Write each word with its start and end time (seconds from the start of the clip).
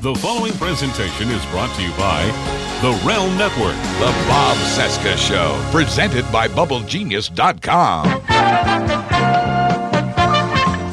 The 0.00 0.14
following 0.14 0.52
presentation 0.52 1.28
is 1.28 1.44
brought 1.46 1.74
to 1.74 1.82
you 1.82 1.90
by 1.94 2.22
The 2.82 2.92
Realm 3.04 3.36
Network. 3.36 3.74
The 3.98 4.14
Bob 4.28 4.56
Cesca 4.58 5.16
Show, 5.16 5.60
presented 5.72 6.24
by 6.30 6.46
BubbleGenius.com. 6.46 8.04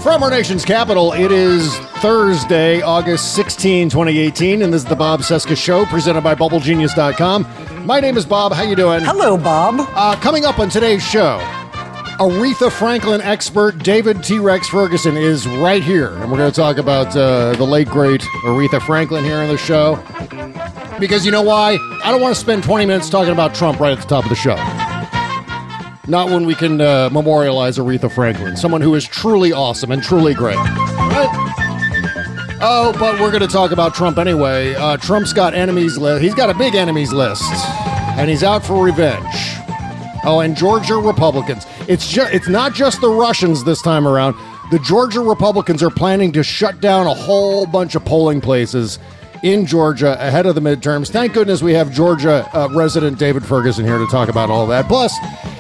From 0.02 0.24
our 0.24 0.32
nation's 0.32 0.66
capital, 0.66 1.14
it 1.14 1.32
is 1.32 1.78
Thursday, 2.02 2.82
August 2.82 3.36
16, 3.36 3.92
2018, 3.92 4.64
and 4.64 4.74
this 4.74 4.82
is 4.82 4.90
the 4.90 4.96
Bob 4.96 5.20
Cesca 5.20 5.56
Show, 5.56 5.86
presented 5.86 6.22
by 6.22 6.34
BubbleGenius.com. 6.34 7.86
My 7.86 8.00
name 8.00 8.18
is 8.18 8.26
Bob. 8.26 8.54
How 8.54 8.64
you 8.64 8.76
doing? 8.76 9.04
Hello, 9.04 9.38
Bob. 9.38 9.76
Uh, 9.96 10.16
coming 10.16 10.46
up 10.46 10.58
on 10.58 10.68
today's 10.68 11.04
show, 11.08 11.38
Aretha 12.20 12.72
Franklin 12.72 13.20
expert 13.20 13.78
David 13.80 14.24
T. 14.24 14.40
Rex 14.40 14.70
Ferguson 14.70 15.18
is 15.18 15.46
right 15.46 15.84
here, 15.84 16.16
and 16.16 16.32
we're 16.32 16.38
going 16.38 16.50
to 16.50 16.56
talk 16.56 16.78
about 16.78 17.14
uh, 17.16 17.54
the 17.56 17.66
late 17.66 17.90
great 17.90 18.22
Aretha 18.46 18.82
Franklin 18.82 19.26
here 19.26 19.36
on 19.36 19.50
the 19.50 19.58
show. 19.58 20.02
Because 20.98 21.26
you 21.26 21.32
know 21.34 21.42
why? 21.42 21.78
I 22.06 22.12
don't 22.12 22.22
want 22.22 22.34
to 22.34 22.40
spend 22.40 22.64
20 22.64 22.86
minutes 22.86 23.10
talking 23.10 23.34
about 23.34 23.54
Trump 23.54 23.82
right 23.82 23.92
at 23.92 24.02
the 24.02 24.08
top 24.08 24.24
of 24.24 24.30
the 24.30 24.36
show. 24.36 24.56
Not 26.10 26.30
when 26.30 26.46
we 26.46 26.56
can 26.56 26.80
uh, 26.80 27.10
memorialize 27.12 27.78
Aretha 27.78 28.10
Franklin, 28.10 28.56
someone 28.56 28.80
who 28.80 28.96
is 28.96 29.04
truly 29.04 29.52
awesome 29.52 29.92
and 29.92 30.02
truly 30.02 30.34
great. 30.34 30.58
Oh, 32.62 32.96
but 32.98 33.20
we're 33.20 33.32
going 33.32 33.42
to 33.42 33.48
talk 33.48 33.72
about 33.72 33.94
Trump 33.94 34.18
anyway. 34.18 34.74
Uh, 34.74 34.96
Trump's 34.96 35.34
got 35.34 35.54
enemies 35.54 35.98
list. 35.98 36.24
He's 36.24 36.34
got 36.34 36.50
a 36.50 36.54
big 36.54 36.76
enemies 36.76 37.12
list, 37.12 37.44
and 38.18 38.30
he's 38.30 38.44
out 38.44 38.66
for 38.66 38.82
revenge. 38.82 39.26
Oh, 40.24 40.40
and 40.40 40.56
Georgia 40.56 40.96
Republicans. 40.96 41.68
It's 41.88 42.08
just 42.10 42.34
it's 42.34 42.48
not 42.48 42.74
just 42.74 43.02
the 43.02 43.10
Russians 43.10 43.64
this 43.64 43.82
time 43.82 44.08
around. 44.08 44.36
The 44.72 44.80
Georgia 44.80 45.20
Republicans 45.20 45.84
are 45.84 45.92
planning 45.92 46.32
to 46.32 46.44
shut 46.44 46.82
down 46.82 47.06
a 47.06 47.14
whole 47.14 47.68
bunch 47.68 47.94
of 47.94 48.04
polling 48.04 48.42
places 48.42 48.98
in 49.44 49.68
Georgia 49.68 50.14
ahead 50.20 50.48
of 50.48 50.56
the 50.56 50.62
midterms. 50.62 51.12
Thank 51.12 51.34
goodness 51.34 51.62
we 51.62 51.74
have 51.74 51.92
Georgia 51.92 52.50
uh, 52.58 52.68
resident 52.74 53.20
David 53.20 53.46
Ferguson 53.46 53.86
here 53.86 54.00
to 54.00 54.08
talk 54.08 54.28
about 54.28 54.50
all 54.50 54.66
that. 54.66 54.88
Plus, 54.88 55.14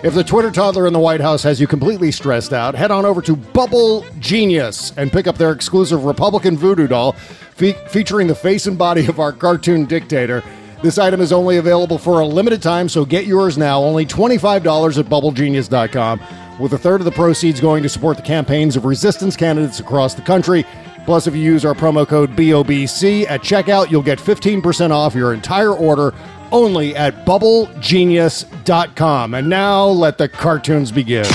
if 0.04 0.16
the 0.16 0.24
Twitter 0.24 0.50
toddler 0.50 0.88
in 0.88 0.94
the 0.94 1.00
White 1.00 1.22
House 1.22 1.44
has 1.44 1.62
you 1.62 1.68
completely 1.68 2.12
stressed 2.12 2.52
out, 2.54 2.74
head 2.74 2.90
on 2.90 3.06
over 3.06 3.22
to 3.22 3.36
Bubble 3.36 4.04
Genius 4.20 4.92
and 4.98 5.12
pick 5.12 5.28
up 5.28 5.38
their 5.38 5.52
exclusive 5.52 6.06
Republican 6.06 6.58
voodoo 6.58 6.88
doll 6.88 7.12
fe- 7.12 7.78
featuring 7.90 8.26
the 8.26 8.34
face 8.34 8.66
and 8.66 8.76
body 8.76 9.06
of 9.06 9.20
our 9.20 9.32
cartoon 9.32 9.86
dictator. 9.86 10.42
This 10.86 11.00
item 11.00 11.20
is 11.20 11.34
only 11.34 11.58
available 11.58 11.98
for 11.98 12.20
a 12.20 12.28
limited 12.28 12.62
time, 12.62 12.88
so 12.90 13.06
get 13.06 13.26
yours 13.26 13.58
now. 13.58 13.82
Only 13.82 14.06
$25 14.06 15.00
at 15.00 15.06
bubblegenius.com, 15.06 16.22
with 16.60 16.74
a 16.74 16.78
third 16.78 17.02
of 17.02 17.06
the 17.06 17.12
proceeds 17.12 17.60
going 17.60 17.82
to 17.82 17.90
support 17.90 18.18
the 18.18 18.24
campaigns 18.24 18.76
of 18.76 18.86
resistance 18.86 19.36
candidates 19.36 19.80
across 19.80 20.14
the 20.14 20.22
country. 20.22 20.64
Plus, 21.06 21.26
if 21.26 21.36
you 21.36 21.42
use 21.42 21.66
our 21.66 21.74
promo 21.74 22.08
code 22.08 22.36
BOBC 22.36 23.28
at 23.28 23.42
checkout, 23.42 23.90
you'll 23.90 24.04
get 24.04 24.20
15% 24.20 24.92
off 24.92 25.16
your 25.16 25.34
entire 25.34 25.74
order 25.74 26.14
only 26.52 26.96
at 26.96 27.26
bubblegenius.com. 27.26 29.34
And 29.34 29.50
now 29.50 29.88
let 29.88 30.20
the 30.20 30.30
cartoons 30.30 30.92
begin. 30.92 31.26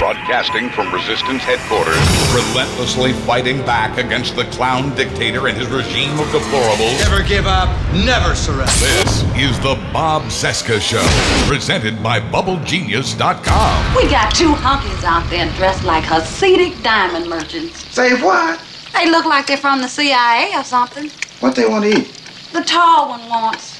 Broadcasting 0.00 0.70
from 0.70 0.90
Resistance 0.94 1.42
headquarters, 1.42 1.94
relentlessly 2.32 3.12
fighting 3.12 3.58
back 3.66 3.98
against 3.98 4.34
the 4.34 4.44
clown 4.44 4.94
dictator 4.96 5.46
and 5.46 5.54
his 5.54 5.68
regime 5.68 6.18
of 6.18 6.26
deplorables. 6.28 6.98
Never 7.00 7.22
give 7.22 7.46
up, 7.46 7.68
never 7.92 8.34
surrender. 8.34 8.72
This 8.80 9.22
is 9.36 9.60
the 9.60 9.74
Bob 9.92 10.22
Cesca 10.22 10.80
Show, 10.80 11.04
presented 11.46 12.02
by 12.02 12.18
BubbleGenius.com. 12.18 13.94
We 13.94 14.08
got 14.08 14.34
two 14.34 14.52
honkies 14.52 15.04
out 15.04 15.28
there 15.28 15.52
dressed 15.58 15.84
like 15.84 16.04
Hasidic 16.04 16.82
diamond 16.82 17.28
merchants. 17.28 17.86
Say 17.94 18.14
what? 18.22 18.58
They 18.94 19.04
look 19.10 19.26
like 19.26 19.48
they're 19.48 19.58
from 19.58 19.82
the 19.82 19.88
CIA 19.88 20.56
or 20.56 20.64
something. 20.64 21.10
What 21.40 21.54
they 21.54 21.68
want 21.68 21.84
to 21.84 22.00
eat? 22.00 22.22
The 22.54 22.62
tall 22.62 23.10
one 23.10 23.28
wants 23.28 23.78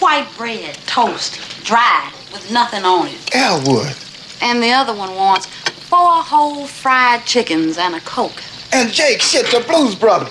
white 0.00 0.26
bread, 0.36 0.74
toast, 0.86 1.64
dry, 1.64 2.12
with 2.32 2.50
nothing 2.50 2.82
on 2.84 3.06
it. 3.06 3.36
Elwood. 3.36 3.94
And 4.40 4.62
the 4.62 4.70
other 4.70 4.94
one 4.94 5.14
wants 5.14 5.46
four 5.46 6.22
whole 6.22 6.66
fried 6.66 7.24
chickens 7.24 7.78
and 7.78 7.94
a 7.94 8.00
Coke. 8.00 8.42
And 8.72 8.92
Jake, 8.92 9.20
shit, 9.20 9.46
the 9.46 9.64
Blues 9.66 9.94
brother. 9.94 10.30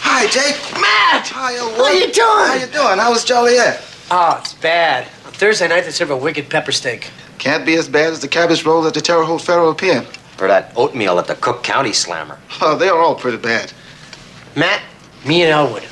Hi, 0.00 0.26
Jake. 0.26 0.56
Matt! 0.80 1.28
Hi, 1.28 1.56
Elwood. 1.56 1.78
What 1.78 1.92
are 1.92 1.98
you 1.98 2.12
doing? 2.12 2.26
How 2.26 2.54
you 2.54 2.66
doing? 2.66 2.98
How 2.98 3.10
was 3.10 3.24
Joliet? 3.24 3.82
Oh, 4.10 4.38
it's 4.40 4.54
bad. 4.54 5.08
On 5.26 5.32
Thursday 5.32 5.68
night, 5.68 5.84
they 5.84 5.90
serve 5.90 6.10
a 6.10 6.16
wicked 6.16 6.48
pepper 6.48 6.72
steak. 6.72 7.10
Can't 7.38 7.66
be 7.66 7.74
as 7.74 7.88
bad 7.88 8.12
as 8.12 8.20
the 8.20 8.28
cabbage 8.28 8.64
roll 8.64 8.86
at 8.86 8.94
the 8.94 9.00
Terre 9.00 9.24
Haute 9.24 9.42
Federal 9.42 9.74
Pen. 9.74 10.06
Or 10.40 10.48
that 10.48 10.72
oatmeal 10.76 11.18
at 11.18 11.26
the 11.26 11.34
Cook 11.34 11.62
County 11.62 11.92
Slammer. 11.92 12.38
Oh, 12.60 12.76
they 12.76 12.88
are 12.88 12.98
all 13.00 13.14
pretty 13.14 13.38
bad. 13.38 13.72
Matt, 14.54 14.82
me 15.24 15.42
and 15.42 15.50
Elwood, 15.50 15.82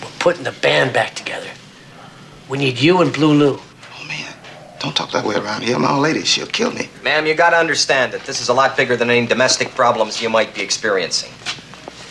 we're 0.00 0.10
putting 0.18 0.44
the 0.44 0.52
band 0.52 0.92
back 0.92 1.14
together. 1.14 1.50
We 2.48 2.58
need 2.58 2.78
you 2.78 3.00
and 3.00 3.12
Blue 3.12 3.32
Lou. 3.32 3.60
Man. 4.78 4.84
Don't 4.84 4.96
talk 4.96 5.10
that 5.12 5.24
way 5.24 5.36
around 5.36 5.62
here. 5.62 5.78
My 5.78 5.92
old 5.92 6.02
lady, 6.02 6.24
she'll 6.24 6.46
kill 6.46 6.70
me. 6.70 6.88
Ma'am, 7.02 7.26
you 7.26 7.34
gotta 7.34 7.56
understand 7.56 8.12
that 8.12 8.24
this 8.24 8.40
is 8.40 8.48
a 8.48 8.54
lot 8.54 8.76
bigger 8.76 8.96
than 8.96 9.10
any 9.10 9.26
domestic 9.26 9.70
problems 9.70 10.22
you 10.22 10.28
might 10.30 10.54
be 10.54 10.62
experiencing. 10.62 11.30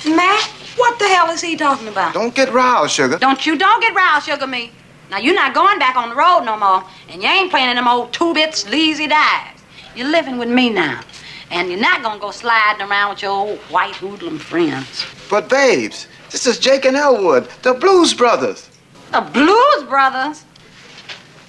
Matt, 0.06 0.44
what 0.76 1.00
the 1.00 1.08
hell 1.08 1.30
is 1.30 1.42
he 1.42 1.56
talking 1.56 1.88
about? 1.88 2.14
Don't 2.14 2.36
get 2.36 2.52
riled, 2.54 2.90
sugar. 2.90 3.18
Don't 3.18 3.46
you 3.46 3.58
don't 3.58 3.82
get 3.82 3.96
riled, 3.96 4.24
sugar 4.24 4.48
me. 4.48 4.72
Now 5.10 5.18
you're 5.18 5.36
not 5.36 5.54
going 5.54 5.80
back 5.80 5.96
on 5.96 6.10
the 6.10 6.16
road 6.16 6.42
no 6.42 6.58
more, 6.58 6.84
and 7.10 7.22
you 7.22 7.30
ain't 7.30 7.50
playing 7.50 7.70
in 7.70 7.76
them 7.78 7.88
old 7.88 8.12
two-bit 8.12 8.54
sleazy 8.56 9.08
dives. 9.08 9.62
You're 9.96 10.10
living 10.10 10.38
with 10.38 10.50
me 10.50 10.70
now, 10.70 11.02
and 11.50 11.70
you're 11.70 11.80
not 11.80 12.04
gonna 12.04 12.20
go 12.20 12.32
sliding 12.32 12.86
around 12.88 13.12
with 13.12 13.22
your 13.22 13.32
old 13.32 13.60
white 13.72 13.96
hoodlum 13.96 14.38
friends. 14.38 15.06
But, 15.30 15.50
babes, 15.50 16.08
this 16.30 16.46
is 16.46 16.60
Jake 16.60 16.86
and 16.86 16.96
Elwood, 16.96 17.50
the 17.64 17.74
Blues 17.74 18.14
Brothers. 18.14 18.70
The 19.12 19.22
Blues 19.22 19.84
Brothers? 19.88 20.44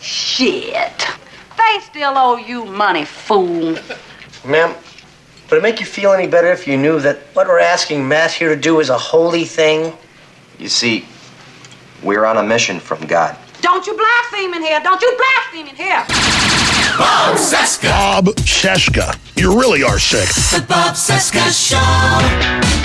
Shit. 0.00 1.06
They 1.56 1.80
still 1.80 2.12
owe 2.16 2.36
you 2.36 2.64
money, 2.64 3.04
fool. 3.04 3.76
Ma'am, 4.44 4.74
would 5.50 5.58
it 5.58 5.62
make 5.62 5.80
you 5.80 5.86
feel 5.86 6.12
any 6.12 6.26
better 6.26 6.52
if 6.52 6.66
you 6.66 6.76
knew 6.76 7.00
that 7.00 7.18
what 7.32 7.46
we're 7.46 7.58
asking 7.58 8.06
Matt 8.06 8.32
here 8.32 8.54
to 8.54 8.60
do 8.60 8.80
is 8.80 8.90
a 8.90 8.98
holy 8.98 9.44
thing? 9.44 9.92
You 10.58 10.68
see, 10.68 11.06
we're 12.02 12.24
on 12.24 12.36
a 12.36 12.42
mission 12.42 12.78
from 12.78 13.06
God. 13.06 13.36
Don't 13.60 13.86
you 13.86 13.96
blaspheme 13.96 14.54
in 14.54 14.62
here. 14.62 14.80
Don't 14.80 15.02
you 15.02 15.16
blaspheme 15.16 15.66
in 15.66 15.76
here. 15.76 16.04
Bob 16.96 17.36
Cesca. 17.36 17.88
Bob 17.90 18.26
Sheska. 18.36 19.18
You 19.36 19.58
really 19.58 19.82
are 19.82 19.98
sick. 19.98 20.28
The 20.60 20.66
Bob 20.66 20.94
Cesca 20.94 21.50
Show. 21.50 22.77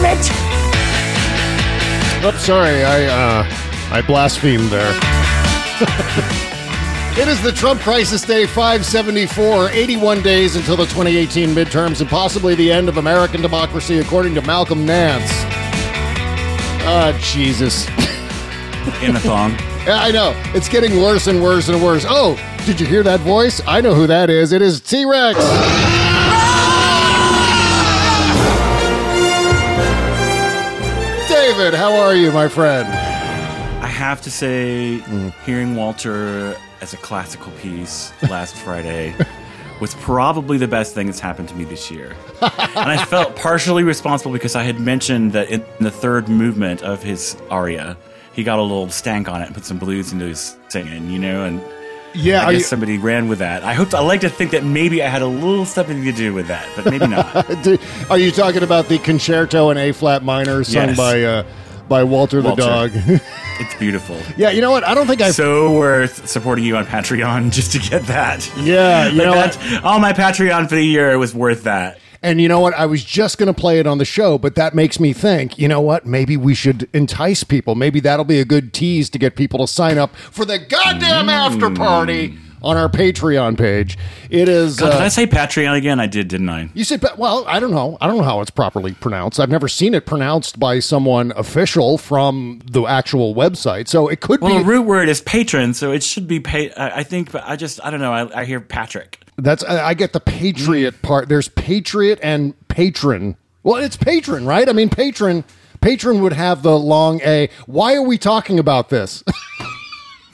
Damn 0.00 0.18
it! 0.18 0.30
Oops, 2.24 2.44
sorry, 2.44 2.84
I 2.84 3.06
uh, 3.06 3.46
I 3.92 4.02
blasphemed 4.02 4.68
there. 4.68 4.90
it 7.18 7.28
is 7.28 7.42
the 7.42 7.52
Trump 7.52 7.80
Crisis 7.80 8.22
Day 8.22 8.46
574, 8.46 9.70
81 9.70 10.22
days 10.22 10.56
until 10.56 10.76
the 10.76 10.84
2018 10.84 11.50
midterms 11.50 12.00
and 12.00 12.10
possibly 12.10 12.54
the 12.54 12.70
end 12.70 12.88
of 12.88 12.98
American 12.98 13.40
democracy, 13.40 13.98
according 13.98 14.34
to 14.34 14.42
Malcolm 14.42 14.84
Nance. 14.84 15.30
Ah, 16.82 17.18
Jesus. 17.22 17.88
in 19.02 19.16
a 19.16 19.20
thong. 19.20 19.52
Yeah, 19.86 19.98
I 20.00 20.10
know. 20.10 20.34
It's 20.54 20.68
getting 20.68 20.98
worse 20.98 21.26
and 21.26 21.42
worse 21.42 21.68
and 21.68 21.82
worse. 21.82 22.04
Oh, 22.08 22.36
did 22.66 22.80
you 22.80 22.86
hear 22.86 23.02
that 23.02 23.20
voice? 23.20 23.62
I 23.66 23.80
know 23.80 23.94
who 23.94 24.06
that 24.06 24.28
is. 24.28 24.52
It 24.52 24.60
is 24.60 24.80
T 24.80 25.06
Rex. 25.06 25.38
David, 31.60 31.74
how 31.74 31.92
are 31.92 32.14
you, 32.14 32.32
my 32.32 32.48
friend? 32.48 32.88
I 32.88 33.86
have 33.86 34.22
to 34.22 34.30
say, 34.30 34.96
hmm. 34.96 35.28
hearing 35.44 35.76
Walter 35.76 36.56
as 36.80 36.94
a 36.94 36.96
classical 36.96 37.52
piece 37.60 38.14
last 38.22 38.56
Friday 38.64 39.14
was 39.78 39.94
probably 39.96 40.56
the 40.56 40.66
best 40.66 40.94
thing 40.94 41.04
that's 41.04 41.20
happened 41.20 41.50
to 41.50 41.54
me 41.54 41.64
this 41.64 41.90
year. 41.90 42.16
and 42.40 42.90
I 42.90 43.04
felt 43.04 43.36
partially 43.36 43.82
responsible 43.82 44.32
because 44.32 44.56
I 44.56 44.62
had 44.62 44.80
mentioned 44.80 45.32
that 45.32 45.50
in 45.50 45.62
the 45.80 45.90
third 45.90 46.30
movement 46.30 46.82
of 46.82 47.02
his 47.02 47.36
aria, 47.50 47.94
he 48.32 48.42
got 48.42 48.58
a 48.58 48.62
little 48.62 48.88
stank 48.88 49.28
on 49.28 49.42
it 49.42 49.44
and 49.44 49.54
put 49.54 49.66
some 49.66 49.78
blues 49.78 50.14
into 50.14 50.24
his 50.24 50.56
singing, 50.70 51.10
you 51.10 51.18
know, 51.18 51.44
and 51.44 51.60
Yeah, 52.14 52.46
I 52.46 52.52
guess 52.52 52.60
you- 52.62 52.66
somebody 52.66 52.98
ran 52.98 53.28
with 53.28 53.38
that. 53.38 53.62
I 53.62 53.74
hope 53.74 53.94
I 53.94 54.00
like 54.00 54.22
to 54.22 54.28
think 54.28 54.50
that 54.50 54.64
maybe 54.64 55.02
I 55.02 55.08
had 55.08 55.22
a 55.22 55.26
little 55.26 55.64
something 55.64 56.02
to 56.04 56.12
do 56.12 56.34
with 56.34 56.48
that, 56.48 56.66
but 56.74 56.86
maybe 56.86 57.06
not. 57.06 57.46
Do- 57.62 57.78
Are 58.10 58.18
you 58.18 58.30
talking 58.32 58.62
about 58.64 58.88
the 58.88 58.98
concerto 58.98 59.70
in 59.70 59.78
A 59.78 59.92
flat 59.92 60.24
minor 60.24 60.64
sung 60.64 60.88
Yes. 60.88 60.96
by 60.96 61.22
uh, 61.22 61.44
by 61.88 62.02
Walter, 62.04 62.40
Walter. 62.42 62.62
the 62.62 62.68
dog? 62.68 62.90
it's 63.60 63.74
beautiful. 63.76 64.16
yeah, 64.36 64.50
you 64.50 64.60
know 64.60 64.70
what? 64.72 64.82
I 64.84 64.94
don't 64.94 65.06
think 65.06 65.20
I. 65.20 65.30
so 65.30 65.72
worth 65.72 66.26
supporting 66.28 66.64
you 66.64 66.76
on 66.76 66.84
Patreon 66.84 67.52
just 67.52 67.72
to 67.72 67.78
get 67.78 68.02
that. 68.06 68.48
Yeah, 68.56 69.06
you 69.08 69.18
Like 69.18 69.26
know 69.26 69.32
that, 69.34 69.84
all 69.84 70.00
my 70.00 70.12
Patreon 70.12 70.68
for 70.68 70.74
the 70.74 70.84
year 70.84 71.16
was 71.18 71.32
worth 71.32 71.62
that. 71.64 71.99
And 72.22 72.40
you 72.40 72.48
know 72.48 72.60
what? 72.60 72.74
I 72.74 72.84
was 72.86 73.02
just 73.02 73.38
going 73.38 73.52
to 73.52 73.58
play 73.58 73.78
it 73.78 73.86
on 73.86 73.98
the 73.98 74.04
show, 74.04 74.36
but 74.36 74.54
that 74.54 74.74
makes 74.74 75.00
me 75.00 75.12
think, 75.14 75.58
you 75.58 75.68
know 75.68 75.80
what? 75.80 76.04
Maybe 76.04 76.36
we 76.36 76.54
should 76.54 76.88
entice 76.92 77.44
people. 77.44 77.74
Maybe 77.74 77.98
that'll 78.00 78.26
be 78.26 78.40
a 78.40 78.44
good 78.44 78.72
tease 78.74 79.08
to 79.10 79.18
get 79.18 79.36
people 79.36 79.60
to 79.60 79.66
sign 79.66 79.96
up 79.96 80.14
for 80.14 80.44
the 80.44 80.58
goddamn 80.58 81.30
after 81.30 81.70
party 81.70 82.36
on 82.62 82.76
our 82.76 82.90
Patreon 82.90 83.56
page. 83.56 83.96
It 84.28 84.48
is. 84.50 84.76
God, 84.76 84.90
did 84.90 85.00
uh, 85.00 85.04
I 85.04 85.08
say 85.08 85.26
Patreon 85.26 85.78
again? 85.78 85.98
I 85.98 86.06
did, 86.06 86.28
didn't 86.28 86.50
I? 86.50 86.68
you 86.74 86.84
said, 86.84 87.02
well, 87.16 87.44
I 87.46 87.58
don't 87.58 87.70
know. 87.70 87.96
I 88.02 88.06
don't 88.06 88.18
know 88.18 88.22
how 88.22 88.42
it's 88.42 88.50
properly 88.50 88.92
pronounced. 88.92 89.40
I've 89.40 89.48
never 89.48 89.66
seen 89.66 89.94
it 89.94 90.04
pronounced 90.04 90.60
by 90.60 90.78
someone 90.80 91.32
official 91.36 91.96
from 91.96 92.60
the 92.70 92.82
actual 92.82 93.34
website. 93.34 93.88
So 93.88 94.08
it 94.08 94.20
could 94.20 94.42
Well, 94.42 94.58
be. 94.58 94.62
the 94.62 94.68
root 94.68 94.82
word 94.82 95.08
is 95.08 95.22
patron, 95.22 95.72
so 95.72 95.90
it 95.90 96.02
should 96.02 96.28
be 96.28 96.38
pay. 96.38 96.70
I 96.72 96.98
I 96.98 97.02
think, 97.02 97.32
but 97.32 97.44
I 97.46 97.56
just, 97.56 97.82
I 97.82 97.90
don't 97.90 98.00
know. 98.00 98.12
I, 98.12 98.40
I 98.40 98.44
hear 98.44 98.60
Patrick. 98.60 99.19
That's 99.42 99.64
I 99.64 99.88
I 99.88 99.94
get 99.94 100.12
the 100.12 100.20
patriot 100.20 101.02
part. 101.02 101.28
There's 101.28 101.48
patriot 101.48 102.18
and 102.22 102.54
patron. 102.68 103.36
Well, 103.62 103.82
it's 103.82 103.96
patron, 103.96 104.46
right? 104.46 104.68
I 104.68 104.72
mean, 104.72 104.88
patron. 104.88 105.44
Patron 105.80 106.20
would 106.20 106.34
have 106.34 106.62
the 106.62 106.78
long 106.78 107.20
A. 107.22 107.48
Why 107.66 107.94
are 107.94 108.02
we 108.02 108.18
talking 108.18 108.58
about 108.58 108.90
this? 108.90 109.24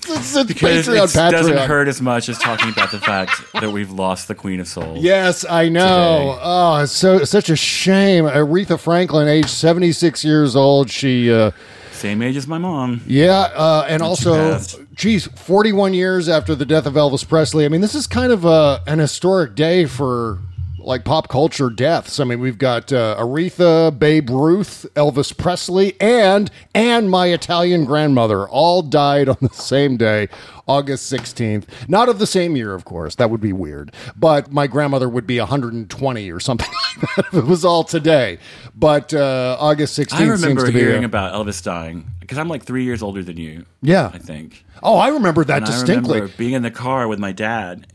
it's, 0.08 0.37
it's 0.37 0.49
Because 0.49 0.87
Patreon, 0.87 1.29
it 1.29 1.32
doesn't 1.32 1.56
hurt 1.56 1.88
as 1.88 2.00
much 2.00 2.29
as 2.29 2.38
talking 2.38 2.70
about 2.70 2.91
the 2.91 2.99
fact 2.99 3.31
that 3.55 3.70
we've 3.70 3.91
lost 3.91 4.29
the 4.29 4.35
Queen 4.35 4.61
of 4.61 4.69
Soul. 4.69 4.97
Yes, 4.99 5.44
I 5.49 5.69
know. 5.69 6.32
Today. 6.35 6.41
Oh, 6.43 6.76
it's 6.82 6.93
so 6.93 7.25
such 7.25 7.49
a 7.50 7.56
shame. 7.56 8.25
Aretha 8.25 8.79
Franklin, 8.79 9.29
age 9.29 9.49
seventy 9.49 9.93
six 9.93 10.25
years 10.25 10.56
old. 10.56 10.91
She, 10.91 11.32
uh, 11.32 11.53
Same 11.96 12.22
age 12.22 12.37
as 12.37 12.46
my 12.46 12.58
mom. 12.58 13.00
yeah, 13.06 13.48
uh, 13.54 13.87
and 13.88 14.02
also, 14.02 14.58
geez, 14.94 15.26
forty 15.34 15.72
one 15.72 15.94
years 15.94 16.28
after 16.28 16.54
the 16.54 16.66
death 16.66 16.87
of 16.87 16.94
Elvis 16.94 17.26
Presley. 17.26 17.64
I 17.64 17.69
mean, 17.69 17.81
this 17.81 17.94
is 17.94 18.06
kind 18.06 18.32
of 18.32 18.44
a, 18.44 18.82
an 18.87 18.98
historic 18.98 19.54
day 19.54 19.87
for 19.87 20.38
like 20.87 21.05
pop 21.05 21.29
culture 21.29 21.69
deaths. 21.69 22.21
I 22.21 22.25
mean, 22.25 22.41
we've 22.41 22.59
got 22.59 22.93
uh, 22.93 23.17
Aretha, 23.19 23.97
Babe 23.99 24.31
Ruth, 24.31 24.87
Elvis 24.94 25.37
Presley, 25.37 26.00
and 26.00 26.50
and 26.75 27.11
my 27.11 27.27
Italian 27.27 27.85
grandmother 27.85 28.49
all 28.49 28.83
died 28.83 29.29
on 29.29 29.37
the 29.41 29.49
same 29.50 29.97
day, 29.97 30.29
August 30.69 31.12
16th. 31.12 31.65
Not 31.88 32.09
of 32.09 32.19
the 32.19 32.27
same 32.27 32.56
year, 32.56 32.73
of 32.73 32.85
course. 32.85 33.17
That 33.17 33.31
would 33.31 33.41
be 33.41 33.53
weird. 33.53 33.93
But 34.17 34.53
my 34.53 34.67
grandmother 34.69 35.09
would 35.09 35.27
be 35.27 35.38
120 35.41 36.31
or 36.31 36.41
something 36.41 36.69
like 37.03 37.17
that 37.17 37.27
if 37.27 37.35
it 37.35 37.44
was 37.44 37.65
all 37.65 37.82
today. 37.85 38.39
But 38.75 39.12
uh, 39.12 39.56
August 39.59 39.99
16th 39.99 40.12
I 40.12 40.19
seems 40.19 40.41
remember 40.43 40.67
to 40.67 40.73
be 40.73 40.79
hearing 40.79 41.03
a- 41.03 41.06
about 41.06 41.35
Elvis 41.35 41.62
dying 41.62 42.06
because 42.21 42.39
I'm 42.39 42.49
like 42.49 42.62
three 42.65 42.85
years 42.85 43.03
older 43.03 43.23
than 43.25 43.37
you. 43.37 43.67
Yeah. 43.82 44.11
I 44.15 44.19
think. 44.19 44.65
Oh, 44.82 44.97
I 44.99 45.09
remember 45.09 45.44
that 45.44 45.59
And 45.59 45.67
distinctly. 45.67 46.19
I 46.19 46.21
remember 46.21 46.37
being 46.39 46.53
in 46.53 46.62
the 46.62 46.71
car 46.71 47.09
with 47.09 47.19
my 47.19 47.32
dad. 47.32 47.87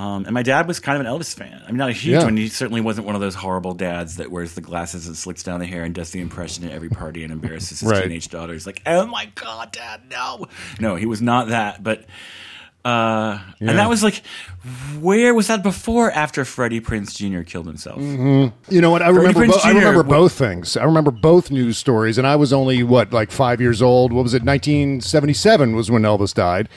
Um, 0.00 0.24
and 0.24 0.32
my 0.32 0.42
dad 0.42 0.66
was 0.66 0.80
kind 0.80 0.98
of 0.98 1.06
an 1.06 1.12
Elvis 1.12 1.34
fan. 1.34 1.60
I 1.62 1.68
mean, 1.68 1.76
not 1.76 1.90
a 1.90 1.92
huge 1.92 2.14
Yeah. 2.18 2.24
one. 2.24 2.36
He 2.36 2.48
certainly 2.48 2.80
wasn't 2.80 3.06
one 3.06 3.14
of 3.16 3.20
those 3.20 3.34
horrible 3.34 3.74
dads 3.74 4.16
that 4.16 4.30
wears 4.30 4.54
the 4.54 4.62
glasses 4.62 5.06
and 5.06 5.14
slicks 5.16 5.42
down 5.42 5.60
the 5.60 5.66
hair 5.66 5.84
and 5.84 5.94
does 5.94 6.10
the 6.10 6.20
impression 6.20 6.64
at 6.64 6.70
every 6.70 6.88
party 6.88 7.22
and 7.22 7.30
embarrasses 7.32 7.80
his 7.80 7.88
Right. 7.90 8.02
teenage 8.04 8.28
daughter. 8.28 8.54
He's 8.54 8.66
like, 8.66 8.80
"Oh 8.86 9.04
my 9.06 9.26
god, 9.34 9.72
dad, 9.72 10.00
no!" 10.10 10.46
No, 10.78 10.96
he 10.96 11.04
was 11.04 11.20
not 11.20 11.48
that. 11.48 11.82
But 11.82 12.04
uh, 12.82 13.38
Yeah. 13.60 13.68
and 13.70 13.78
that 13.78 13.90
was 13.90 14.02
like, 14.02 14.22
where 15.00 15.34
was 15.34 15.48
that 15.48 15.62
before? 15.62 16.10
After 16.10 16.46
Freddie 16.46 16.80
Prinze 16.80 17.14
Jr. 17.14 17.42
killed 17.42 17.66
himself. 17.66 18.00
You 18.00 18.52
know 18.80 18.90
what? 18.90 19.02
I 19.02 19.12
Freddie 19.12 19.18
remember. 19.28 19.46
Bo- 19.48 19.60
I 19.62 19.70
remember 19.72 20.02
both 20.02 20.32
things. 20.32 20.78
I 20.78 20.84
remember 20.84 21.10
both 21.10 21.50
news 21.50 21.76
stories, 21.76 22.16
and 22.16 22.26
I 22.26 22.36
was 22.36 22.54
only 22.54 22.82
what, 22.82 23.12
like 23.12 23.30
five 23.30 23.60
years 23.60 23.82
old. 23.82 24.14
What 24.14 24.22
was 24.22 24.32
it? 24.32 24.42
1977 24.44 25.76
was 25.76 25.90
when 25.90 26.02
Elvis 26.04 26.32
died, 26.32 26.70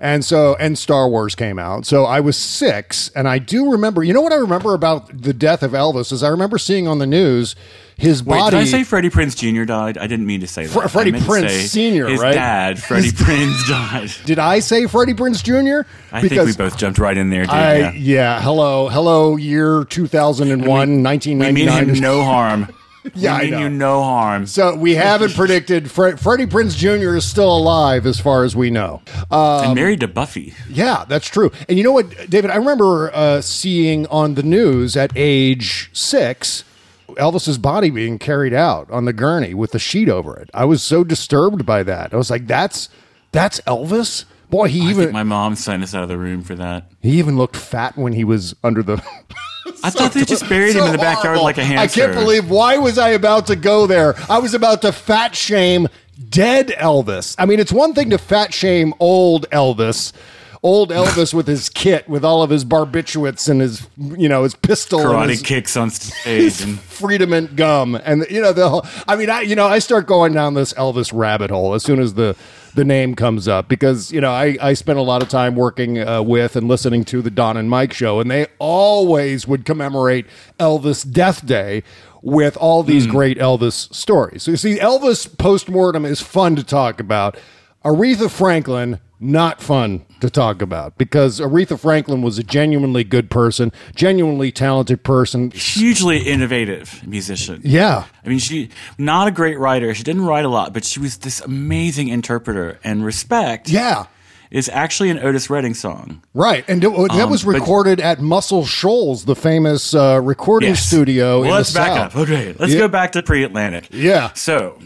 and 0.00 0.24
so 0.24 0.56
and 0.58 0.78
Star 0.78 1.08
Wars 1.08 1.34
came 1.34 1.58
out. 1.58 1.86
So 1.86 2.04
I 2.04 2.20
was 2.20 2.36
six, 2.36 3.10
and 3.14 3.28
I 3.28 3.38
do 3.38 3.70
remember. 3.70 4.02
You 4.02 4.12
know 4.14 4.22
what 4.22 4.32
I 4.32 4.36
remember 4.36 4.74
about 4.74 5.22
the 5.22 5.32
death 5.34 5.62
of 5.62 5.72
Elvis 5.72 6.10
is 6.12 6.22
I 6.22 6.28
remember 6.28 6.58
seeing 6.58 6.88
on 6.88 6.98
the 6.98 7.06
news 7.06 7.54
his 8.00 8.24
Wait, 8.24 8.38
body. 8.38 8.56
did 8.56 8.62
I 8.62 8.64
say 8.64 8.82
Freddie 8.82 9.10
Prinze 9.10 9.36
Jr. 9.36 9.64
died? 9.64 9.98
I 9.98 10.06
didn't 10.06 10.24
mean 10.26 10.40
to 10.40 10.46
say 10.46 10.64
that. 10.64 10.72
Fre- 10.72 10.84
I 10.84 10.88
Freddie 10.88 11.18
say 11.20 11.66
Sr., 11.66 12.08
His 12.08 12.18
right? 12.20 12.32
dad, 12.32 12.82
Freddie 12.82 13.10
Prinze, 13.10 13.68
died. 13.68 14.10
Did 14.24 14.38
I 14.38 14.60
say 14.60 14.86
Freddie 14.86 15.12
Prinze 15.12 15.44
Jr.? 15.44 15.86
I 16.10 16.26
think 16.26 16.42
we 16.46 16.54
both 16.54 16.78
jumped 16.78 16.98
right 16.98 17.16
in 17.16 17.28
there, 17.28 17.42
dude. 17.42 17.50
I, 17.50 17.76
yeah. 17.78 17.92
yeah. 17.92 18.40
Hello, 18.40 18.88
hello. 18.88 19.36
Year 19.36 19.84
2001, 19.84 20.48
We 20.48 20.86
mean 20.86 21.02
1999. 21.04 21.94
him 21.96 22.00
no 22.02 22.24
harm. 22.24 22.68
Yeah, 23.14 23.34
I 23.34 23.42
mean 23.42 23.50
know. 23.52 23.58
you 23.60 23.68
no 23.70 24.02
harm. 24.02 24.46
So 24.46 24.74
we 24.74 24.94
haven't 24.94 25.34
predicted 25.34 25.90
Fre- 25.90 26.16
Freddie 26.16 26.46
Prinze 26.46 26.76
Jr. 26.76 27.16
is 27.16 27.24
still 27.24 27.56
alive, 27.56 28.04
as 28.06 28.20
far 28.20 28.44
as 28.44 28.54
we 28.54 28.70
know. 28.70 29.00
Um, 29.30 29.64
and 29.64 29.74
married 29.74 30.00
to 30.00 30.08
Buffy. 30.08 30.54
yeah, 30.68 31.04
that's 31.08 31.26
true. 31.28 31.50
And 31.68 31.78
you 31.78 31.84
know 31.84 31.92
what, 31.92 32.10
David? 32.30 32.50
I 32.50 32.56
remember 32.56 33.10
uh, 33.14 33.40
seeing 33.40 34.06
on 34.08 34.34
the 34.34 34.42
news 34.42 34.96
at 34.96 35.12
age 35.16 35.90
six 35.92 36.64
Elvis's 37.08 37.58
body 37.58 37.90
being 37.90 38.18
carried 38.18 38.52
out 38.52 38.90
on 38.90 39.04
the 39.04 39.12
gurney 39.12 39.54
with 39.54 39.72
the 39.72 39.78
sheet 39.78 40.08
over 40.08 40.36
it. 40.36 40.50
I 40.54 40.64
was 40.64 40.82
so 40.82 41.02
disturbed 41.02 41.64
by 41.66 41.82
that. 41.82 42.12
I 42.12 42.16
was 42.16 42.30
like, 42.30 42.46
"That's 42.46 42.88
that's 43.32 43.60
Elvis." 43.62 44.24
Boy, 44.50 44.68
he 44.68 44.80
I 44.82 44.90
even 44.90 44.96
think 45.04 45.12
my 45.12 45.22
mom 45.22 45.54
sent 45.56 45.82
us 45.82 45.94
out 45.94 46.02
of 46.02 46.08
the 46.08 46.18
room 46.18 46.42
for 46.42 46.54
that. 46.56 46.90
he 47.00 47.18
even 47.18 47.36
looked 47.36 47.56
fat 47.56 47.96
when 47.96 48.12
he 48.12 48.24
was 48.24 48.54
under 48.62 48.82
the. 48.82 49.02
I 49.82 49.90
thought 49.90 50.12
they 50.12 50.24
just 50.24 50.48
buried 50.48 50.76
him 50.76 50.84
in 50.84 50.92
the 50.92 50.98
backyard 50.98 51.36
horrible. 51.36 51.44
like 51.44 51.58
a 51.58 51.64
hamster. 51.64 52.02
I 52.02 52.06
can't 52.06 52.14
believe 52.18 52.50
why 52.50 52.76
was 52.78 52.98
I 52.98 53.10
about 53.10 53.46
to 53.48 53.56
go 53.56 53.86
there? 53.86 54.14
I 54.30 54.38
was 54.38 54.54
about 54.54 54.82
to 54.82 54.92
fat 54.92 55.34
shame 55.34 55.88
dead 56.28 56.68
Elvis. 56.68 57.34
I 57.38 57.46
mean, 57.46 57.60
it's 57.60 57.72
one 57.72 57.94
thing 57.94 58.10
to 58.10 58.18
fat 58.18 58.52
shame 58.52 58.94
old 59.00 59.48
Elvis. 59.50 60.12
Old 60.62 60.90
Elvis 60.90 61.32
with 61.32 61.46
his 61.46 61.70
kit, 61.70 62.06
with 62.08 62.22
all 62.24 62.42
of 62.42 62.50
his 62.50 62.66
barbiturates 62.66 63.48
and 63.48 63.62
his, 63.62 63.88
you 63.96 64.28
know, 64.28 64.42
his 64.42 64.54
pistol, 64.54 65.00
and 65.00 65.08
karate 65.08 65.28
his, 65.30 65.42
kicks 65.42 65.76
on 65.76 65.90
stage. 65.90 66.60
and 66.60 66.78
Freediment 67.00 67.56
gum, 67.56 67.94
and 67.94 68.26
you 68.30 68.42
know 68.42 68.52
the. 68.52 68.68
Whole, 68.68 68.86
I 69.08 69.16
mean, 69.16 69.30
I 69.30 69.40
you 69.40 69.56
know 69.56 69.66
I 69.66 69.78
start 69.78 70.06
going 70.06 70.34
down 70.34 70.54
this 70.54 70.74
Elvis 70.74 71.12
rabbit 71.14 71.50
hole 71.50 71.72
as 71.74 71.82
soon 71.82 71.98
as 71.98 72.14
the 72.14 72.36
the 72.74 72.84
name 72.84 73.14
comes 73.14 73.48
up 73.48 73.68
because 73.68 74.12
you 74.12 74.20
know 74.20 74.30
I 74.30 74.58
I 74.60 74.74
spent 74.74 74.98
a 74.98 75.02
lot 75.02 75.22
of 75.22 75.28
time 75.30 75.56
working 75.56 75.98
uh, 75.98 76.20
with 76.22 76.56
and 76.56 76.68
listening 76.68 77.04
to 77.06 77.22
the 77.22 77.30
Don 77.30 77.56
and 77.56 77.70
Mike 77.70 77.94
show, 77.94 78.20
and 78.20 78.30
they 78.30 78.46
always 78.58 79.48
would 79.48 79.64
commemorate 79.64 80.26
Elvis 80.58 81.10
Death 81.10 81.46
Day 81.46 81.82
with 82.22 82.56
all 82.58 82.82
these 82.82 83.06
great 83.06 83.38
Elvis 83.38 83.92
stories. 83.94 84.42
So 84.42 84.50
you 84.50 84.56
see, 84.58 84.78
Elvis 84.78 85.38
postmortem 85.38 86.04
is 86.04 86.20
fun 86.20 86.54
to 86.56 86.62
talk 86.62 87.00
about. 87.00 87.38
Aretha 87.82 88.30
Franklin, 88.30 89.00
not 89.20 89.60
fun 89.60 90.04
to 90.20 90.30
talk 90.30 90.62
about 90.62 90.96
because 90.96 91.40
Aretha 91.40 91.78
Franklin 91.78 92.22
was 92.22 92.38
a 92.38 92.42
genuinely 92.42 93.04
good 93.04 93.30
person, 93.30 93.70
genuinely 93.94 94.50
talented 94.50 95.02
person. 95.04 95.50
hugely 95.50 96.18
innovative 96.18 97.06
musician. 97.06 97.60
Yeah. 97.62 98.04
I 98.24 98.28
mean, 98.28 98.38
she 98.38 98.70
not 98.98 99.28
a 99.28 99.30
great 99.30 99.58
writer. 99.58 99.94
She 99.94 100.02
didn't 100.02 100.24
write 100.24 100.44
a 100.44 100.48
lot, 100.48 100.72
but 100.72 100.84
she 100.84 101.00
was 101.00 101.18
this 101.18 101.40
amazing 101.42 102.08
interpreter. 102.08 102.78
And 102.82 103.04
respect, 103.04 103.68
Yeah. 103.68 104.06
is 104.50 104.68
actually 104.70 105.10
an 105.10 105.18
Otis 105.18 105.48
Redding 105.50 105.74
song. 105.74 106.22
Right. 106.34 106.64
And 106.66 106.82
that 106.82 106.88
Um, 106.88 107.30
was 107.30 107.44
but- 107.44 107.54
recorded 107.54 108.00
at 108.00 108.20
Muscle 108.20 108.64
Shoals, 108.64 109.24
the 109.26 109.36
famous 109.36 109.94
uh, 109.94 110.20
recording 110.22 110.70
Yes. 110.70 110.86
studio 110.86 111.42
Well, 111.42 111.52
let's 111.52 111.72
back 111.72 111.88
South. 111.96 112.16
up. 112.16 112.22
Okay, 112.22 112.54
let's 112.58 112.72
Yeah. 112.72 112.80
go 112.80 112.88
back 112.88 113.12
to 113.12 113.22
pre-Atlantic. 113.22 113.88
Yeah. 113.92 114.30
So 114.34 114.78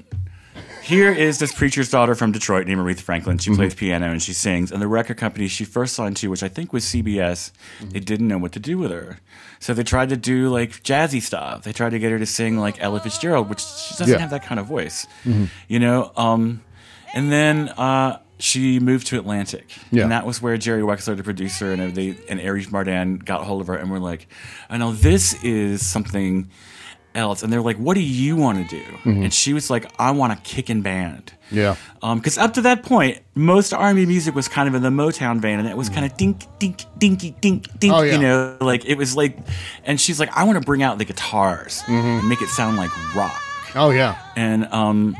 here 0.84 1.10
is 1.12 1.38
this 1.38 1.52
preacher's 1.52 1.90
daughter 1.90 2.14
from 2.14 2.32
Detroit 2.32 2.66
named 2.66 2.80
Aretha 2.80 3.00
Franklin. 3.00 3.38
Mm-hmm. 3.38 3.52
She 3.52 3.56
plays 3.56 3.74
piano 3.74 4.10
and 4.10 4.22
she 4.22 4.32
sings. 4.32 4.70
And 4.70 4.80
the 4.82 4.88
record 4.88 5.16
company 5.16 5.48
she 5.48 5.64
first 5.64 5.94
signed 5.94 6.16
to, 6.18 6.28
which 6.28 6.42
I 6.42 6.48
think 6.48 6.72
was 6.72 6.84
CBS, 6.84 7.50
Mm-hmm. 7.80 7.88
they 7.90 8.00
didn't 8.00 8.28
know 8.28 8.38
what 8.38 8.52
to 8.52 8.60
do 8.60 8.78
with 8.78 8.90
her. 8.90 9.18
So 9.60 9.72
they 9.74 9.82
tried 9.82 10.10
to 10.10 10.16
do 10.16 10.48
like 10.50 10.82
jazzy 10.82 11.22
stuff. 11.22 11.64
They 11.64 11.72
tried 11.72 11.90
to 11.90 11.98
get 11.98 12.10
her 12.12 12.18
to 12.18 12.26
sing 12.26 12.58
like 12.58 12.80
Ella 12.82 13.00
Fitzgerald, 13.00 13.48
which 13.48 13.60
she 13.60 13.94
doesn't 13.96 14.08
Yeah. 14.12 14.18
have 14.18 14.30
that 14.30 14.44
kind 14.44 14.60
of 14.60 14.66
voice. 14.66 15.06
Mhm. 15.24 15.48
You 15.68 15.78
know. 15.80 16.12
Um, 16.16 16.62
and 17.14 17.30
then 17.32 17.68
uh, 17.70 18.18
she 18.38 18.78
moved 18.80 19.06
to 19.06 19.18
Atlantic, 19.18 19.66
Yeah. 19.90 20.02
and 20.02 20.12
that 20.12 20.26
was 20.26 20.42
where 20.42 20.56
Jerry 20.58 20.82
Wexler, 20.82 21.16
the 21.16 21.22
producer, 21.22 21.72
and 21.72 21.94
they 21.94 22.16
and 22.28 22.40
Arif 22.40 22.66
Mardin 22.70 23.24
got 23.24 23.44
hold 23.44 23.60
of 23.62 23.68
her 23.68 23.76
and 23.76 23.90
were 23.90 24.00
like, 24.00 24.26
"I 24.68 24.76
know 24.76 24.92
this 24.92 25.34
is 25.44 25.84
something." 25.86 26.50
Else 27.14 27.42
and 27.42 27.52
they're 27.52 27.60
like 27.62 27.76
what 27.76 27.94
do 27.94 28.00
you 28.02 28.34
want 28.36 28.58
to 28.68 28.76
do 28.76 28.82
Mhm. 29.04 29.24
and 29.24 29.32
she 29.34 29.52
was 29.52 29.70
like 29.70 29.86
i 29.98 30.10
want 30.10 30.32
a 30.32 30.36
kicking 30.36 30.82
band 30.82 31.32
Yeah. 31.50 31.76
because 32.00 32.38
up 32.38 32.54
to 32.54 32.62
that 32.62 32.82
point 32.82 33.18
most 33.34 33.72
r&b 33.72 34.04
music 34.06 34.34
was 34.34 34.48
kind 34.48 34.68
of 34.68 34.74
in 34.74 34.82
the 34.82 34.90
motown 34.90 35.40
vein 35.40 35.58
and 35.60 35.68
it 35.68 35.76
was 35.76 35.88
kind 35.88 36.04
of 36.04 36.16
dink 36.16 36.44
dink 36.58 36.84
dinky 36.98 37.36
dink 37.40 37.68
dink 37.78 37.94
Oh, 37.94 38.02
yeah. 38.02 38.12
you 38.14 38.18
know 38.18 38.56
like 38.60 38.84
it 38.84 38.96
was 38.98 39.14
like 39.16 39.38
and 39.84 40.00
she's 40.00 40.18
like 40.18 40.30
i 40.36 40.42
want 40.44 40.56
to 40.58 40.64
bring 40.64 40.82
out 40.82 40.98
the 40.98 41.04
guitars 41.04 41.82
and 41.88 42.28
make 42.28 42.42
it 42.42 42.48
sound 42.48 42.76
like 42.76 42.90
rock 43.14 43.40
Oh, 43.76 43.90
yeah. 43.90 44.16
and 44.36 44.66
um 44.72 45.16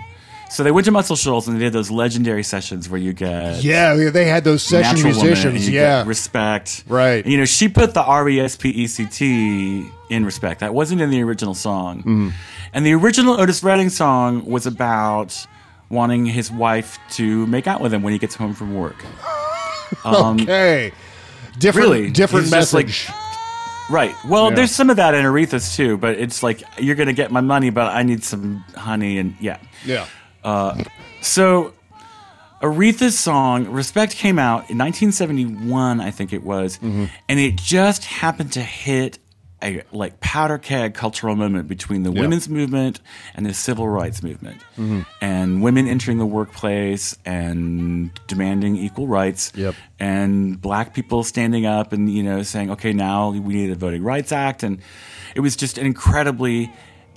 so 0.55 0.63
they 0.63 0.71
went 0.71 0.85
to 0.87 0.91
Muscle 0.93 1.17
Shoals 1.17 1.47
and 1.49 1.57
they 1.57 1.61
did 1.61 1.73
those 1.73 1.91
legendary 1.91 2.43
sessions 2.43 2.89
where 2.89 3.01
you 3.01 3.13
get 3.13 3.63
Yeah, 3.63 3.95
they 4.11 4.25
had 4.27 4.45
those 4.45 4.63
session 4.63 5.03
musicians. 5.03 5.69
Yeah. 5.69 6.05
respect. 6.07 6.85
Right. 6.89 7.27
You 7.27 7.37
know, 7.39 7.45
she 7.45 7.69
put 7.69 7.93
the 7.95 8.03
R 8.03 8.29
E 8.29 8.41
S 8.41 8.57
P 8.57 8.71
E 8.71 8.87
C 8.87 9.07
T 9.07 9.87
in 10.11 10.25
respect. 10.25 10.61
That 10.61 10.73
wasn't 10.75 11.01
in 11.01 11.11
the 11.11 11.23
original 11.23 11.55
song. 11.55 12.03
Mhm. 12.03 12.33
And 12.73 12.87
the 12.87 12.93
original 12.95 13.41
Otis 13.41 13.63
Redding 13.63 13.91
song 13.91 14.45
was 14.47 14.67
about 14.67 15.47
wanting 15.91 16.25
his 16.27 16.51
wife 16.51 16.99
to 17.13 17.47
make 17.47 17.67
out 17.67 17.81
with 17.81 17.93
him 17.93 18.03
when 18.03 18.13
he 18.13 18.19
gets 18.19 18.35
home 18.35 18.55
from 18.55 18.75
work. 18.75 19.05
Um, 20.05 20.41
okay. 20.41 20.93
Different, 21.59 21.89
really, 21.89 22.11
different 22.11 22.47
like- 22.51 22.59
message. 22.87 23.09
Right. 23.91 24.15
Well, 24.27 24.49
Yeah. 24.49 24.57
there's 24.57 24.71
some 24.73 24.91
of 24.91 24.97
that 24.97 25.15
in 25.15 25.25
Aretha's 25.25 25.77
too, 25.77 25.97
but 25.99 26.19
it's 26.19 26.43
like 26.43 26.63
you're 26.79 26.97
gonna 26.97 27.13
get 27.13 27.31
my 27.31 27.43
money, 27.43 27.71
but 27.71 27.93
I 27.95 28.03
need 28.03 28.25
some 28.25 28.65
honey 28.75 29.19
and 29.19 29.37
yeah. 29.41 29.59
Yeah. 29.85 30.07
Uh, 30.45 30.83
so 31.23 31.73
Aretha's 32.61 33.19
song 33.19 33.69
"Respect" 33.71 34.15
came 34.17 34.39
out 34.39 34.71
in 34.71 34.79
1971, 34.79 36.01
I 36.01 36.11
think 36.11 36.33
it 36.33 36.43
was, 36.45 36.79
Mm-hmm. 36.79 37.05
and 37.29 37.41
it 37.41 37.57
just 37.57 38.05
happened 38.05 38.53
to 38.53 38.61
hit 38.63 39.19
a 39.63 39.83
like 39.93 40.21
powder 40.21 40.59
keg 40.59 40.93
cultural 40.93 41.35
moment 41.37 41.69
between 41.69 42.03
the 42.03 42.13
Yeah. 42.13 42.21
women's 42.21 42.51
movement 42.51 43.01
and 43.35 43.47
the 43.47 43.55
civil 43.55 43.89
rights 43.89 44.23
movement, 44.23 44.61
Mhm. 44.79 45.07
and 45.23 45.63
women 45.63 45.89
entering 45.89 46.19
the 46.19 46.27
workplace 46.27 47.17
and 47.25 48.11
demanding 48.27 48.77
equal 48.77 49.07
rights, 49.07 49.53
Yep. 49.55 49.75
and 49.99 50.61
black 50.61 50.93
people 50.93 51.25
standing 51.25 51.65
up 51.65 51.95
and 51.95 52.13
you 52.13 52.23
know 52.23 52.43
saying, 52.43 52.71
"Okay, 52.73 52.93
now 52.93 53.31
we 53.31 53.55
need 53.55 53.71
a 53.71 53.75
Voting 53.75 54.03
Rights 54.03 54.33
Act," 54.33 54.63
and 54.63 54.79
it 55.35 55.41
was 55.41 55.57
just 55.57 55.79
an 55.79 55.87
incredibly 55.87 56.71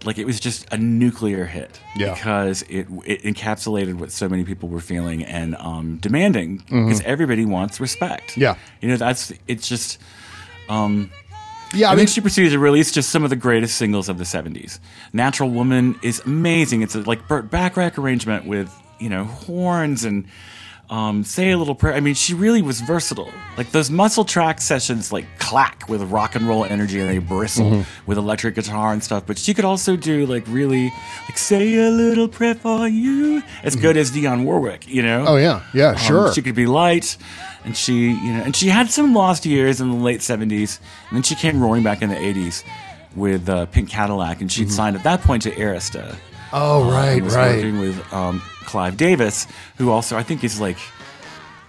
like 0.05 0.17
it 0.17 0.25
was 0.25 0.39
just 0.39 0.65
a 0.71 0.77
nuclear 0.77 1.45
hit 1.45 1.79
Yeah. 1.95 2.13
because 2.13 2.61
it 2.63 2.87
it 3.05 3.23
encapsulated 3.23 3.95
what 3.95 4.11
so 4.11 4.29
many 4.29 4.43
people 4.43 4.69
were 4.69 4.79
feeling 4.79 5.23
and 5.25 5.55
um, 5.57 5.97
demanding 5.97 6.59
Mhm. 6.69 6.85
because 6.85 7.01
everybody 7.01 7.45
wants 7.45 7.79
respect. 7.79 8.37
Yeah. 8.37 8.55
you 8.81 8.89
know 8.89 8.97
that's 8.97 9.33
it's 9.47 9.67
just. 9.67 9.97
Um, 10.69 11.09
Yeah, 11.73 11.87
I 11.87 11.91
and 11.91 11.97
mean- 11.97 12.05
then 12.05 12.13
she 12.13 12.21
proceeded 12.21 12.51
to 12.51 12.59
release 12.59 12.91
just 12.93 13.09
some 13.09 13.23
of 13.25 13.29
the 13.29 13.35
greatest 13.35 13.77
singles 13.77 14.07
of 14.09 14.17
the 14.17 14.23
'70s. 14.25 14.79
"Natural 15.13 15.49
Woman" 15.49 15.95
is 16.01 16.21
amazing. 16.25 16.81
It's 16.81 16.95
a 16.95 17.01
like 17.01 17.27
Burt 17.27 17.49
Bacharach 17.51 17.97
arrangement 17.97 18.45
with 18.45 18.69
you 18.99 19.09
know 19.09 19.25
horns 19.25 20.05
and 20.05 20.25
um, 20.89 21.23
"Say 21.23 21.51
a 21.51 21.57
Little 21.57 21.75
Prayer." 21.75 21.93
I 21.93 21.99
mean, 21.99 22.13
she 22.13 22.33
really 22.33 22.61
was 22.61 22.79
versatile. 22.81 23.31
Like 23.57 23.71
those 23.71 23.89
muscle 23.91 24.23
track 24.25 24.61
sessions, 24.61 25.11
like 25.11 25.25
clack 25.39 25.87
with 25.89 26.01
rock 26.03 26.35
and 26.35 26.47
roll 26.47 26.63
energy, 26.65 26.99
and 27.01 27.09
they 27.09 27.17
bristle 27.17 27.69
Mhm. 27.71 27.85
with 28.05 28.17
electric 28.17 28.55
guitar 28.55 28.93
and 28.93 29.03
stuff. 29.03 29.23
But 29.25 29.37
she 29.37 29.53
could 29.53 29.65
also 29.65 29.95
do 29.95 30.25
like 30.25 30.43
really 30.47 30.85
like 31.27 31.37
"Say 31.37 31.75
a 31.75 31.89
Little 31.89 32.27
Prayer 32.27 32.55
for 32.55 32.87
You," 32.87 33.43
as 33.63 33.75
good 33.75 33.97
as 33.97 34.11
Dionne 34.11 34.43
Warwick. 34.43 34.87
You 34.87 35.01
know? 35.03 35.25
Oh, 35.27 35.35
yeah. 35.37 35.61
Yeah, 35.73 35.89
Um, 35.89 35.97
sure. 35.97 36.33
She 36.33 36.41
could 36.41 36.55
be 36.55 36.65
light, 36.67 37.17
and 37.65 37.75
she, 37.75 38.11
you 38.11 38.33
know, 38.33 38.43
and 38.43 38.55
she 38.55 38.69
had 38.69 38.89
some 38.89 39.13
lost 39.13 39.45
years 39.45 39.81
in 39.81 39.89
the 39.89 39.95
late 39.97 40.21
'70s, 40.21 40.79
and 41.09 41.17
then 41.17 41.23
she 41.23 41.35
came 41.35 41.59
roaring 41.61 41.83
back 41.83 42.01
in 42.01 42.09
the 42.09 42.15
'80s 42.17 42.63
with 43.15 43.49
uh, 43.49 43.65
Pink 43.65 43.89
Cadillac, 43.89 44.41
and 44.41 44.51
she'd 44.51 44.71
signed 44.71 44.95
at 44.95 45.03
that 45.03 45.21
point 45.23 45.41
to 45.43 45.51
Arista. 45.51 46.15
Oh, 46.53 46.87
Uh, 46.89 46.91
right, 46.91 47.11
and 47.17 47.23
was 47.25 47.35
right. 47.35 47.55
Working 47.55 47.79
with 47.79 48.13
um, 48.13 48.41
Clive 48.65 48.97
Davis, 48.97 49.47
who 49.77 49.89
also 49.91 50.17
I 50.17 50.23
think 50.23 50.43
is 50.43 50.59
like 50.59 50.77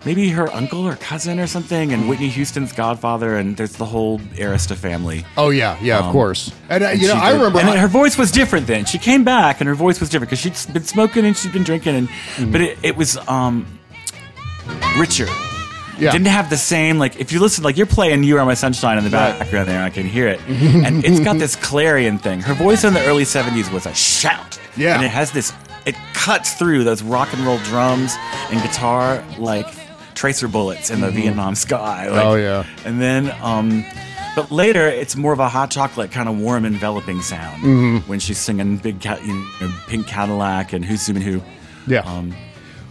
maybe 0.04 0.28
her 0.30 0.48
uncle 0.54 0.86
or 0.86 0.94
cousin 0.96 1.40
or 1.40 1.46
something, 1.46 1.92
and 1.92 2.08
Whitney 2.08 2.28
Houston's 2.28 2.72
godfather, 2.72 3.36
and 3.36 3.56
there's 3.56 3.72
the 3.72 3.84
whole 3.84 4.18
Arista 4.36 4.76
family. 4.76 5.24
Oh 5.36 5.50
yeah, 5.50 5.76
yeah, 5.82 5.98
of 5.98 6.06
Um, 6.06 6.12
course. 6.12 6.52
And, 6.68 6.84
uh, 6.84 6.88
you 6.90 7.08
know, 7.08 7.14
I 7.14 7.32
did- 7.32 7.38
remember 7.38 7.58
and 7.60 7.70
I- 7.70 7.76
her 7.78 7.88
voice 7.88 8.16
was 8.16 8.30
different 8.30 8.66
then. 8.68 8.84
She 8.84 8.98
came 8.98 9.24
back, 9.24 9.60
and 9.60 9.66
her 9.68 9.74
voice 9.74 9.98
was 10.00 10.08
different 10.08 10.30
because 10.30 10.40
she'd 10.62 10.72
been 10.72 10.84
smoking 10.84 11.24
and 11.26 11.36
she'd 11.36 11.52
been 11.52 11.64
drinking, 11.64 11.96
and 11.96 12.08
Mm-hmm. 12.08 12.52
but 12.52 12.60
it, 12.60 12.78
it 12.82 12.96
was 12.96 13.16
um, 13.28 13.66
richer. 14.96 15.26
Yeah. 15.98 16.12
Didn't 16.12 16.28
have 16.28 16.48
the 16.48 16.56
same 16.56 16.98
like 17.00 17.16
if 17.18 17.32
you 17.32 17.40
listen 17.40 17.64
like 17.64 17.76
you're 17.76 17.86
playing 17.86 18.22
"You 18.22 18.38
Are 18.38 18.46
My 18.46 18.54
Sunshine" 18.54 18.98
in 18.98 19.04
the 19.04 19.10
Right. 19.10 19.36
background 19.36 19.68
there, 19.68 19.82
I 19.82 19.90
can 19.90 20.06
hear 20.06 20.28
it, 20.28 20.40
and 20.48 21.04
it's 21.04 21.18
got 21.18 21.38
this 21.44 21.56
clarion 21.56 22.18
thing. 22.18 22.40
Her 22.40 22.54
voice 22.54 22.84
in 22.84 22.94
the 22.94 23.04
early 23.06 23.24
'70s 23.24 23.72
was 23.72 23.84
a 23.84 23.92
shout, 23.94 24.57
Yeah. 24.78 24.94
and 24.96 25.04
it 25.04 25.10
has 25.10 25.32
this. 25.32 25.52
It 25.86 25.94
cuts 26.14 26.54
through 26.54 26.84
those 26.84 27.02
rock 27.02 27.32
and 27.32 27.42
roll 27.44 27.58
drums 27.58 28.14
and 28.50 28.62
guitar 28.62 29.22
like 29.38 29.66
tracer 30.14 30.48
bullets 30.48 30.90
in 30.90 31.00
the 31.00 31.10
Vietnam 31.10 31.54
sky. 31.54 32.08
like- 32.08 32.24
Oh, 32.24 32.34
yeah. 32.34 32.64
and 32.84 33.00
then 33.00 33.32
um, 33.42 33.84
but 34.36 34.50
later 34.50 34.86
it's 34.86 35.16
more 35.16 35.32
of 35.32 35.38
a 35.38 35.48
hot 35.48 35.70
chocolate 35.70 36.10
kind 36.10 36.28
of 36.28 36.38
warm 36.38 36.64
enveloping 36.64 37.22
sound 37.22 37.62
Mhm. 37.62 38.08
when 38.08 38.18
she's 38.20 38.38
singing 38.38 38.76
Big 38.78 39.00
Cat, 39.00 39.24
you 39.24 39.34
know, 39.60 39.72
Pink 39.86 40.06
Cadillac 40.06 40.72
and 40.72 40.84
Who's 40.84 41.02
Zooming 41.02 41.22
Who. 41.22 41.40
Yeah. 41.86 42.00
Um, 42.00 42.34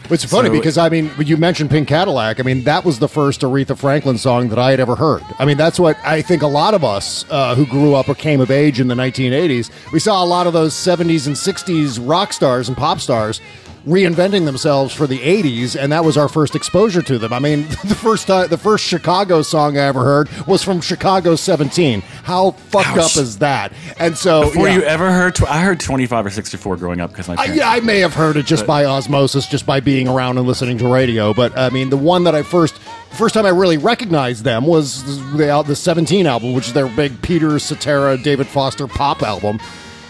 It's 0.10 0.24
funny 0.24 0.48
So- 0.48 0.54
because 0.54 0.78
I 0.78 0.90
mean, 0.90 1.12
you 1.20 1.38
mentioned 1.38 1.70
Pink 1.70 1.88
Cadillac. 1.88 2.40
I 2.40 2.44
mean, 2.44 2.64
that 2.64 2.86
was 2.86 3.00
the 3.00 3.08
first 3.10 3.42
Aretha 3.42 3.78
Franklin 3.78 4.18
song 4.18 4.50
that 4.50 4.60
I 4.60 4.72
had 4.72 4.80
ever 4.80 4.96
heard. 4.96 5.22
I 5.40 5.46
mean, 5.46 5.58
that's 5.58 5.80
what 5.80 5.98
I 6.04 6.22
think 6.22 6.42
a 6.44 6.48
lot 6.48 6.74
of 6.74 6.84
us 6.84 7.26
uh, 7.30 7.56
who 7.56 7.66
grew 7.66 7.94
up 7.94 8.08
or 8.08 8.16
came 8.16 8.40
of 8.40 8.50
age 8.50 8.80
in 8.80 8.88
the 8.88 8.96
1980s, 8.96 9.70
we 9.92 10.00
saw 10.00 10.24
a 10.24 10.26
lot 10.26 10.48
of 10.48 10.54
those 10.54 10.74
70s 10.74 11.28
and 11.28 11.36
60s 11.36 12.00
rock 12.02 12.32
stars 12.34 12.68
and 12.70 12.78
pop 12.78 13.00
stars 13.02 13.42
reinventing 13.88 14.44
themselves 14.44 14.94
for 14.94 15.08
the 15.08 15.18
80s 15.20 15.82
and 15.82 15.92
that 15.94 16.04
was 16.04 16.18
our 16.18 16.28
first 16.28 16.56
exposure 16.56 17.02
to 17.02 17.18
them. 17.18 17.32
I 17.32 17.40
mean, 17.40 17.62
the 17.86 17.96
first 17.96 18.28
time 18.28 18.50
the 18.50 18.58
first 18.58 18.84
Chicago 18.86 19.42
song 19.42 19.78
I 19.78 19.84
ever 19.86 20.04
heard 20.04 20.30
was 20.46 20.62
from 20.62 20.82
Chicago 20.82 21.38
17. 21.38 22.02
How 22.02 22.52
fucked 22.52 22.88
Ouch. 22.90 22.98
up 22.98 23.18
is 23.18 23.38
that? 23.40 23.72
And 23.98 24.18
so 24.18 24.42
Before 24.44 24.68
yeah. 24.68 24.76
you 24.76 24.82
ever 24.84 25.10
heard, 25.12 25.36
tw- 25.36 25.50
I 25.50 25.62
heard 25.62 25.80
25 25.80 26.26
or 26.26 26.30
64 26.30 26.76
growing 26.78 27.00
up 27.00 27.12
because 27.12 27.30
my 27.30 27.36
I, 27.38 27.46
yeah, 27.46 27.70
I 27.70 27.80
may 27.80 28.00
have 28.00 28.14
heard 28.14 28.36
it 28.36 28.46
just 28.46 28.64
But- 28.64 28.68
by 28.68 28.86
osmosis, 28.86 29.48
just 29.48 29.66
by 29.66 29.80
being 29.80 30.10
around 30.10 30.38
and 30.38 30.46
listening 30.46 30.78
to 30.80 30.92
radio. 30.92 31.34
But 31.34 31.58
I 31.58 31.70
mean, 31.70 31.90
the 31.90 31.98
one 31.98 32.26
that 32.26 32.36
I 32.36 32.44
first, 32.44 32.78
first 33.12 33.34
time 33.36 33.46
I 33.46 33.50
really 33.50 33.78
recognized 33.78 34.44
them 34.44 34.66
was 34.66 35.04
the 35.38 35.64
the 35.66 35.76
Seventeen 35.76 36.28
album, 36.28 36.54
which 36.54 36.68
is 36.68 36.74
their 36.74 36.90
big 36.90 37.22
Peter 37.22 37.58
Cetera, 37.58 38.18
David 38.18 38.48
Foster 38.48 38.88
pop 38.88 39.24
album. 39.24 39.60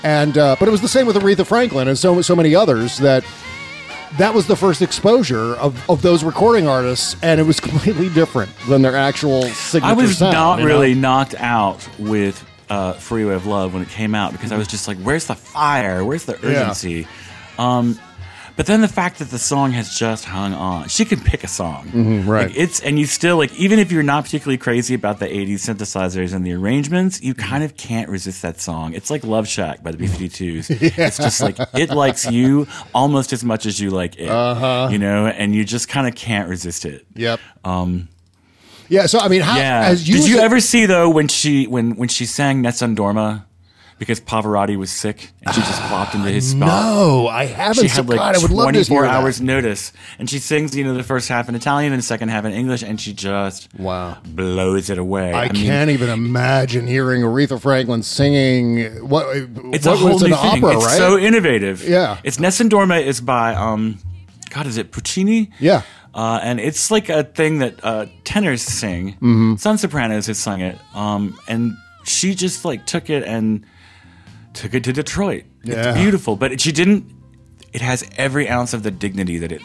And 0.04 0.38
uh, 0.38 0.56
but 0.60 0.68
it 0.68 0.72
was 0.72 0.82
the 0.82 0.88
same 0.88 1.06
with 1.06 1.16
Aretha 1.16 1.46
Franklin 1.46 1.88
and 1.88 1.98
so 1.98 2.22
so 2.22 2.36
many 2.36 2.56
others 2.56 2.98
that 3.00 3.24
that 4.18 4.34
was 4.34 4.48
the 4.48 4.56
first 4.56 4.82
exposure 4.82 5.56
of, 5.56 5.90
of 5.90 6.02
those 6.02 6.24
recording 6.24 6.68
artists, 6.68 7.16
and 7.22 7.40
it 7.40 7.44
was 7.44 7.60
completely 7.70 8.10
different 8.10 8.52
than 8.68 8.82
their 8.82 8.96
actual 8.96 9.44
signature 9.44 9.92
I 9.92 9.94
was 9.94 10.18
sound, 10.18 10.34
not 10.34 10.60
you 10.60 10.66
know? 10.66 10.72
really 10.72 10.94
knocked 10.96 11.36
out 11.36 11.88
with 12.00 12.44
uh, 12.70 12.94
Freeway 12.94 13.34
of 13.34 13.46
Love 13.46 13.74
when 13.74 13.82
it 13.84 13.90
came 13.90 14.14
out 14.16 14.32
because 14.34 14.52
I 14.52 14.58
was 14.58 14.68
just 14.68 14.88
like, 14.88 14.98
where's 14.98 15.26
the 15.28 15.36
fire? 15.36 16.04
Where's 16.04 16.26
the 16.26 16.38
Yeah. 16.42 16.50
urgency? 16.50 17.08
Um, 17.58 17.98
but 18.58 18.66
then 18.66 18.82
the 18.82 18.88
fact 18.90 19.20
that 19.20 19.30
the 19.30 19.40
song 19.40 19.72
has 19.72 19.96
just 19.98 20.26
hung 20.26 20.54
on, 20.54 20.90
she 20.90 21.06
can 21.06 21.22
pick 21.22 21.46
a 21.46 21.48
song. 21.48 21.88
Mhm, 21.94 22.28
right. 22.28 22.48
Like, 22.48 22.58
it's 22.58 22.82
and 22.82 23.00
you 23.00 23.06
still 23.06 23.38
like 23.38 23.54
even 23.56 23.80
if 23.80 23.92
you're 23.92 24.04
not 24.04 24.26
particularly 24.26 24.58
crazy 24.58 24.94
about 24.94 25.20
the 25.20 25.28
'80s 25.28 25.60
synthesizers 25.70 26.34
and 26.34 26.46
the 26.46 26.52
arrangements, 26.54 27.22
you 27.22 27.34
kind 27.34 27.64
of 27.64 27.78
can't 27.78 28.10
resist 28.10 28.42
that 28.42 28.60
song. 28.60 28.94
It's 28.94 29.10
like 29.10 29.24
Love 29.24 29.48
Shack 29.48 29.82
by 29.84 29.92
the 29.92 29.98
B-52s. 30.00 30.98
It's 30.98 31.18
just 31.18 31.40
like 31.40 31.58
it 31.74 31.92
likes 31.92 32.30
you 32.30 32.68
almost 32.94 33.32
as 33.32 33.44
much 33.46 33.66
as 33.66 33.80
you 33.80 33.92
like 33.92 34.18
it. 34.18 34.28
Uh-huh. 34.30 34.90
You 34.92 34.98
know, 34.98 35.28
and 35.28 35.56
you 35.56 35.64
just 35.64 35.88
kind 35.88 36.08
of 36.08 36.16
can't 36.16 36.50
resist 36.50 36.84
it. 36.86 37.06
Yep. 37.16 37.40
Um, 37.64 38.10
Yeah. 38.90 39.06
So 39.06 39.20
I 39.20 39.28
mean, 39.28 39.42
how 39.42 39.58
yeah. 39.58 39.82
as 39.86 40.08
you 40.08 40.16
Did 40.18 40.30
you 40.30 40.40
a- 40.40 40.44
ever 40.44 40.60
see 40.60 40.86
though 40.86 41.10
when 41.10 41.28
she 41.28 41.68
when 41.68 41.96
when 41.96 42.10
she 42.10 42.26
sang 42.26 42.62
Nessun 42.62 42.96
Dorma 42.96 43.44
because 44.00 44.20
Pavarotti 44.22 44.78
was 44.78 44.92
sick 44.92 45.32
and 45.46 45.54
she 45.56 45.62
just 45.62 45.82
plopped 45.84 46.14
into 46.16 46.30
his 46.30 46.52
spot? 46.52 46.60
No, 46.68 47.28
I 47.28 47.46
haven't. 47.46 47.84
She 47.84 47.88
had 47.90 48.08
like 48.08 48.18
God, 48.18 48.36
I 48.36 48.40
would 48.40 48.52
love 48.52 48.68
to 48.68 48.72
24 48.74 48.96
hear 48.96 49.02
that. 49.12 49.22
hours 49.24 49.42
notice, 49.42 49.92
and 50.20 50.30
she 50.30 50.40
sings 50.40 50.76
you 50.76 50.84
know 50.84 50.94
the 50.94 51.04
first 51.04 51.30
half 51.30 51.50
in 51.50 51.56
Italian 51.56 51.94
and 51.94 52.00
the 52.02 52.06
second 52.06 52.30
half 52.30 52.46
in 52.46 52.52
English, 52.52 52.84
and 52.84 53.00
she 53.02 53.14
just 53.14 53.74
wow 53.80 54.18
blows 54.26 54.90
it 54.90 54.98
away. 54.98 55.34
I, 55.34 55.52
mean, 55.52 55.66
can't 55.66 55.90
even 55.90 56.10
imagine 56.10 56.88
hearing 56.88 57.22
Aretha 57.24 57.60
Franklin 57.62 58.04
singing 58.04 59.08
what 59.08 59.26
It's 59.36 59.86
what, 59.86 59.94
a 59.94 59.98
whole 59.98 60.12
it's 60.14 60.22
new 60.24 60.34
an 60.34 60.52
thing. 60.52 60.64
opera, 60.64 60.76
it's 60.78 60.86
right? 60.86 60.98
so 60.98 61.18
innovative. 61.18 61.88
Yeah. 61.88 62.20
it's 62.24 62.40
Nessun 62.40 62.70
Dorma 62.70 63.02
is 63.04 63.22
by 63.22 63.54
um, 63.56 63.98
God, 64.50 64.68
is 64.68 64.78
it 64.78 64.92
Puccini? 64.92 65.52
Yeah. 65.60 65.82
Uh, 66.14 66.40
and 66.42 66.60
it's 66.60 66.90
like 66.90 67.10
a 67.10 67.24
thing 67.24 67.60
that 67.60 67.76
uh, 67.84 68.06
tenors 68.24 68.62
sing. 68.64 69.16
Mhm. 69.22 69.60
Sun 69.60 69.78
sopranos 69.78 70.26
has 70.28 70.40
sung 70.40 70.62
it. 70.62 70.78
Um, 70.96 71.38
and 71.48 71.74
she 72.06 72.34
just 72.34 72.66
like 72.66 72.86
took 72.88 73.10
it 73.12 73.24
and 73.24 73.64
took 74.58 74.74
it 74.74 74.84
to 74.86 74.94
Detroit. 74.94 75.44
Yeah. 75.64 75.90
It's 75.90 75.98
beautiful, 75.98 76.36
but 76.36 76.60
she 76.62 76.72
didn't. 76.72 77.06
It 77.74 77.82
has 77.82 78.04
every 78.18 78.48
ounce 78.50 78.74
of 78.74 78.84
the 78.84 78.92
dignity 78.92 79.38
that 79.40 79.52
it 79.52 79.62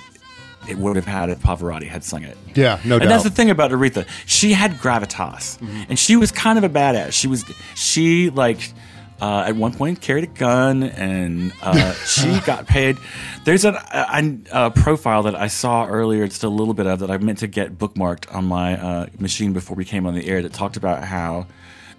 it 0.69 0.79
would 0.79 0.95
have 0.97 1.07
had 1.07 1.29
if 1.29 1.41
Pavarotti 1.41 1.89
had 1.89 2.05
sung 2.05 2.23
it. 2.23 2.37
Yeah, 2.55 2.79
no 2.85 2.99
doubt. 2.99 3.03
and 3.03 3.11
that's 3.11 3.25
the 3.25 3.31
thing 3.31 3.51
about 3.51 3.71
Aretha. 3.73 4.07
She 4.27 4.53
had 4.53 4.73
gravitas, 4.75 5.59
Mm-hmm. 5.59 5.83
and 5.91 5.99
she 5.99 6.15
was 6.17 6.31
kind 6.31 6.57
of 6.59 6.65
a 6.65 6.69
badass. 6.69 7.13
She 7.13 7.27
was 7.27 7.45
she 7.75 8.31
like 8.31 8.73
uh, 9.21 9.45
at 9.47 9.57
one 9.57 9.73
point 9.73 10.01
carried 10.01 10.25
a 10.25 10.29
gun, 10.29 10.83
and 10.85 11.53
uh, 11.63 11.93
she 12.07 12.39
got 12.41 12.67
paid. 12.67 12.97
There's 13.45 13.65
a, 13.65 13.71
a, 13.93 14.39
a 14.67 14.71
profile 14.71 15.23
that 15.25 15.35
I 15.35 15.47
saw 15.49 15.87
earlier, 15.87 16.27
just 16.29 16.45
a 16.45 16.49
little 16.49 16.75
bit 16.75 16.87
of 16.87 16.99
that 17.01 17.11
I 17.11 17.19
meant 17.19 17.39
to 17.39 17.47
get 17.49 17.79
bookmarked 17.79 18.33
on 18.35 18.45
my 18.47 18.81
uh, 18.81 19.07
machine 19.19 19.53
before 19.53 19.77
we 19.77 19.85
came 19.85 20.07
on 20.07 20.15
the 20.15 20.27
air 20.29 20.43
that 20.43 20.53
talked 20.53 20.77
about 20.77 21.03
how. 21.05 21.47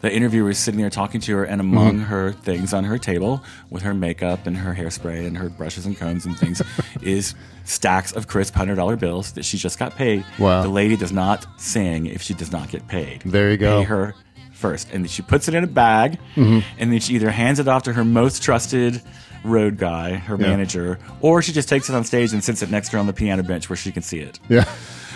The 0.03 0.13
interviewer 0.13 0.47
was 0.49 0.57
sitting 0.57 0.81
there 0.81 0.89
talking 0.89 1.21
to 1.21 1.37
her, 1.37 1.43
and 1.45 1.61
among 1.61 1.99
Mhm. 2.01 2.05
her 2.07 2.33
things 2.33 2.73
on 2.73 2.83
her 2.83 2.97
table, 2.97 3.41
with 3.69 3.83
her 3.83 3.93
makeup 3.93 4.45
and 4.45 4.57
her 4.57 4.75
hairspray 4.75 5.25
and 5.25 5.37
her 5.37 5.47
brushes 5.47 5.85
and 5.85 5.97
combs 5.97 6.25
and 6.25 6.37
things, 6.37 6.61
is 7.01 7.35
stacks 7.63 8.11
of 8.11 8.27
crisp 8.27 8.53
hundred 8.53 8.75
dollar 8.75 8.97
bills 8.97 9.31
that 9.31 9.45
she 9.45 9.57
just 9.57 9.79
got 9.79 9.95
paid. 9.95 10.25
Wow. 10.37 10.61
The 10.61 10.67
lady 10.67 10.97
does 10.97 11.13
not 11.13 11.45
sing 11.57 12.05
if 12.07 12.21
she 12.21 12.33
does 12.33 12.51
not 12.51 12.69
get 12.69 12.85
paid. 12.89 13.21
There 13.25 13.49
you 13.49 13.55
go. 13.55 13.79
Pay 13.79 13.85
her 13.85 14.13
first, 14.51 14.89
and 14.91 15.09
she 15.09 15.21
puts 15.21 15.47
it 15.47 15.53
in 15.53 15.63
a 15.63 15.67
bag, 15.67 16.17
Mhm. 16.35 16.63
and 16.79 16.91
then 16.91 16.99
she 16.99 17.13
either 17.15 17.31
hands 17.31 17.59
it 17.59 17.69
off 17.69 17.83
to 17.83 17.93
her 17.93 18.03
most 18.03 18.43
trusted 18.43 19.01
road 19.45 19.77
guy, 19.77 20.15
her 20.15 20.35
Yeah. 20.37 20.47
manager, 20.49 20.99
or 21.21 21.41
she 21.41 21.53
just 21.53 21.69
takes 21.69 21.89
it 21.89 21.95
on 21.95 22.03
stage 22.03 22.33
and 22.33 22.43
sits 22.43 22.61
it 22.61 22.69
next 22.69 22.89
to 22.89 22.97
her 22.97 22.99
on 22.99 23.07
the 23.07 23.13
piano 23.13 23.41
bench 23.41 23.69
where 23.69 23.77
she 23.77 23.91
can 23.93 24.03
see 24.03 24.19
it 24.19 24.37
Yeah. 24.49 24.65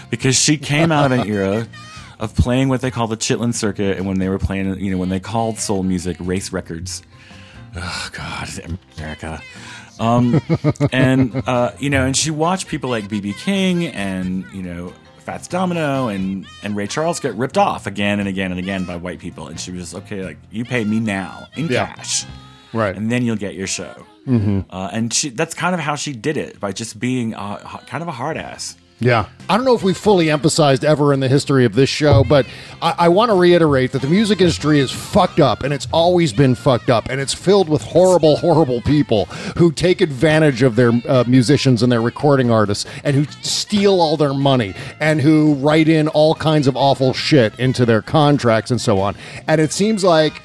because 0.09 0.37
she 0.41 0.55
came 0.57 0.93
out 0.93 1.05
of 1.05 1.11
an 1.11 1.27
era 1.27 1.67
of 2.19 2.35
playing 2.35 2.69
what 2.69 2.81
they 2.81 2.91
call 2.91 3.07
the 3.07 3.17
Chitlin 3.17 3.53
circuit, 3.53 3.97
and 3.97 4.05
when 4.07 4.19
they 4.19 4.29
were 4.29 4.39
playing, 4.39 4.79
you 4.79 4.91
know, 4.91 4.97
when 4.97 5.09
they 5.09 5.19
called 5.19 5.57
soul 5.59 5.83
music 5.83 6.17
race 6.19 6.51
records. 6.51 7.03
Oh 7.75 8.09
God, 8.11 8.49
America. 8.97 9.41
Um, 9.99 10.41
and 10.91 11.35
uh, 11.47 11.71
you 11.79 11.89
know, 11.89 12.05
and 12.05 12.15
she 12.15 12.31
watched 12.31 12.67
people 12.67 12.89
like 12.89 13.05
BB 13.07 13.35
King 13.37 13.87
and 13.87 14.45
you 14.53 14.63
know 14.63 14.93
Fats 15.19 15.47
Domino 15.47 16.07
and 16.07 16.45
and 16.63 16.75
Ray 16.75 16.87
Charles 16.87 17.19
get 17.19 17.35
ripped 17.35 17.57
off 17.57 17.85
again 17.87 18.19
and 18.19 18.27
again 18.27 18.51
and 18.51 18.59
again 18.59 18.85
by 18.85 18.95
white 18.95 19.19
people, 19.19 19.47
and 19.47 19.59
she 19.59 19.71
was 19.71 19.81
just 19.91 19.95
okay, 19.95 20.23
like 20.23 20.37
you 20.51 20.65
pay 20.65 20.83
me 20.85 20.99
now 20.99 21.47
in 21.55 21.67
Yeah. 21.67 21.93
cash, 21.93 22.25
Right. 22.73 22.95
and 22.95 23.11
then 23.11 23.23
you'll 23.23 23.35
get 23.35 23.53
your 23.55 23.67
show. 23.67 24.05
Mhm. 24.27 24.65
Uh, 24.69 24.89
and 24.91 25.13
she, 25.13 25.29
that's 25.29 25.53
kind 25.53 25.73
of 25.73 25.79
how 25.79 25.95
she 25.95 26.11
did 26.13 26.35
it 26.35 26.59
by 26.59 26.71
just 26.73 26.99
being 26.99 27.31
h- 27.31 27.85
kind 27.87 28.01
of 28.01 28.07
a 28.09 28.11
hard 28.11 28.37
ass. 28.37 28.75
Yeah. 28.99 29.27
I 29.47 29.55
don't 29.55 29.65
know 29.65 29.75
if 29.75 29.83
we 29.83 29.93
fully 29.93 30.31
emphasized 30.31 30.83
ever 30.83 31.13
in 31.13 31.19
the 31.19 31.27
history 31.27 31.65
of 31.65 31.75
this 31.75 31.89
show, 31.89 32.23
but 32.27 32.47
I, 32.81 32.95
I 32.99 33.09
want 33.09 33.29
to 33.29 33.35
reiterate 33.35 33.91
that 33.91 34.01
the 34.01 34.07
music 34.07 34.41
industry 34.41 34.79
is 34.79 34.91
fucked 34.91 35.39
up 35.39 35.63
and 35.63 35.71
it's 35.71 35.87
always 35.93 36.33
been 36.33 36.55
fucked 36.55 36.89
up 36.89 37.07
and 37.09 37.21
it's 37.21 37.33
filled 37.33 37.69
with 37.69 37.81
horrible, 37.83 38.37
horrible 38.37 38.81
people 38.81 39.25
who 39.55 39.71
take 39.71 40.01
advantage 40.01 40.63
of 40.63 40.75
their 40.75 40.91
uh, 41.07 41.23
musicians 41.27 41.83
and 41.83 41.91
their 41.91 42.01
recording 42.01 42.49
artists 42.49 42.89
and 43.03 43.15
who 43.15 43.25
steal 43.41 44.01
all 44.01 44.17
their 44.17 44.33
money 44.33 44.73
and 44.99 45.21
who 45.21 45.53
write 45.55 45.87
in 45.87 46.07
all 46.09 46.33
kinds 46.33 46.65
of 46.65 46.75
awful 46.75 47.13
shit 47.13 47.57
into 47.59 47.85
their 47.85 48.01
contracts 48.01 48.71
and 48.71 48.81
so 48.81 48.99
on. 48.99 49.15
And 49.47 49.61
it 49.61 49.71
seems 49.71 50.03
like 50.03 50.41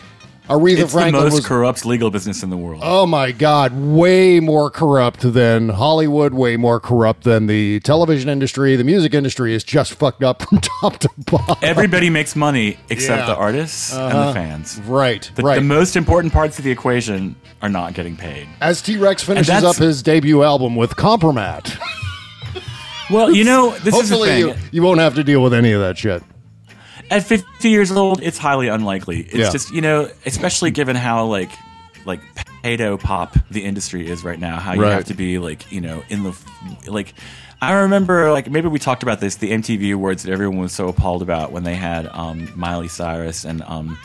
Aretha 0.53 0.79
It's 0.79 0.93
Franklin 0.93 1.15
the 1.15 1.21
most 1.31 1.35
was. 1.35 1.47
corrupt 1.47 1.85
legal 1.87 2.11
business 2.11 2.43
in 2.43 2.51
the 2.51 2.57
world. 2.57 2.81
Oh 2.85 3.07
my 3.07 3.33
God, 3.33 3.73
way 3.75 4.41
more 4.41 4.71
corrupt 4.71 5.21
than 5.33 5.69
Hollywood, 5.71 6.35
way 6.35 6.57
more 6.57 6.79
corrupt 6.81 7.25
than 7.25 7.47
the 7.47 7.81
television 7.81 8.29
industry. 8.29 8.77
The 8.77 8.85
music 8.85 9.15
industry 9.15 9.55
is 9.55 9.65
just 9.65 9.95
fucked 9.95 10.23
up 10.23 10.43
from 10.43 10.59
top 10.81 10.99
to 10.99 11.09
bottom. 11.19 11.57
Everybody 11.63 12.11
makes 12.11 12.37
money 12.37 12.79
except 12.91 13.21
Yeah. 13.23 13.27
the 13.27 13.37
artists 13.37 13.93
and 13.93 14.03
Uh-huh. 14.03 14.27
the 14.29 14.35
fans. 14.35 14.81
Right, 14.87 15.31
The, 15.35 15.43
right. 15.43 15.55
the 15.57 15.61
most 15.63 15.97
important 15.97 16.33
parts 16.33 16.59
of 16.59 16.65
the 16.65 16.71
equation 16.71 17.37
are 17.61 17.69
not 17.69 17.95
getting 17.95 18.17
paid. 18.17 18.49
As 18.61 18.83
T 18.83 18.97
Rex 18.97 19.23
finishes 19.23 19.63
up 19.65 19.77
his 19.77 20.03
debut 20.03 20.43
album 20.43 20.77
with 20.77 20.97
Compromat. 20.97 21.77
Well, 23.11 23.31
you 23.31 23.45
know, 23.45 23.71
this 23.79 23.95
is 23.95 24.09
the 24.09 24.17
Hopefully 24.17 24.29
thing. 24.29 24.39
you, 24.41 24.55
you 24.71 24.83
won't 24.83 25.01
have 25.01 25.15
to 25.17 25.25
deal 25.25 25.43
with 25.43 25.53
any 25.53 25.73
of 25.73 25.81
that 25.81 25.99
shit. 25.99 26.23
At 27.11 27.25
50 27.25 27.69
years 27.69 27.91
old, 27.93 28.23
it's 28.23 28.39
highly 28.39 28.69
unlikely. 28.69 29.21
It's 29.21 29.35
Yeah. 29.35 29.51
just, 29.51 29.71
you 29.73 29.81
know, 29.81 30.09
especially 30.27 30.71
given 30.71 30.97
how 30.97 31.27
like 31.27 31.51
like 32.05 32.21
pedo 32.65 32.99
pop 32.99 33.37
the 33.51 33.65
industry 33.65 34.09
is 34.09 34.25
right 34.25 34.39
now, 34.41 34.59
how 34.59 34.73
you 34.73 34.83
Right. 34.83 34.93
have 34.93 35.05
to 35.07 35.15
be 35.15 35.39
like, 35.39 35.71
you 35.71 35.81
know, 35.81 36.03
in 36.09 36.23
the 36.25 36.37
like 36.87 37.15
I 37.61 37.73
remember 37.75 38.33
like 38.33 38.51
maybe 38.51 38.67
we 38.69 38.79
talked 38.81 39.03
about 39.05 39.21
this 39.21 39.37
the 39.37 39.51
MTV 39.53 39.93
awards 39.95 40.23
that 40.25 40.33
everyone 40.33 40.59
was 40.59 40.73
so 40.73 40.89
appalled 40.89 41.23
about 41.23 41.53
when 41.53 41.63
they 41.65 41.75
had 41.77 42.09
um 42.09 42.49
Miley 42.57 42.89
Cyrus 42.89 43.45
and 43.45 43.63
um 43.63 43.99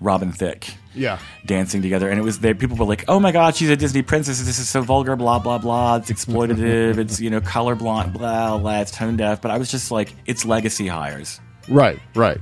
Robin 0.00 0.32
Thicke. 0.32 0.66
Yeah. 0.94 1.18
dancing 1.46 1.80
together, 1.80 2.08
and 2.10 2.18
it 2.18 2.24
was 2.24 2.40
there. 2.40 2.56
People 2.56 2.76
were 2.76 2.84
like, 2.84 3.04
"Oh 3.06 3.20
my 3.20 3.30
God, 3.30 3.54
she's 3.54 3.68
a 3.70 3.76
Disney 3.76 4.02
princess. 4.02 4.40
This 4.42 4.58
is 4.58 4.68
so 4.68 4.82
vulgar, 4.82 5.14
blah 5.14 5.38
blah 5.38 5.58
blah. 5.58 5.96
It's 5.96 6.10
exploitative. 6.10 6.98
it's 6.98 7.20
you 7.20 7.30
know 7.30 7.40
colorblind, 7.40 8.14
blah 8.14 8.58
blah. 8.58 8.80
It's 8.80 8.90
tone 8.90 9.16
deaf." 9.16 9.40
But 9.40 9.52
I 9.52 9.58
was 9.58 9.70
just 9.70 9.92
like, 9.92 10.12
"It's 10.26 10.44
legacy 10.44 10.88
hires." 10.88 11.40
Right, 11.68 11.98
right. 12.14 12.38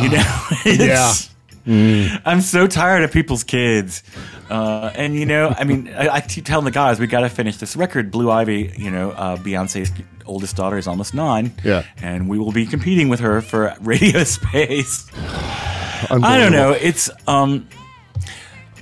You 0.00 0.08
know? 0.10 0.24
It's- 0.66 1.28
Yeah. 1.66 2.18
I'm 2.24 2.40
so 2.40 2.66
tired 2.66 3.04
of 3.04 3.12
people's 3.12 3.44
kids. 3.44 4.02
Uh, 4.50 4.90
and, 4.96 5.14
you 5.14 5.24
know, 5.26 5.54
I 5.56 5.62
mean, 5.62 5.94
I, 5.94 6.08
I 6.16 6.20
keep 6.20 6.44
telling 6.44 6.64
the 6.64 6.72
guys, 6.72 6.98
we 6.98 7.06
got 7.06 7.20
to 7.20 7.28
finish 7.28 7.56
this 7.58 7.76
record. 7.76 8.10
Blue 8.10 8.30
Ivy, 8.32 8.74
you 8.76 8.90
know, 8.90 9.12
uh, 9.12 9.36
Beyonce's 9.36 9.92
oldest 10.26 10.56
daughter 10.56 10.76
is 10.76 10.88
almost 10.88 11.14
nine. 11.14 11.52
Yeah. 11.62 11.84
And 12.02 12.28
we 12.28 12.36
will 12.38 12.50
be 12.52 12.66
competing 12.66 13.08
with 13.08 13.20
her 13.20 13.40
for 13.40 13.74
radio 13.80 14.24
space. 14.24 15.06
I 15.14 16.36
don't 16.38 16.50
know. 16.52 16.72
It's, 16.72 17.08
um, 17.28 17.68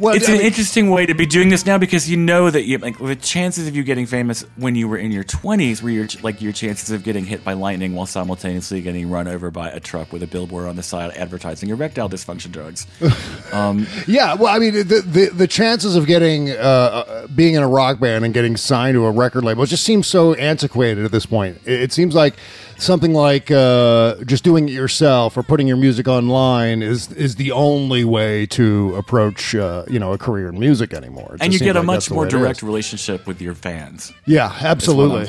Well, 0.00 0.14
it's 0.14 0.28
I 0.28 0.32
an 0.32 0.38
mean- 0.38 0.46
interesting 0.46 0.90
way 0.90 1.06
to 1.06 1.14
be 1.14 1.26
doing 1.26 1.50
this 1.50 1.66
now 1.66 1.78
because 1.78 2.10
you 2.10 2.16
know 2.16 2.50
that 2.50 2.64
you 2.64 2.78
like 2.78 2.98
the 2.98 3.14
chances 3.16 3.68
of 3.68 3.76
you 3.76 3.82
getting 3.82 4.06
famous 4.06 4.44
when 4.56 4.74
you 4.74 4.88
were 4.88 4.96
in 4.96 5.12
your 5.12 5.24
20s 5.24 5.82
were 5.82 5.90
your 5.90 6.08
like 6.22 6.40
your 6.40 6.52
chances 6.52 6.90
of 6.90 7.04
getting 7.04 7.24
hit 7.26 7.44
by 7.44 7.52
lightning 7.52 7.94
while 7.94 8.06
simultaneously 8.06 8.80
getting 8.80 9.10
run 9.10 9.28
over 9.28 9.50
by 9.50 9.68
a 9.68 9.78
truck 9.78 10.12
with 10.12 10.22
a 10.22 10.26
billboard 10.26 10.66
on 10.66 10.76
the 10.76 10.82
side 10.82 11.10
advertising 11.12 11.68
erectile 11.68 12.08
dysfunction 12.08 12.50
drugs. 12.50 12.86
um, 13.52 13.86
Yeah, 14.06 14.34
well, 14.34 14.54
I 14.54 14.58
mean, 14.58 14.72
the 14.74 14.82
the, 14.82 15.30
the 15.32 15.46
chances 15.46 15.96
of 15.96 16.06
getting 16.06 16.50
uh, 16.50 16.54
uh, 16.54 17.26
being 17.28 17.54
in 17.54 17.62
a 17.62 17.68
rock 17.68 18.00
band 18.00 18.24
and 18.24 18.32
getting 18.32 18.56
signed 18.56 18.94
to 18.94 19.04
a 19.04 19.10
record 19.10 19.44
label 19.44 19.66
just 19.66 19.84
seems 19.84 20.06
so 20.06 20.34
antiquated 20.34 21.04
at 21.04 21.12
this 21.12 21.26
point. 21.26 21.58
It, 21.66 21.82
it 21.82 21.92
seems 21.92 22.14
like 22.14 22.34
something 22.80 23.12
like 23.12 23.50
uh, 23.50 24.16
just 24.24 24.42
doing 24.44 24.68
it 24.68 24.72
yourself 24.72 25.36
or 25.36 25.42
putting 25.42 25.66
your 25.68 25.76
music 25.76 26.08
online 26.08 26.82
is 26.82 27.10
is 27.12 27.36
the 27.36 27.52
only 27.52 28.04
way 28.04 28.46
to 28.46 28.94
approach 28.96 29.54
uh, 29.54 29.84
you 29.88 29.98
know 29.98 30.12
a 30.12 30.18
career 30.18 30.48
in 30.48 30.58
music 30.58 30.92
anymore. 30.94 31.34
It 31.34 31.42
and 31.42 31.52
you 31.52 31.58
get 31.58 31.76
a 31.76 31.80
like 31.80 31.86
much 31.86 32.10
more 32.10 32.22
way 32.22 32.28
it 32.28 32.34
is. 32.34 32.40
direct 32.40 32.62
relationship 32.62 33.26
with 33.26 33.40
your 33.40 33.54
fans. 33.54 34.12
Yeah, 34.26 34.52
absolutely. 34.60 35.28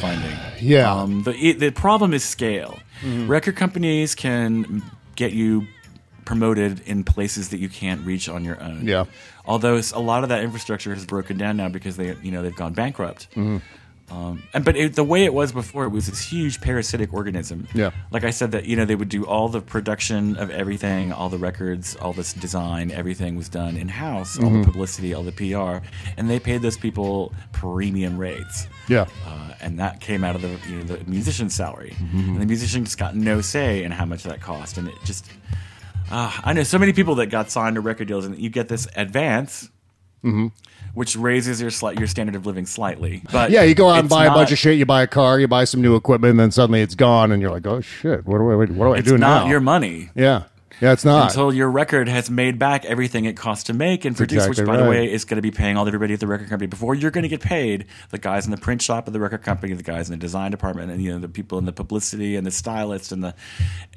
Yeah. 0.60 0.92
Um, 0.94 1.24
the 1.24 1.32
it- 1.36 1.60
the 1.60 1.72
problem 1.72 2.14
is 2.14 2.24
scale. 2.24 2.80
Mhm. 3.04 3.28
Record 3.28 3.56
companies 3.56 4.16
can 4.16 4.82
get 5.16 5.34
you 5.34 5.68
promoted 6.26 6.82
in 6.86 7.04
places 7.04 7.50
that 7.50 7.58
you 7.60 7.68
can't 7.68 8.06
reach 8.06 8.30
on 8.30 8.46
your 8.46 8.62
own. 8.62 8.88
Yeah. 8.88 9.06
Although 9.46 9.82
a 9.94 10.00
lot 10.00 10.24
of 10.24 10.30
that 10.30 10.44
infrastructure 10.44 10.94
has 10.94 11.06
broken 11.06 11.38
down 11.38 11.58
now 11.58 11.68
because 11.68 11.98
they 11.98 12.16
you 12.22 12.32
know 12.32 12.42
they've 12.44 12.56
gone 12.56 12.74
bankrupt. 12.74 13.28
Mhm. 13.36 13.62
Um, 14.12 14.44
and 14.54 14.66
but 14.66 14.76
it, 14.76 14.96
the 14.96 15.06
way 15.06 15.24
it 15.24 15.34
was 15.34 15.54
before, 15.54 15.86
it 15.86 15.90
was 15.90 16.08
this 16.08 16.20
huge 16.22 16.60
parasitic 16.60 17.14
organism. 17.14 17.68
Yeah. 17.74 17.92
Like 18.12 18.26
I 18.26 18.32
said, 18.32 18.52
that 18.52 18.66
you 18.66 18.76
know 18.76 18.84
they 18.84 18.96
would 18.96 19.08
do 19.08 19.26
all 19.26 19.48
the 19.48 19.62
production 19.62 20.36
of 20.36 20.50
everything, 20.50 21.14
all 21.14 21.30
the 21.30 21.38
records, 21.38 21.96
all 21.96 22.12
this 22.12 22.34
design, 22.34 22.92
everything 22.92 23.38
was 23.38 23.48
done 23.48 23.78
in 23.78 23.88
house, 23.88 24.38
all 24.38 24.50
Mhm. 24.50 24.66
the 24.66 24.72
publicity, 24.72 25.14
all 25.14 25.24
the 25.24 25.32
PR, 25.32 25.82
and 26.18 26.30
they 26.30 26.40
paid 26.40 26.62
those 26.62 26.78
people 26.78 27.34
premium 27.54 28.18
rates. 28.18 28.68
Yeah. 28.90 29.06
Uh, 29.26 29.54
and 29.62 29.80
that 29.80 30.02
came 30.02 30.26
out 30.26 30.36
of 30.36 30.42
the 30.42 30.58
you 30.70 30.78
know 30.80 30.84
the 30.84 31.04
musician's 31.10 31.54
salary, 31.54 31.96
Mhm. 31.98 32.28
and 32.34 32.42
the 32.42 32.46
musician 32.46 32.84
just 32.84 32.98
got 32.98 33.16
no 33.16 33.40
say 33.40 33.84
in 33.84 33.92
how 33.94 34.04
much 34.06 34.24
that 34.24 34.42
cost, 34.42 34.78
and 34.78 34.90
it 34.90 34.96
just. 35.06 35.26
Uh, 36.12 36.30
I 36.44 36.52
know 36.52 36.64
so 36.64 36.78
many 36.78 36.92
people 36.92 37.16
that 37.16 37.28
got 37.28 37.50
signed 37.50 37.76
to 37.76 37.82
record 37.82 38.10
deals, 38.10 38.26
and 38.26 38.38
you 38.38 38.50
get 38.50 38.68
this 38.68 38.86
advance, 38.98 39.70
Mhm. 40.26 40.52
Which 40.94 41.16
raises 41.16 41.62
your 41.62 41.72
slight 41.72 41.98
your 41.98 42.08
standard 42.08 42.36
of 42.36 42.46
living 42.46 42.66
slightly. 42.66 43.22
But 43.32 43.52
yeah, 43.52 43.64
you 43.64 43.76
go 43.76 43.90
out 43.90 44.00
and 44.00 44.10
buy 44.10 44.26
a 44.26 44.32
bunch 44.32 44.52
of 44.52 44.58
shit. 44.58 44.78
You 44.78 44.86
buy 44.86 45.02
a 45.04 45.08
car, 45.08 45.40
you 45.40 45.48
buy 45.48 45.64
some 45.64 45.82
new 45.82 45.96
equipment, 45.96 46.32
and 46.32 46.40
then 46.40 46.52
suddenly 46.52 46.82
it's 46.82 46.96
gone, 46.96 47.32
and 47.32 47.42
you're 47.42 47.52
like, 47.52 47.66
"Oh 47.66 47.82
shit! 47.82 48.26
What 48.26 48.38
do 48.38 48.52
I? 48.52 48.56
What 48.56 48.68
do 48.68 48.94
I 48.94 48.98
It's 48.98 49.08
do 49.08 49.18
not 49.18 49.46
now?" 49.46 49.50
your 49.50 49.60
money. 49.60 50.10
Yeah, 50.16 50.44
yeah, 50.82 50.92
it's 50.94 51.06
not. 51.06 51.30
until 51.30 51.54
your 51.54 51.70
record 51.70 52.08
has 52.08 52.30
made 52.30 52.58
back 52.58 52.86
everything 52.86 53.26
it 53.26 53.38
costs 53.38 53.66
to 53.66 53.74
make 53.74 54.04
and 54.04 54.18
produce, 54.18 54.46
exactly 54.46 54.64
which, 54.64 54.68
by 54.68 54.84
the 54.84 54.90
way, 54.90 55.12
is 55.12 55.26
going 55.26 55.36
to 55.36 55.42
be 55.42 55.52
paying 55.52 55.78
all 55.78 55.88
everybody 55.88 56.14
at 56.14 56.20
the 56.20 56.28
record 56.28 56.50
company 56.50 56.68
before 56.68 56.96
you're 56.96 57.12
going 57.12 57.22
to 57.22 57.30
get 57.30 57.42
paid. 57.42 57.86
The 58.10 58.18
guys 58.18 58.46
in 58.46 58.52
the 58.52 58.58
print 58.58 58.82
shop 58.82 59.06
of 59.08 59.14
the 59.14 59.20
record 59.20 59.44
company, 59.44 59.74
the 59.74 59.84
guys 59.84 60.10
in 60.10 60.18
the 60.18 60.22
design 60.22 60.52
department, 60.52 60.92
and 60.92 61.02
you 61.02 61.14
know 61.14 61.20
the 61.20 61.30
people 61.30 61.58
in 61.60 61.66
the 61.66 61.72
publicity 61.72 62.36
and 62.36 62.46
the 62.46 62.52
stylists 62.52 63.12
and 63.12 63.24
the 63.24 63.36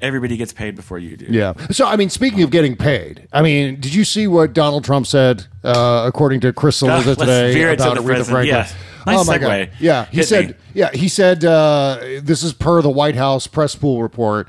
everybody 0.01 0.37
gets 0.37 0.53
paid 0.53 0.75
before 0.75 0.99
you 0.99 1.17
do. 1.17 1.25
Yeah. 1.29 1.53
So, 1.71 1.87
I 1.87 1.95
mean, 1.95 2.09
speaking 2.09 2.43
of 2.43 2.51
getting 2.51 2.75
paid, 2.75 3.27
I 3.33 3.41
mean, 3.41 3.79
did 3.79 3.93
you 3.93 4.05
see 4.05 4.27
what 4.27 4.53
Donald 4.53 4.83
Trump 4.83 5.07
said, 5.07 5.47
uh, 5.63 6.03
according 6.07 6.41
to 6.41 6.53
Chris 6.53 6.81
Cillizza 6.81 7.17
today 7.17 7.53
to 7.53 7.73
about 7.73 7.95
the 7.95 8.01
Aretha 8.01 8.05
present. 8.05 8.27
Franklin? 8.27 8.47
Yeah. 8.47 8.67
Nice 9.05 9.19
oh 9.19 9.23
my 9.25 9.37
segue. 9.37 9.41
God. 9.41 9.71
Yeah, 9.79 10.05
he 10.05 10.17
Hit 10.17 10.27
said. 10.27 10.47
me. 10.49 10.55
Yeah, 10.73 10.91
he 10.91 11.07
said. 11.07 11.45
Uh, 11.45 11.99
this 12.21 12.43
is 12.43 12.53
per 12.53 12.81
the 12.81 12.89
White 12.89 13.15
House 13.15 13.47
press 13.47 13.75
pool 13.75 14.01
report. 14.01 14.47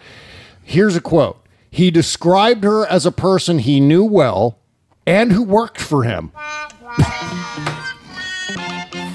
Here's 0.63 0.97
a 0.97 1.01
quote. 1.01 1.46
He 1.77 1.91
described 1.91 2.65
her 2.65 2.87
as 2.87 3.05
a 3.05 3.13
person 3.13 3.59
he 3.59 3.81
knew 3.81 4.03
well 4.03 4.59
and 5.07 5.31
who 5.31 5.43
worked 5.43 5.79
for 5.79 6.05
him. 6.05 6.33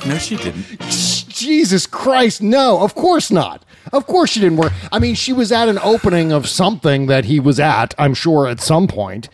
No, 0.05 0.19
she 0.19 0.35
didn't. 0.35 0.79
Jesus 1.27 1.87
Christ, 1.87 2.43
no, 2.43 2.81
of 2.81 2.93
course 2.93 3.31
not. 3.31 3.65
Of 3.91 4.05
course 4.05 4.29
she 4.29 4.41
didn't 4.41 4.59
work. 4.59 4.73
I 4.91 4.99
mean, 4.99 5.15
she 5.15 5.33
was 5.33 5.51
at 5.51 5.69
an 5.69 5.79
opening 5.79 6.31
of 6.31 6.47
something 6.47 7.07
that 7.07 7.25
he 7.25 7.39
was 7.39 7.59
at, 7.59 7.95
I'm 7.97 8.13
sure, 8.13 8.47
at 8.47 8.61
some 8.61 8.87
point. 8.87 9.27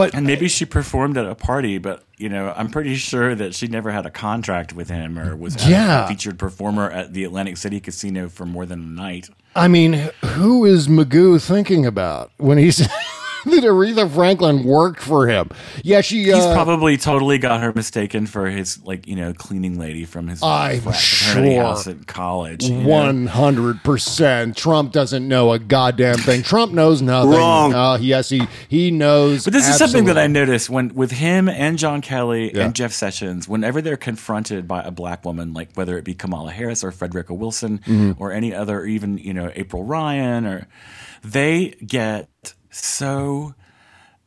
But 0.00 0.14
And 0.14 0.26
maybe 0.26 0.48
she 0.48 0.64
performed 0.64 1.18
at 1.18 1.26
a 1.26 1.34
party, 1.34 1.76
but 1.78 2.04
you 2.16 2.28
know, 2.30 2.54
I'm 2.56 2.70
pretty 2.70 2.94
sure 2.96 3.34
that 3.34 3.54
she 3.54 3.66
never 3.66 3.90
had 3.90 4.06
a 4.06 4.10
contract 4.10 4.72
with 4.72 4.88
him 4.88 5.18
or 5.18 5.36
was 5.36 5.68
Yeah. 5.68 6.04
a 6.04 6.08
featured 6.08 6.38
performer 6.38 6.90
at 6.90 7.12
the 7.12 7.24
Atlantic 7.24 7.56
City 7.58 7.80
Casino 7.80 8.28
for 8.28 8.46
more 8.46 8.64
than 8.66 8.80
a 8.80 8.86
night. 8.86 9.28
I 9.54 9.68
mean, 9.68 10.10
who 10.24 10.64
is 10.64 10.88
Magoo 10.88 11.38
thinking 11.42 11.84
about 11.84 12.30
when 12.38 12.56
he's 12.58 12.86
that 13.50 13.64
Aretha 13.64 14.10
Franklin 14.10 14.64
worked 14.64 15.00
for 15.00 15.26
him. 15.28 15.50
Yeah, 15.82 16.00
she. 16.00 16.24
He's 16.24 16.34
uh, 16.34 16.54
probably 16.54 16.96
totally 16.96 17.38
got 17.38 17.60
her 17.62 17.72
mistaken 17.72 18.26
for 18.26 18.46
his 18.48 18.82
like 18.84 19.06
you 19.06 19.16
know 19.16 19.32
cleaning 19.32 19.78
lady 19.78 20.04
from 20.04 20.28
his 20.28 20.42
I'm 20.42 20.80
frat- 20.80 20.94
sure. 20.96 21.62
house 21.62 21.86
at 21.86 22.06
college. 22.06 22.68
One 22.70 23.26
hundred 23.26 23.82
percent. 23.82 24.56
Trump 24.56 24.92
doesn't 24.92 25.26
know 25.26 25.52
a 25.52 25.58
goddamn 25.58 26.18
thing. 26.18 26.42
Trump 26.42 26.72
knows 26.72 27.02
nothing. 27.02 27.30
Wrong. 27.30 27.74
Uh, 27.74 27.98
yes, 28.00 28.28
he 28.28 28.42
he 28.68 28.90
knows. 28.90 29.44
But 29.44 29.52
this 29.52 29.68
is 29.68 29.76
something 29.76 30.04
that 30.04 30.16
I 30.18 30.22
absolutely. 30.24 30.40
noticed 30.52 30.70
when 30.70 30.94
with 30.94 31.10
him 31.12 31.48
and 31.48 31.78
John 31.78 32.00
Kelly 32.02 32.54
Yeah. 32.54 32.64
and 32.66 32.74
Jeff 32.74 32.92
Sessions, 32.92 33.48
whenever 33.48 33.80
they're 33.80 33.96
confronted 33.96 34.68
by 34.68 34.82
a 34.82 34.90
black 34.90 35.24
woman, 35.24 35.52
like 35.54 35.70
whether 35.74 35.96
it 35.98 36.04
be 36.04 36.14
Kamala 36.14 36.50
Harris 36.52 36.84
or 36.84 36.90
Frederica 36.92 37.34
Wilson 37.34 37.78
Mhm. 37.86 38.16
or 38.18 38.32
any 38.32 38.54
other, 38.54 38.80
or 38.80 38.86
even 38.86 39.18
you 39.18 39.32
know 39.34 39.50
April 39.54 39.84
Ryan, 39.84 40.46
or 40.46 40.68
they 41.22 41.68
get 41.86 42.28
so 42.70 43.54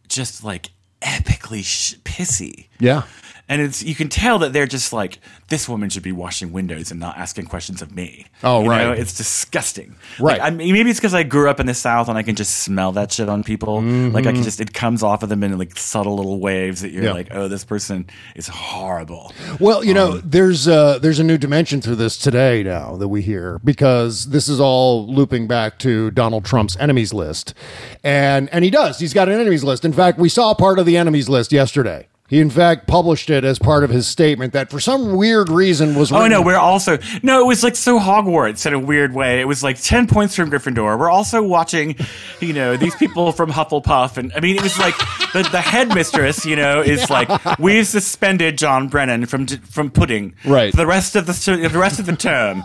just 0.08 0.44
like 0.44 0.70
epically 1.02 1.64
sh- 1.64 1.96
pissy. 2.04 2.68
Yeah. 2.80 3.04
And 3.50 3.62
it's 3.62 3.84
you 3.84 3.94
can 3.94 4.08
tell 4.08 4.40
that 4.40 4.54
they're 4.54 4.66
just 4.66 4.94
like 4.94 5.20
this 5.50 5.68
woman 5.68 5.90
should 5.90 6.02
be 6.02 6.14
washing 6.14 6.54
windows 6.54 6.92
and 6.92 7.00
not 7.00 7.18
asking 7.18 7.46
questions 7.48 7.82
of 7.82 7.94
me. 7.94 8.26
Oh, 8.42 8.64
You 8.64 8.70
right. 8.70 8.84
know, 8.86 8.92
it's 8.94 9.14
disgusting. 9.18 9.96
Right. 10.18 10.40
Like, 10.40 10.42
I 10.42 10.56
mean, 10.56 10.72
maybe 10.72 10.90
it's 10.90 11.00
because 11.00 11.14
I 11.14 11.24
grew 11.24 11.50
up 11.50 11.60
in 11.60 11.66
the 11.66 11.74
South 11.74 12.08
and 12.08 12.18
I 12.18 12.24
can 12.24 12.36
just 12.36 12.60
smell 12.60 12.94
that 12.94 13.12
shit 13.12 13.28
on 13.28 13.44
people. 13.44 13.82
Like 13.82 14.26
I 14.26 14.32
can 14.32 14.42
Mhm. 14.42 14.44
just 14.46 14.62
it 14.62 14.74
comes 14.74 15.04
off 15.04 15.24
of 15.24 15.30
them 15.30 15.44
in 15.44 15.58
like 15.58 15.78
subtle 15.78 16.16
little 16.16 16.40
waves 16.40 16.82
that 16.82 16.92
you're 16.92 17.04
Yeah. 17.04 17.12
like, 17.14 17.28
oh, 17.32 17.50
this 17.50 17.66
person 17.66 18.06
is 18.36 18.48
horrible. 18.48 19.34
Well, 19.60 19.84
you 19.84 19.94
know, 19.94 20.14
Um, 20.14 20.24
there's 20.26 20.68
uh, 20.68 21.00
there's 21.00 21.20
a 21.20 21.24
new 21.24 21.38
dimension 21.38 21.82
to 21.82 21.96
this 21.98 22.18
today 22.18 22.64
now 22.64 22.96
that 22.96 23.10
we 23.10 23.22
hear 23.22 23.60
because 23.64 24.28
this 24.30 24.48
is 24.48 24.62
all 24.62 25.06
looping 25.06 25.48
back 25.48 25.80
to 25.80 26.12
Donald 26.12 26.46
Trump's 26.46 26.78
enemies 26.80 27.14
list, 27.14 27.54
and 28.06 28.50
and 28.54 28.64
he 28.64 28.72
does. 28.72 29.00
He's 29.00 29.14
got 29.14 29.28
an 29.28 29.40
enemies 29.40 29.64
list. 29.66 29.84
In 29.84 29.92
fact, 29.94 30.18
we 30.18 30.30
saw 30.30 30.54
part 30.54 30.80
of 30.80 30.86
the 30.86 30.96
enemies 30.98 31.28
list 31.28 31.52
yesterday. 31.52 32.08
He 32.34 32.40
in 32.40 32.50
fact 32.50 32.88
published 32.88 33.30
it 33.30 33.44
as 33.44 33.60
part 33.60 33.84
of 33.84 33.92
his 33.92 34.08
statement 34.08 34.54
that 34.54 34.72
for 34.72 34.80
some 34.80 35.16
weird 35.16 35.50
reason 35.50 35.94
was. 35.94 36.12
Oh 36.12 36.26
no, 36.26 36.42
we're 36.42 36.56
also 36.58 36.98
no. 37.22 37.42
It 37.42 37.46
was 37.46 37.64
like 37.64 37.76
so 37.76 38.00
Hogwarts 38.00 38.66
in 38.66 38.74
a 38.74 38.80
weird 38.80 39.14
way. 39.14 39.40
It 39.40 39.48
was 39.48 39.62
like 39.62 39.80
ten 39.80 40.08
points 40.08 40.36
from 40.36 40.50
Gryffindor. 40.50 40.98
We're 40.98 41.12
also 41.12 41.44
watching, 41.44 41.96
you 42.40 42.54
know, 42.54 42.76
these 42.76 42.96
people 42.96 43.34
from 43.34 43.52
Hufflepuff, 43.52 44.18
and 44.18 44.34
I 44.36 44.40
mean, 44.40 44.56
it 44.56 44.64
was 44.64 44.80
like 44.80 44.98
the, 45.34 45.48
the 45.52 45.62
headmistress, 45.62 46.44
you 46.44 46.56
know, 46.56 46.82
is 46.82 47.08
like 47.08 47.30
we've 47.60 47.86
suspended 47.86 48.58
John 48.58 48.88
Brennan 48.88 49.28
from 49.28 49.46
from 49.46 49.92
pudding 49.92 50.34
Right. 50.44 50.72
for 50.72 50.78
the 50.78 50.88
rest 50.88 51.16
of 51.16 51.28
the 51.28 51.70
the 51.72 51.78
rest 51.78 52.00
of 52.00 52.08
the 52.08 52.16
term, 52.16 52.64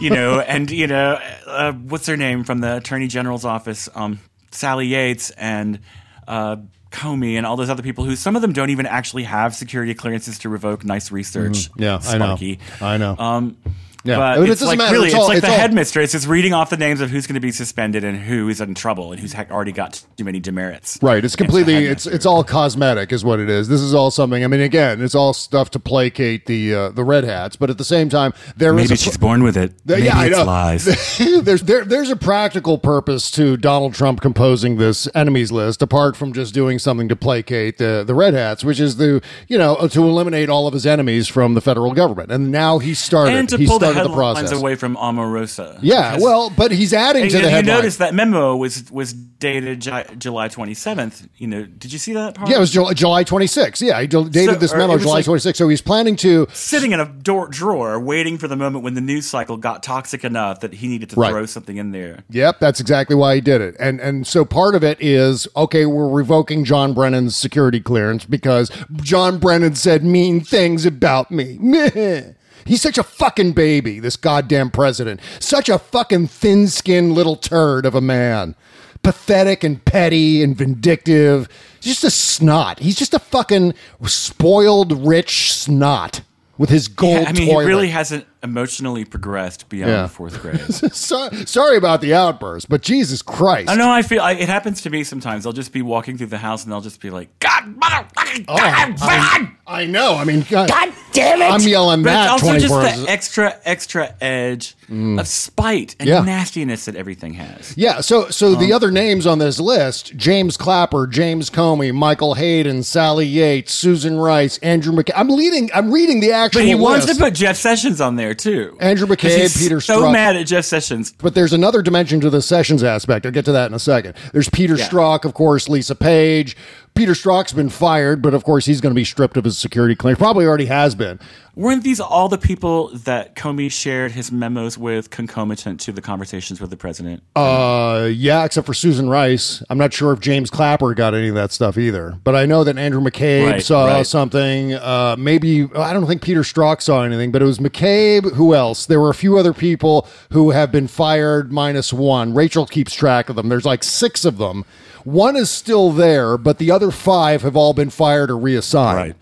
you 0.00 0.08
know, 0.08 0.40
and 0.40 0.70
you 0.70 0.86
know, 0.86 1.20
uh, 1.46 1.72
what's 1.72 2.06
her 2.06 2.16
name 2.16 2.42
from 2.42 2.60
the 2.60 2.78
Attorney 2.78 3.08
General's 3.08 3.44
office, 3.44 3.86
um, 3.94 4.20
Sally 4.50 4.86
Yates 4.86 5.28
and. 5.32 5.80
Uh, 6.26 6.56
Comey 6.94 7.34
and 7.34 7.44
all 7.44 7.56
those 7.56 7.68
other 7.70 7.82
people 7.82 8.04
who 8.04 8.14
some 8.16 8.36
of 8.36 8.42
them 8.42 8.52
don't 8.52 8.70
even 8.70 8.86
actually 8.86 9.24
have 9.24 9.54
security 9.54 9.94
clearances 9.94 10.38
to 10.40 10.48
revoke 10.48 10.84
nice 10.84 11.10
research. 11.10 11.70
Mhm. 11.70 11.80
Yeah, 11.80 12.00
I 12.02 12.18
know. 12.18 12.36
I 12.80 12.96
know. 12.96 13.16
Um, 13.18 13.56
Yeah. 14.04 14.16
but 14.16 14.22
I 14.22 14.34
mean, 14.36 14.44
it 14.48 14.50
it's 14.52 14.60
doesn't 14.60 14.66
like 14.68 14.78
matter. 14.78 14.92
really, 14.94 15.06
It's 15.06 15.14
it's, 15.14 15.20
all- 15.22 15.28
like 15.28 15.38
it's 15.38 15.46
the 15.46 15.52
all- 15.52 15.58
headmistress 15.58 16.14
is 16.14 16.26
reading 16.26 16.52
off 16.52 16.70
the 16.70 16.76
names 16.76 17.00
of 17.00 17.10
who's 17.10 17.26
going 17.26 17.34
to 17.34 17.40
be 17.40 17.50
suspended 17.50 18.04
and 18.04 18.18
who 18.18 18.48
is 18.48 18.60
in 18.60 18.74
trouble 18.74 19.12
and 19.12 19.20
who's 19.20 19.32
ha- 19.32 19.46
already 19.50 19.72
got 19.72 20.02
too 20.16 20.24
many 20.24 20.40
demerits. 20.40 20.98
Right. 21.02 21.24
It's 21.24 21.36
completely. 21.36 21.86
It's 21.86 22.06
it's 22.06 22.26
all 22.26 22.44
cosmetic, 22.44 23.12
is 23.12 23.24
what 23.24 23.40
it 23.40 23.48
is. 23.48 23.68
This 23.68 23.80
is 23.80 23.94
all 23.94 24.10
something. 24.10 24.44
I 24.44 24.46
mean, 24.46 24.60
again, 24.60 25.00
it's 25.02 25.14
all 25.14 25.32
stuff 25.32 25.70
to 25.70 25.78
placate 25.80 26.46
the 26.46 26.74
uh, 26.74 26.88
the 26.90 27.02
red 27.04 27.24
hats, 27.24 27.56
but 27.56 27.70
at 27.70 27.78
the 27.78 27.84
same 27.84 28.08
time, 28.08 28.32
there 28.56 28.76
is 28.78 28.90
Maybe 28.90 28.96
she's 28.96 29.16
born 29.16 29.42
with 29.42 29.56
it. 29.56 29.72
Maybe 29.86 30.02
yeah, 30.04 30.18
I 30.18 30.28
know. 30.28 30.44
lies. 30.44 30.84
there's 31.42 31.62
there, 31.62 31.84
there's 31.84 32.10
a 32.10 32.16
practical 32.16 32.78
purpose 32.78 33.30
to 33.32 33.56
Donald 33.56 33.94
Trump 33.94 34.20
composing 34.20 34.76
this 34.76 35.08
enemies 35.14 35.50
list, 35.50 35.80
apart 35.82 36.16
from 36.16 36.32
just 36.32 36.52
doing 36.52 36.78
something 36.78 37.08
to 37.08 37.16
placate 37.16 37.78
the 37.78 38.04
the 38.06 38.14
red 38.14 38.34
hats, 38.34 38.62
which 38.64 38.80
is 38.80 38.96
the 38.96 39.22
you 39.48 39.56
know 39.56 39.88
to 39.88 40.02
eliminate 40.04 40.48
all 40.50 40.66
of 40.66 40.74
his 40.74 40.84
enemies 40.86 41.26
from 41.28 41.54
the 41.54 41.60
federal 41.60 41.92
government. 41.94 42.30
And 42.30 42.50
now 42.50 42.78
he 42.78 42.92
started. 42.94 43.34
and 43.34 43.48
to 43.48 43.56
he 43.56 43.66
pull 43.66 43.78
the 43.94 44.00
started 44.04 44.10
the, 44.10 44.14
process. 44.16 44.52
away 44.52 44.74
from 44.74 44.96
Omarosa. 44.96 45.78
Yeah, 45.82 46.18
well, 46.20 46.50
but 46.50 46.70
he's 46.72 46.92
adding 46.92 47.28
to 47.28 47.28
you, 47.28 47.32
the 47.32 47.38
you 47.44 47.48
headline. 47.50 47.76
notice 47.76 47.96
that 47.98 48.14
memo 48.14 48.56
was 48.56 48.90
was 48.90 49.12
dated 49.12 49.80
Ju- 49.80 50.04
July 50.18 50.48
27th. 50.48 51.28
You 51.36 51.46
know, 51.48 51.64
did 51.64 51.92
you 51.92 51.98
see 51.98 52.12
that 52.14 52.34
part? 52.34 52.48
Yeah, 52.50 52.56
it 52.56 52.60
was 52.60 52.70
July, 52.70 52.94
July 52.94 53.24
26. 53.24 53.82
Yeah, 53.82 54.00
he 54.00 54.06
del- 54.06 54.24
dated 54.24 54.54
So- 54.54 54.60
this 54.60 54.72
memo 54.74 54.96
July 54.98 55.16
like- 55.16 55.24
26. 55.24 55.58
So 55.58 55.68
he's 55.68 55.82
planning 55.82 56.16
to 56.16 56.46
sitting 56.52 56.92
in 56.92 57.00
a 57.00 57.04
door, 57.06 57.48
drawer 57.48 57.98
waiting 58.00 58.38
for 58.38 58.48
the 58.48 58.56
moment 58.56 58.84
when 58.84 58.94
the 58.94 59.00
news 59.00 59.26
cycle 59.26 59.56
got 59.56 59.82
toxic 59.82 60.24
enough 60.24 60.60
that 60.60 60.74
he 60.74 60.88
needed 60.88 61.10
to 61.10 61.16
Right. 61.16 61.30
throw 61.30 61.46
something 61.46 61.76
in 61.76 61.92
there. 61.92 62.20
Yep, 62.30 62.60
that's 62.60 62.80
exactly 62.80 63.16
why 63.16 63.34
he 63.34 63.40
did 63.40 63.60
it. 63.60 63.76
And 63.78 64.00
and 64.00 64.26
so 64.26 64.44
part 64.44 64.74
of 64.74 64.82
it 64.82 64.96
is 65.00 65.46
okay, 65.56 65.84
we're 65.86 66.08
revoking 66.08 66.64
John 66.64 66.94
Brennan's 66.94 67.36
security 67.36 67.80
clearance 67.80 68.24
because 68.24 68.70
John 69.02 69.38
Brennan 69.38 69.74
said 69.74 70.04
mean 70.04 70.40
things 70.40 70.86
about 70.86 71.30
me. 71.30 71.58
He's 72.66 72.82
such 72.82 72.98
a 72.98 73.02
fucking 73.02 73.52
baby, 73.52 74.00
this 74.00 74.16
goddamn 74.16 74.70
president. 74.70 75.20
Such 75.40 75.68
a 75.68 75.78
fucking 75.78 76.28
thin-skinned 76.28 77.12
little 77.12 77.36
turd 77.36 77.86
of 77.86 77.94
a 77.94 78.00
man. 78.00 78.54
Pathetic 79.02 79.62
and 79.64 79.84
petty 79.84 80.42
and 80.42 80.56
vindictive. 80.56 81.48
Just 81.80 82.04
a 82.04 82.10
snot. 82.10 82.78
He's 82.78 82.96
just 82.96 83.12
a 83.12 83.18
fucking 83.18 83.74
spoiled 84.06 85.06
rich 85.06 85.52
snot 85.52 86.22
with 86.56 86.70
his 86.70 86.88
gold 86.88 87.22
Yeah, 87.22 87.28
I 87.28 87.32
mean, 87.32 87.48
toilet. 87.50 87.62
he 87.64 87.68
really 87.68 87.88
hasn't 87.88 88.26
emotionally 88.44 89.04
progressed 89.04 89.68
beyond 89.68 89.90
Yeah. 89.90 90.06
fourth 90.06 90.40
grade. 90.40 90.60
so, 90.94 91.28
sorry 91.46 91.76
about 91.76 92.00
the 92.00 92.14
outburst, 92.14 92.68
but 92.68 92.82
Jesus 92.82 93.22
Christ. 93.22 93.68
I 93.70 93.74
know. 93.74 93.90
I 93.90 94.02
feel 94.02 94.22
I, 94.22 94.32
it 94.32 94.48
happens 94.48 94.82
to 94.82 94.90
me 94.90 95.02
sometimes. 95.02 95.46
I'll 95.46 95.52
just 95.52 95.72
be 95.72 95.82
walking 95.82 96.16
through 96.18 96.28
the 96.28 96.38
house 96.38 96.62
and 96.64 96.72
they'll 96.72 96.80
just 96.80 97.00
be 97.00 97.10
like, 97.10 97.36
"God, 97.40 97.74
motherfucking 97.80 98.44
Oh, 98.48 98.56
God, 98.56 98.94
I, 99.00 99.48
I 99.66 99.86
know. 99.86 100.14
I 100.16 100.24
mean, 100.24 100.44
God, 100.50 100.68
God 100.68 100.92
damn 101.12 101.40
it! 101.40 101.50
I'm 101.50 101.60
yelling 101.62 102.02
but 102.02 102.10
that 102.10 102.24
it's 102.24 102.42
also 102.42 102.46
24 102.46 102.82
just 102.82 102.94
hours. 102.96 103.04
the 103.06 103.10
extra, 103.10 103.60
extra 103.64 104.14
edge 104.20 104.74
of 104.90 105.26
spite 105.26 105.96
and 105.98 106.08
Mm. 106.08 106.12
Yeah. 106.12 106.20
nastiness 106.20 106.84
that 106.84 106.96
everything 106.96 107.34
has. 107.34 107.74
Yeah, 107.76 108.00
so 108.02 108.28
so 108.28 108.54
the 108.54 108.66
Um, 108.72 108.76
other 108.76 108.90
names 108.90 109.26
on 109.26 109.38
this 109.38 109.58
list: 109.58 110.14
James 110.16 110.56
Clapper, 110.58 111.06
James 111.06 111.48
Comey, 111.48 111.94
Michael 111.94 112.34
Hayden, 112.34 112.82
Sally 112.82 113.26
Yates, 113.26 113.72
Susan 113.72 114.18
Rice, 114.18 114.58
Andrew 114.58 114.92
McCabe. 114.92 115.12
I'm 115.16 115.28
leading. 115.30 115.70
I'm 115.74 115.90
reading 115.90 116.20
the 116.20 116.32
actual. 116.32 116.60
But 116.60 116.66
he 116.66 116.74
wants 116.74 117.06
to 117.06 117.12
list. 117.12 117.20
put 117.20 117.34
Jeff 117.34 117.56
Sessions 117.56 118.00
on 118.00 118.16
there 118.16 118.33
too. 118.34 118.76
Andrew 118.80 119.06
McCabe, 119.06 119.56
Peter 119.58 119.80
so 119.80 120.02
Strzok. 120.02 120.12
mad 120.12 120.36
at 120.36 120.46
Jeff 120.46 120.64
Sessions. 120.64 121.12
But 121.18 121.34
there's 121.34 121.52
another 121.52 121.82
dimension 121.82 122.20
to 122.20 122.30
the 122.30 122.42
Sessions 122.42 122.82
aspect. 122.82 123.24
I'll 123.26 123.32
get 123.32 123.44
to 123.46 123.52
that 123.52 123.66
in 123.70 123.74
a 123.74 123.78
second. 123.78 124.14
There's 124.32 124.48
Peter 124.50 124.76
Yeah. 124.76 124.88
Strzok, 124.88 125.24
of 125.24 125.34
course, 125.34 125.68
Lisa 125.68 125.94
Page. 125.94 126.56
Peter 126.94 127.12
Strzok's 127.12 127.52
been 127.52 127.70
fired, 127.70 128.22
but 128.22 128.34
of 128.34 128.44
course 128.44 128.66
he's 128.66 128.80
going 128.80 128.92
to 128.92 128.94
be 128.94 129.04
stripped 129.04 129.36
of 129.36 129.42
his 129.44 129.58
security 129.58 129.96
clearance. 129.96 130.18
Probably 130.20 130.46
already 130.46 130.66
has 130.66 130.94
been. 130.94 131.18
Weren't 131.56 131.82
these 131.82 131.98
all 131.98 132.28
the 132.28 132.38
people 132.38 132.88
that 132.98 133.34
Comey 133.34 133.70
shared 133.70 134.12
his 134.12 134.30
memos 134.30 134.78
with, 134.78 135.10
concomitant 135.10 135.80
to 135.80 135.92
the 135.92 136.00
conversations 136.00 136.60
with 136.60 136.70
the 136.70 136.76
president? 136.76 137.22
Uh, 137.34 138.08
yeah, 138.12 138.44
except 138.44 138.64
for 138.66 138.74
Susan 138.74 139.08
Rice. 139.08 139.60
I'm 139.70 139.78
not 139.78 139.92
sure 139.92 140.12
if 140.12 140.20
James 140.20 140.50
Clapper 140.50 140.94
got 140.94 141.14
any 141.14 141.28
of 141.28 141.34
that 141.34 141.50
stuff 141.50 141.76
either. 141.78 142.16
But 142.22 142.36
I 142.36 142.46
know 142.46 142.62
that 142.62 142.78
Andrew 142.78 143.00
McCabe 143.00 143.50
Right, 143.50 143.62
saw 143.62 143.86
right. 143.86 144.06
something. 144.06 144.74
Uh, 144.74 145.16
maybe 145.18 145.68
I 145.76 145.92
don't 145.92 146.06
think 146.06 146.22
Peter 146.22 146.42
Strzok 146.42 146.80
saw 146.80 147.02
anything, 147.02 147.32
but 147.32 147.42
it 147.42 147.44
was 147.46 147.58
McCabe. 147.58 148.32
Who 148.34 148.54
else? 148.54 148.86
There 148.86 149.00
were 149.00 149.10
a 149.10 149.14
few 149.14 149.36
other 149.36 149.52
people 149.52 150.06
who 150.30 150.50
have 150.50 150.70
been 150.70 150.86
fired 150.86 151.52
minus 151.52 151.92
one. 151.92 152.34
Rachel 152.34 152.66
keeps 152.66 152.94
track 152.94 153.28
of 153.28 153.34
them. 153.36 153.48
There's 153.48 153.64
like 153.66 153.82
six 153.82 154.24
of 154.24 154.38
them. 154.38 154.64
One 155.04 155.36
is 155.36 155.50
still 155.50 155.92
there, 155.92 156.36
but 156.38 156.58
the 156.58 156.70
other 156.70 156.90
five 156.90 157.42
have 157.42 157.56
all 157.56 157.74
been 157.74 157.90
fired 157.90 158.30
or 158.30 158.38
reassigned. 158.38 158.96
Right. 158.96 159.16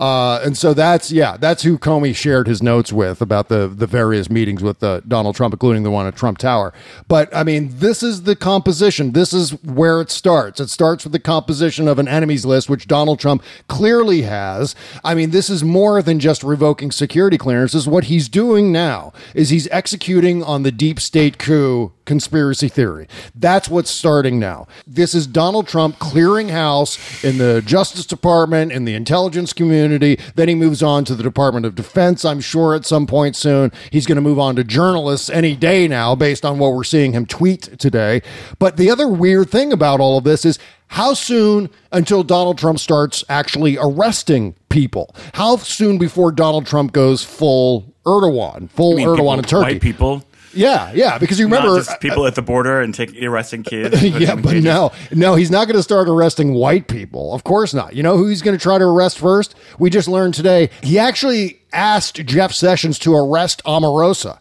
Uh, 0.00 0.40
and 0.42 0.56
so 0.56 0.72
that's 0.72 1.12
yeah, 1.12 1.36
that's 1.36 1.62
who 1.62 1.76
Comey 1.78 2.16
shared 2.16 2.48
his 2.48 2.62
notes 2.62 2.90
with 2.90 3.20
about 3.20 3.48
the 3.48 3.68
the 3.68 3.86
various 3.86 4.30
meetings 4.30 4.62
with 4.62 4.82
uh, 4.82 5.00
Donald 5.06 5.36
Trump, 5.36 5.52
including 5.52 5.82
the 5.82 5.90
one 5.90 6.06
at 6.06 6.16
Trump 6.16 6.38
Tower. 6.38 6.72
But 7.06 7.34
I 7.36 7.44
mean, 7.44 7.68
this 7.74 8.02
is 8.02 8.22
the 8.22 8.34
composition. 8.34 9.12
This 9.12 9.34
is 9.34 9.62
where 9.62 10.00
it 10.00 10.10
starts. 10.10 10.58
It 10.58 10.70
starts 10.70 11.04
with 11.04 11.12
the 11.12 11.18
composition 11.18 11.86
of 11.86 11.98
an 11.98 12.08
enemies 12.08 12.46
list, 12.46 12.70
which 12.70 12.86
Donald 12.86 13.20
Trump 13.20 13.42
clearly 13.68 14.22
has. 14.22 14.74
I 15.04 15.14
mean, 15.14 15.32
this 15.32 15.50
is 15.50 15.62
more 15.62 16.00
than 16.00 16.18
just 16.18 16.42
revoking 16.42 16.92
security 16.92 17.36
clearances. 17.36 17.86
What 17.86 18.04
he's 18.04 18.30
doing 18.30 18.72
now 18.72 19.12
is 19.34 19.50
he's 19.50 19.68
executing 19.68 20.42
on 20.42 20.62
the 20.62 20.72
deep 20.72 20.98
state 20.98 21.36
coup 21.36 21.92
conspiracy 22.06 22.68
theory. 22.68 23.06
That's 23.34 23.68
what's 23.68 23.90
starting 23.90 24.40
now. 24.40 24.66
This 24.86 25.14
is 25.14 25.26
Donald 25.26 25.68
Trump 25.68 25.98
clearing 25.98 26.48
house 26.48 27.22
in 27.22 27.36
the 27.36 27.62
Justice 27.64 28.06
Department, 28.06 28.72
in 28.72 28.86
the 28.86 28.94
intelligence 28.94 29.52
community. 29.52 29.89
Then 29.98 30.48
he 30.48 30.54
moves 30.54 30.82
on 30.82 31.04
to 31.06 31.14
the 31.14 31.22
Department 31.22 31.66
of 31.66 31.74
Defense, 31.74 32.24
I'm 32.24 32.40
sure, 32.40 32.74
at 32.74 32.86
some 32.86 33.06
point 33.06 33.36
soon. 33.36 33.72
He's 33.90 34.06
going 34.06 34.16
to 34.16 34.22
move 34.22 34.38
on 34.38 34.56
to 34.56 34.64
journalists 34.64 35.30
any 35.30 35.56
day 35.56 35.88
now, 35.88 36.14
based 36.14 36.44
on 36.44 36.58
what 36.58 36.72
we're 36.72 36.84
seeing 36.84 37.12
him 37.12 37.26
tweet 37.26 37.78
today. 37.78 38.22
But 38.58 38.76
the 38.76 38.90
other 38.90 39.08
weird 39.08 39.50
thing 39.50 39.72
about 39.72 40.00
all 40.00 40.18
of 40.18 40.24
this 40.24 40.44
is 40.44 40.58
how 40.88 41.14
soon 41.14 41.70
until 41.92 42.22
Donald 42.24 42.58
Trump 42.58 42.78
starts 42.80 43.22
actually 43.28 43.78
arresting 43.78 44.54
people? 44.70 45.14
How 45.34 45.56
soon 45.56 45.98
before 45.98 46.32
Donald 46.32 46.66
Trump 46.66 46.92
goes 46.92 47.22
full 47.22 47.92
Erdogan, 48.06 48.70
full 48.70 48.96
Erdogan 48.96 49.16
people- 49.16 49.32
in 49.34 49.42
Turkey? 49.42 49.62
White 49.74 49.80
people. 49.80 50.24
Yeah, 50.52 50.92
yeah, 50.92 51.18
because 51.18 51.38
you 51.38 51.46
remember 51.46 51.68
Not 51.68 51.76
just 51.78 51.90
uh, 51.90 51.96
people 51.98 52.26
at 52.26 52.34
the 52.34 52.42
border 52.42 52.80
and 52.80 52.94
take 52.94 53.14
arresting 53.22 53.62
kids. 53.62 54.02
yeah, 54.02 54.34
but 54.34 54.50
cages. 54.50 54.64
no, 54.64 54.90
no, 55.12 55.34
he's 55.34 55.50
not 55.50 55.66
going 55.66 55.76
to 55.76 55.82
start 55.82 56.08
arresting 56.08 56.54
white 56.54 56.88
people. 56.88 57.32
Of 57.34 57.44
course 57.44 57.72
not. 57.72 57.94
You 57.94 58.02
know 58.02 58.16
who 58.16 58.26
he's 58.26 58.42
going 58.42 58.56
to 58.58 58.62
try 58.62 58.78
to 58.78 58.84
arrest 58.84 59.18
first? 59.18 59.54
We 59.78 59.90
just 59.90 60.08
learned 60.08 60.34
today. 60.34 60.70
He 60.82 60.98
actually 60.98 61.60
asked 61.72 62.16
Jeff 62.26 62.52
Sessions 62.52 62.98
to 63.00 63.14
arrest 63.14 63.62
Omarosa. 63.64 64.38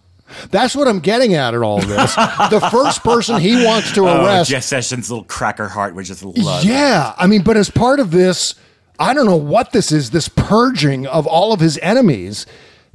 That's 0.51 0.75
what 0.75 0.87
I'm 0.87 0.99
getting 0.99 1.33
at 1.33 1.53
in 1.55 1.63
all 1.63 1.79
of 1.79 1.87
this. 1.87 2.15
the 2.15 2.67
first 2.71 3.03
person 3.03 3.39
he 3.41 3.65
wants 3.65 3.91
to 3.93 4.07
Oh, 4.07 4.25
arrest. 4.25 4.49
Jeff 4.49 4.63
Sessions' 4.63 5.09
little 5.09 5.25
cracker 5.25 5.67
heart 5.67 5.95
which 5.95 6.09
is 6.09 6.23
love. 6.23 6.63
yeah, 6.63 7.13
I 7.17 7.25
mean, 7.27 7.41
but 7.43 7.57
as 7.57 7.69
part 7.69 7.99
of 7.99 8.11
this, 8.11 8.53
I 8.99 9.13
don't 9.13 9.25
know 9.25 9.35
what 9.37 9.71
this 9.71 9.91
is. 9.91 10.11
This 10.11 10.27
purging 10.27 11.07
of 11.07 11.25
all 11.25 11.51
of 11.53 11.59
his 11.59 11.77
enemies. 11.79 12.45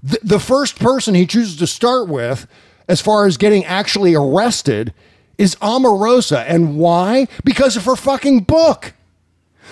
The, 0.02 0.18
the 0.22 0.38
first 0.38 0.78
person 0.78 1.14
he 1.14 1.26
chooses 1.26 1.56
to 1.56 1.66
start 1.66 2.08
with, 2.08 2.46
as 2.88 3.00
far 3.00 3.26
as 3.26 3.36
getting 3.36 3.64
actually 3.64 4.14
arrested, 4.14 4.92
is 5.38 5.56
Omarosa, 5.56 6.44
and 6.46 6.76
why? 6.76 7.26
Because 7.44 7.76
of 7.76 7.84
her 7.84 7.96
fucking 7.96 8.40
book. 8.40 8.92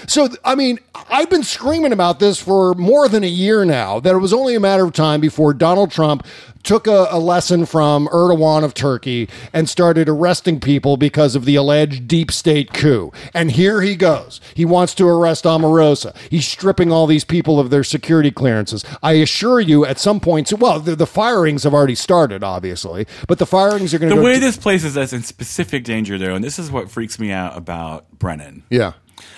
So, 0.07 0.29
I 0.45 0.55
mean, 0.55 0.79
I've 1.11 1.31
been 1.31 1.43
screaming 1.43 1.93
about 1.93 2.19
this 2.19 2.41
for 2.41 2.75
more 2.75 3.09
than 3.09 3.25
a 3.25 3.29
year 3.29 3.65
now, 3.65 4.01
that 4.01 4.15
it 4.15 4.19
was 4.19 4.33
only 4.33 4.55
a 4.55 4.61
matter 4.61 4.85
of 4.85 4.93
time 4.93 5.21
before 5.21 5.55
Donald 5.55 5.91
Trump 5.91 6.27
took 6.63 6.87
a, 6.87 7.09
a 7.11 7.19
lesson 7.19 7.67
from 7.67 8.09
Erdogan 8.09 8.65
of 8.65 8.75
Turkey 8.75 9.29
and 9.53 9.69
started 9.69 10.09
arresting 10.09 10.61
people 10.61 10.97
because 10.97 11.35
of 11.35 11.45
the 11.45 11.57
alleged 11.57 12.07
deep 12.07 12.31
state 12.31 12.73
coup. 12.73 13.13
And 13.35 13.51
here 13.51 13.81
he 13.83 13.97
goes. 13.97 14.41
He 14.55 14.65
wants 14.65 14.95
to 14.95 15.09
arrest 15.09 15.45
Omarosa. 15.45 16.17
He's 16.31 16.47
stripping 16.47 16.93
all 16.93 17.07
these 17.07 17.25
people 17.25 17.59
of 17.59 17.71
their 17.71 17.85
security 17.85 18.31
clearances. 18.31 18.85
I 19.03 19.15
assure 19.15 19.61
you, 19.61 19.85
at 19.85 19.99
some 19.99 20.21
point, 20.21 20.53
well, 20.53 20.81
the, 20.81 20.97
the 20.97 21.07
firings 21.07 21.65
have 21.65 21.75
already 21.75 21.95
started, 21.95 22.45
obviously, 22.45 23.07
but 23.27 23.39
the 23.39 23.47
firings 23.47 23.93
are 23.95 23.99
going 23.99 24.11
to 24.11 24.17
The 24.17 24.23
way 24.23 24.39
this 24.39 24.57
places 24.57 24.97
us 24.97 25.13
in 25.13 25.23
specific 25.23 25.85
danger, 25.85 26.19
though, 26.19 26.35
and 26.35 26.45
this 26.45 26.59
is 26.59 26.71
what 26.71 26.91
freaks 26.91 27.19
me 27.19 27.33
out 27.33 27.57
about 27.57 28.11
Brennan. 28.19 28.63
yeah. 28.71 28.93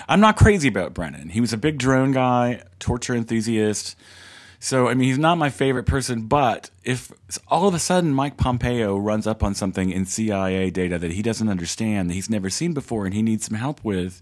I'm 0.07 0.19
not 0.19 0.37
crazy 0.37 0.67
about 0.67 0.93
Brennan. 0.93 1.29
He 1.29 1.41
was 1.41 1.53
a 1.53 1.57
big 1.57 1.77
drone 1.77 2.11
guy, 2.11 2.61
torture 2.79 3.15
enthusiast. 3.15 3.95
So, 4.59 4.87
I 4.87 4.93
mean, 4.95 5.07
he's 5.09 5.19
not 5.19 5.37
my 5.37 5.49
favorite 5.49 5.83
person, 5.85 6.23
but 6.23 6.71
if 6.83 7.11
all 7.47 7.67
of 7.67 7.73
a 7.75 7.79
sudden 7.79 8.13
Mike 8.13 8.37
Pompeo 8.37 8.97
runs 8.97 9.27
up 9.27 9.43
on 9.43 9.53
something 9.53 9.91
in 9.91 10.05
CIA 10.05 10.71
data 10.71 10.97
that 10.97 11.11
he 11.11 11.21
doesn't 11.21 11.49
understand, 11.49 12.09
that 12.09 12.13
he's 12.15 12.29
never 12.29 12.49
seen 12.49 12.73
before, 12.73 13.05
and 13.05 13.13
he 13.13 13.21
needs 13.21 13.45
some 13.45 13.57
help 13.57 13.83
with, 13.83 14.21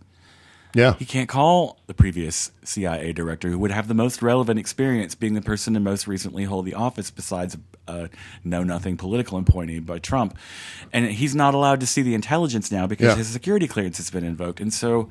Yeah. 0.74 0.96
he 0.98 1.06
can't 1.06 1.30
call 1.30 1.80
the 1.88 1.94
previous 1.94 2.52
CIA 2.64 3.14
director 3.14 3.48
who 3.50 3.60
would 3.60 3.72
have 3.72 3.88
the 3.88 3.94
most 3.94 4.22
relevant 4.22 4.60
experience 4.60 5.16
being 5.16 5.34
the 5.36 5.42
person 5.42 5.76
to 5.76 5.80
most 5.80 6.08
recently 6.08 6.44
hold 6.46 6.66
the 6.66 6.74
office 6.74 7.10
besides 7.12 7.56
a 7.88 8.10
know 8.44 8.64
nothing 8.64 8.98
political 8.98 9.38
appointee 9.38 9.80
by 9.80 10.00
Trump. 10.00 10.36
And 10.92 11.06
he's 11.06 11.36
not 11.36 11.54
allowed 11.54 11.80
to 11.82 11.86
see 11.86 12.02
the 12.02 12.16
intelligence 12.16 12.72
now 12.72 12.88
because 12.88 13.08
Yeah. 13.10 13.16
his 13.16 13.28
security 13.28 13.68
clearance 13.68 13.98
has 13.98 14.10
been 14.10 14.24
invoked. 14.26 14.60
And 14.60 14.74
so 14.74 15.10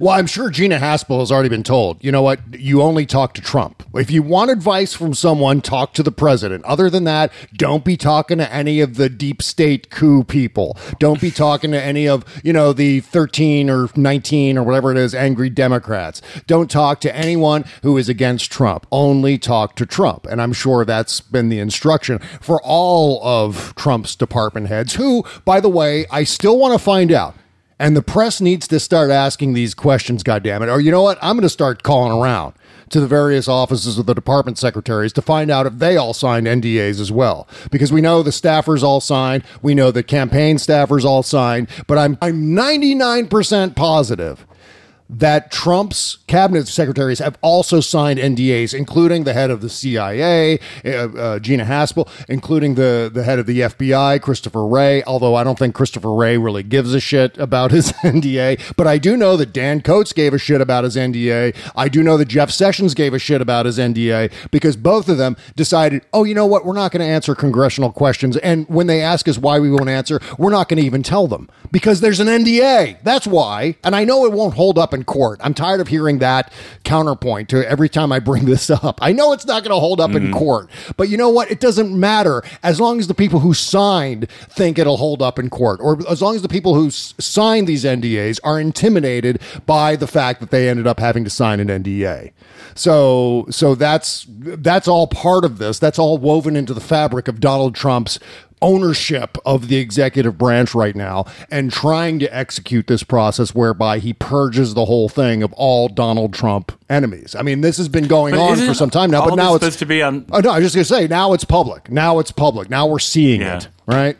Well, 0.00 0.14
I'm 0.14 0.26
sure 0.26 0.50
Gina 0.50 0.78
Haspel 0.78 1.20
has 1.20 1.30
already 1.30 1.48
been 1.48 1.62
told, 1.62 2.02
you 2.02 2.10
know 2.10 2.22
what, 2.22 2.40
you 2.58 2.82
only 2.82 3.06
talk 3.06 3.32
to 3.34 3.40
Trump. 3.40 3.84
If 3.94 4.10
you 4.10 4.22
want 4.22 4.50
advice 4.50 4.92
from 4.92 5.14
someone, 5.14 5.60
talk 5.60 5.94
to 5.94 6.02
the 6.02 6.10
president. 6.10 6.64
Other 6.64 6.90
than 6.90 7.04
that, 7.04 7.32
don't 7.54 7.84
be 7.84 7.96
talking 7.96 8.38
to 8.38 8.52
any 8.52 8.80
of 8.80 8.96
the 8.96 9.08
deep 9.08 9.40
state 9.40 9.90
coup 9.90 10.24
people. 10.24 10.76
Don't 10.98 11.20
be 11.20 11.30
talking 11.30 11.70
to 11.70 11.80
any 11.80 12.08
of, 12.08 12.24
you 12.42 12.52
know, 12.52 12.72
the 12.72 13.00
13 13.00 13.70
or 13.70 13.88
19 13.94 14.58
or 14.58 14.64
whatever 14.64 14.90
it 14.90 14.98
is, 14.98 15.14
angry 15.14 15.48
Democrats. 15.48 16.20
Don't 16.46 16.70
talk 16.70 17.00
to 17.02 17.14
anyone 17.14 17.64
who 17.82 17.96
is 17.96 18.08
against 18.08 18.50
Trump. 18.50 18.86
Only 18.90 19.38
talk 19.38 19.76
to 19.76 19.86
Trump. 19.86 20.26
And 20.26 20.42
I'm 20.42 20.52
sure 20.52 20.84
that's 20.84 21.20
been 21.20 21.50
the 21.50 21.60
instruction 21.60 22.18
for 22.40 22.60
all 22.64 23.24
of 23.24 23.74
Trump's 23.76 24.16
department 24.16 24.66
heads, 24.66 24.94
who, 24.94 25.24
by 25.44 25.60
the 25.60 25.68
way, 25.68 26.06
I 26.10 26.24
still 26.24 26.58
want 26.58 26.72
to 26.72 26.78
find 26.78 27.12
out. 27.12 27.36
And 27.78 27.96
the 27.96 28.02
press 28.02 28.40
needs 28.40 28.68
to 28.68 28.78
start 28.78 29.10
asking 29.10 29.52
these 29.52 29.74
questions, 29.74 30.22
goddammit. 30.22 30.72
Or 30.72 30.80
you 30.80 30.90
know 30.90 31.02
what? 31.02 31.18
I'm 31.20 31.36
going 31.36 31.42
to 31.42 31.48
start 31.48 31.82
calling 31.82 32.12
around 32.12 32.54
to 32.90 33.00
the 33.00 33.06
various 33.06 33.48
offices 33.48 33.98
of 33.98 34.06
the 34.06 34.14
department 34.14 34.58
secretaries 34.58 35.12
to 35.14 35.22
find 35.22 35.50
out 35.50 35.66
if 35.66 35.78
they 35.78 35.96
all 35.96 36.14
signed 36.14 36.46
NDAs 36.46 37.00
as 37.00 37.10
well. 37.10 37.48
Because 37.70 37.92
we 37.92 38.00
know 38.00 38.22
the 38.22 38.30
staffers 38.30 38.82
all 38.82 39.00
signed, 39.00 39.42
we 39.62 39.74
know 39.74 39.90
the 39.90 40.02
campaign 40.02 40.56
staffers 40.56 41.04
all 41.04 41.22
signed, 41.22 41.68
but 41.86 41.98
I'm 41.98 42.16
I'm 42.22 42.52
99% 42.54 43.74
positive 43.74 44.46
that 45.18 45.52
Trump's 45.52 46.18
cabinet 46.26 46.66
secretaries 46.66 47.20
have 47.20 47.38
also 47.40 47.80
signed 47.80 48.18
NDAs, 48.18 48.74
including 48.74 49.24
the 49.24 49.32
head 49.32 49.50
of 49.50 49.60
the 49.60 49.68
CIA, 49.68 50.58
uh, 50.84 50.88
uh, 50.88 51.38
Gina 51.38 51.64
Haspel, 51.64 52.08
including 52.28 52.74
the, 52.74 53.10
the 53.12 53.22
head 53.22 53.38
of 53.38 53.46
the 53.46 53.60
FBI, 53.60 54.20
Christopher 54.20 54.66
Wray. 54.66 55.02
Although 55.04 55.36
I 55.36 55.44
don't 55.44 55.58
think 55.58 55.74
Christopher 55.74 56.12
Wray 56.12 56.36
really 56.36 56.62
gives 56.62 56.94
a 56.94 57.00
shit 57.00 57.38
about 57.38 57.70
his 57.70 57.92
NDA, 58.02 58.76
but 58.76 58.86
I 58.86 58.98
do 58.98 59.16
know 59.16 59.36
that 59.36 59.52
Dan 59.52 59.80
Coats 59.82 60.12
gave 60.12 60.34
a 60.34 60.38
shit 60.38 60.60
about 60.60 60.84
his 60.84 60.96
NDA. 60.96 61.54
I 61.76 61.88
do 61.88 62.02
know 62.02 62.16
that 62.16 62.28
Jeff 62.28 62.50
Sessions 62.50 62.94
gave 62.94 63.14
a 63.14 63.18
shit 63.18 63.40
about 63.40 63.66
his 63.66 63.78
NDA 63.78 64.32
because 64.50 64.76
both 64.76 65.08
of 65.08 65.18
them 65.18 65.36
decided, 65.54 66.04
oh, 66.12 66.24
you 66.24 66.34
know 66.34 66.46
what, 66.46 66.64
we're 66.64 66.74
not 66.74 66.90
going 66.90 67.00
to 67.00 67.06
answer 67.06 67.34
congressional 67.34 67.92
questions, 67.92 68.36
and 68.38 68.68
when 68.68 68.88
they 68.88 69.00
ask 69.00 69.28
us 69.28 69.38
why 69.38 69.60
we 69.60 69.70
won't 69.70 69.88
answer, 69.88 70.20
we're 70.38 70.50
not 70.50 70.68
going 70.68 70.80
to 70.80 70.86
even 70.86 71.02
tell 71.02 71.28
them 71.28 71.48
because 71.70 72.00
there's 72.00 72.20
an 72.20 72.26
NDA. 72.26 73.02
That's 73.02 73.26
why, 73.26 73.76
and 73.84 73.94
I 73.94 74.04
know 74.04 74.24
it 74.24 74.32
won't 74.32 74.54
hold 74.54 74.78
up 74.78 74.92
in 74.92 75.03
court. 75.04 75.40
I'm 75.42 75.54
tired 75.54 75.80
of 75.80 75.88
hearing 75.88 76.18
that 76.18 76.52
counterpoint 76.84 77.48
to 77.50 77.68
every 77.68 77.88
time 77.88 78.12
I 78.12 78.18
bring 78.18 78.44
this 78.46 78.70
up. 78.70 78.98
I 79.02 79.12
know 79.12 79.32
it's 79.32 79.46
not 79.46 79.62
going 79.62 79.74
to 79.74 79.80
hold 79.80 80.00
up 80.00 80.12
in 80.12 80.24
mm-hmm. 80.24 80.32
court, 80.32 80.70
but 80.96 81.08
you 81.08 81.16
know 81.16 81.28
what? 81.28 81.50
It 81.50 81.60
doesn't 81.60 81.98
matter 81.98 82.42
as 82.62 82.80
long 82.80 82.98
as 82.98 83.08
the 83.08 83.14
people 83.14 83.40
who 83.40 83.54
signed 83.54 84.28
think 84.30 84.78
it'll 84.78 84.96
hold 84.96 85.22
up 85.22 85.38
in 85.38 85.50
court, 85.50 85.80
or 85.82 85.98
as 86.08 86.22
long 86.22 86.34
as 86.34 86.42
the 86.42 86.48
people 86.48 86.74
who 86.74 86.88
s- 86.88 87.14
signed 87.18 87.66
these 87.66 87.84
NDAs 87.84 88.40
are 88.44 88.60
intimidated 88.60 89.40
by 89.66 89.96
the 89.96 90.06
fact 90.06 90.40
that 90.40 90.50
they 90.50 90.68
ended 90.68 90.86
up 90.86 90.98
having 91.00 91.24
to 91.24 91.30
sign 91.30 91.60
an 91.60 91.68
NDA. 91.68 92.32
So, 92.74 93.46
so 93.50 93.74
that's 93.74 94.26
that's 94.28 94.88
all 94.88 95.06
part 95.06 95.44
of 95.44 95.58
this. 95.58 95.78
That's 95.78 95.98
all 95.98 96.18
woven 96.18 96.56
into 96.56 96.74
the 96.74 96.80
fabric 96.80 97.28
of 97.28 97.40
Donald 97.40 97.74
Trump's 97.74 98.18
ownership 98.64 99.36
of 99.44 99.68
the 99.68 99.76
executive 99.76 100.38
branch 100.38 100.74
right 100.74 100.96
now 100.96 101.26
and 101.50 101.70
trying 101.70 102.18
to 102.18 102.34
execute 102.34 102.86
this 102.86 103.02
process 103.02 103.54
whereby 103.54 103.98
he 103.98 104.14
purges 104.14 104.72
the 104.74 104.86
whole 104.86 105.08
thing 105.10 105.42
of 105.42 105.52
all 105.52 105.86
Donald 105.88 106.32
Trump 106.32 106.72
enemies. 106.88 107.34
I 107.34 107.42
mean, 107.42 107.60
this 107.60 107.76
has 107.76 107.88
been 107.88 108.06
going 108.08 108.34
But 108.34 108.40
on 108.40 108.56
for 108.56 108.72
some 108.74 108.88
time 108.90 109.10
now, 109.10 109.24
but 109.26 109.34
now 109.36 109.54
it's 109.54 109.62
supposed 109.64 109.78
to 109.80 109.86
be 109.86 110.02
on- 110.02 110.24
Oh 110.32 110.40
no, 110.40 110.50
I 110.50 110.58
was 110.58 110.72
just 110.72 110.74
gonna 110.74 110.84
say 111.02 111.06
now 111.06 111.34
it's 111.34 111.44
public. 111.44 111.90
Now 111.90 112.18
it's 112.18 112.32
public. 112.32 112.70
Now 112.70 112.86
we're 112.86 112.98
seeing 112.98 113.42
Yeah. 113.42 113.58
it. 113.58 113.68
Right? 113.86 114.16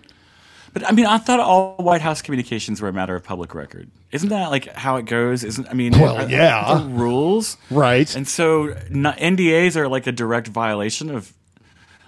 But 0.75 0.87
I 0.87 0.93
mean, 0.93 1.07
I 1.07 1.19
thought 1.19 1.41
all 1.41 1.77
White 1.79 2.01
House 2.03 2.21
communications 2.21 2.83
were 2.83 2.89
a 2.89 2.93
matter 2.93 3.15
of 3.17 3.23
public 3.25 3.55
record. 3.55 3.89
Isn't 4.13 4.29
that 4.29 4.51
like 4.51 4.67
how 4.75 4.97
it 4.97 5.07
goes? 5.07 5.43
Isn't 5.45 5.67
I 5.71 5.73
mean, 5.73 5.93
Well, 5.99 6.17
are- 6.19 6.29
yeah. 6.29 6.75
there 6.79 6.87
rules, 6.89 7.57
Right. 7.71 8.15
And 8.15 8.27
so 8.29 8.75
not, 8.91 9.17
NDAs 9.19 9.77
are 9.77 9.89
like 9.89 10.07
a 10.07 10.13
direct 10.13 10.49
violation 10.49 11.09
of. 11.15 11.33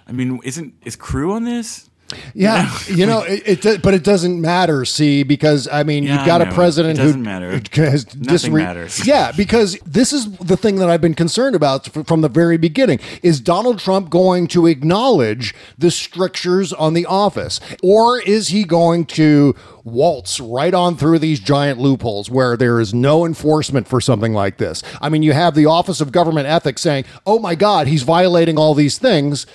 I 0.07 0.11
mean, 0.13 0.39
isn't 0.43 0.73
is 0.85 0.95
CREW 0.95 1.33
on 1.33 1.43
this? 1.43 1.89
Yeah, 2.33 2.71
you 2.87 3.05
know, 3.05 3.23
it, 3.23 3.65
it 3.65 3.81
but 3.81 3.93
it 3.93 4.03
doesn't 4.03 4.39
matter. 4.39 4.85
See, 4.85 5.23
because 5.23 5.67
I 5.67 5.83
mean, 5.83 6.03
Yeah, 6.03 6.17
you've 6.17 6.25
got 6.25 6.41
a 6.41 6.51
president 6.51 6.99
who 6.99 7.05
doesn't 7.05 7.23
matter. 7.23 7.51
has 7.73 8.15
Nothing 8.15 8.53
matters. 8.53 9.05
Yeah, 9.07 9.31
because 9.31 9.77
this 9.85 10.11
is 10.11 10.31
the 10.37 10.57
thing 10.57 10.77
that 10.77 10.89
I've 10.89 11.01
been 11.01 11.13
concerned 11.13 11.55
about 11.55 11.87
from 12.07 12.21
the 12.21 12.29
very 12.29 12.57
beginning: 12.57 12.99
is 13.23 13.39
Donald 13.39 13.79
Trump 13.79 14.09
going 14.09 14.47
to 14.47 14.67
acknowledge 14.67 15.53
the 15.77 15.91
strictures 15.91 16.73
on 16.73 16.93
the 16.93 17.05
office, 17.05 17.59
or 17.83 18.19
is 18.21 18.49
he 18.49 18.63
going 18.63 19.05
to 19.05 19.55
waltz 19.83 20.39
right 20.39 20.73
on 20.73 20.97
through 20.97 21.19
these 21.19 21.39
giant 21.39 21.79
loopholes 21.79 22.29
where 22.29 22.57
there 22.57 22.79
is 22.79 22.93
no 22.93 23.25
enforcement 23.25 23.87
for 23.87 24.01
something 24.01 24.33
like 24.33 24.57
this? 24.57 24.83
I 25.01 25.09
mean, 25.09 25.23
you 25.23 25.33
have 25.33 25.55
the 25.55 25.65
Office 25.65 26.01
of 26.01 26.11
Government 26.11 26.47
Ethics 26.47 26.81
saying, 26.81 27.05
"Oh 27.25 27.39
my 27.39 27.55
God, 27.55 27.87
he's 27.87 28.03
violating 28.03 28.57
all 28.57 28.73
these 28.73 28.97
things." 28.97 29.45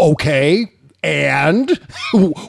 okay 0.00 0.66
and 1.02 1.70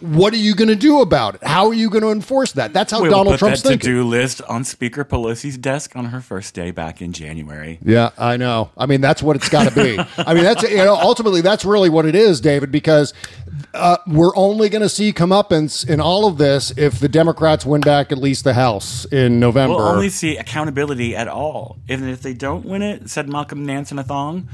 what 0.01 0.33
are 0.33 0.37
you 0.37 0.55
going 0.55 0.67
to 0.67 0.75
do 0.75 1.01
about 1.01 1.35
it 1.35 1.43
how 1.43 1.67
are 1.67 1.73
you 1.73 1.89
going 1.89 2.01
to 2.01 2.09
enforce 2.11 2.53
that 2.53 2.73
that's 2.73 2.91
how 2.91 3.01
We'll 3.01 3.11
donald 3.11 3.33
put 3.33 3.39
trump's 3.39 3.61
that 3.61 3.69
thinking 3.69 3.89
to-do 3.89 4.03
list 4.03 4.41
on 4.43 4.63
Speaker 4.63 5.05
Pelosi's 5.05 5.57
desk 5.57 5.95
on 5.95 6.05
her 6.05 6.21
first 6.21 6.53
day 6.55 6.71
back 6.71 7.01
in 7.01 7.13
January. 7.13 7.77
yeah 7.83 8.09
i 8.17 8.37
know 8.37 8.71
i 8.77 8.85
mean 8.85 9.01
that's 9.01 9.21
what 9.21 9.35
it's 9.35 9.49
got 9.49 9.71
to 9.71 9.75
be 9.75 9.99
i 10.17 10.33
mean 10.33 10.43
that's 10.43 10.63
you 10.63 10.77
know 10.77 10.95
ultimately 10.95 11.41
that's 11.41 11.65
really 11.65 11.89
what 11.89 12.05
it 12.05 12.15
is 12.15 12.41
david 12.41 12.71
because 12.71 13.13
uh, 13.73 13.97
we're 14.07 14.35
only 14.35 14.69
going 14.69 14.81
to 14.81 14.89
see 14.89 15.13
comeuppance 15.13 15.87
in 15.87 15.99
all 15.99 16.25
of 16.27 16.37
this 16.37 16.71
if 16.77 16.99
the 16.99 17.09
democrats 17.09 17.65
win 17.65 17.81
back 17.81 18.11
at 18.11 18.17
least 18.17 18.43
the 18.43 18.53
house 18.53 19.05
in 19.05 19.39
november 19.39 19.75
We'll 19.75 19.85
only 19.85 20.09
see 20.09 20.37
accountability 20.37 21.15
at 21.15 21.27
all. 21.27 21.77
Even 21.89 22.07
if 22.09 22.21
they 22.21 22.33
don't 22.33 22.65
win 22.65 22.81
it, 22.81 23.09
said 23.09 23.27
Malcolm 23.29 23.65
Nance 23.65 23.91
in 23.91 23.99
a 23.99 24.03
thong, 24.03 24.47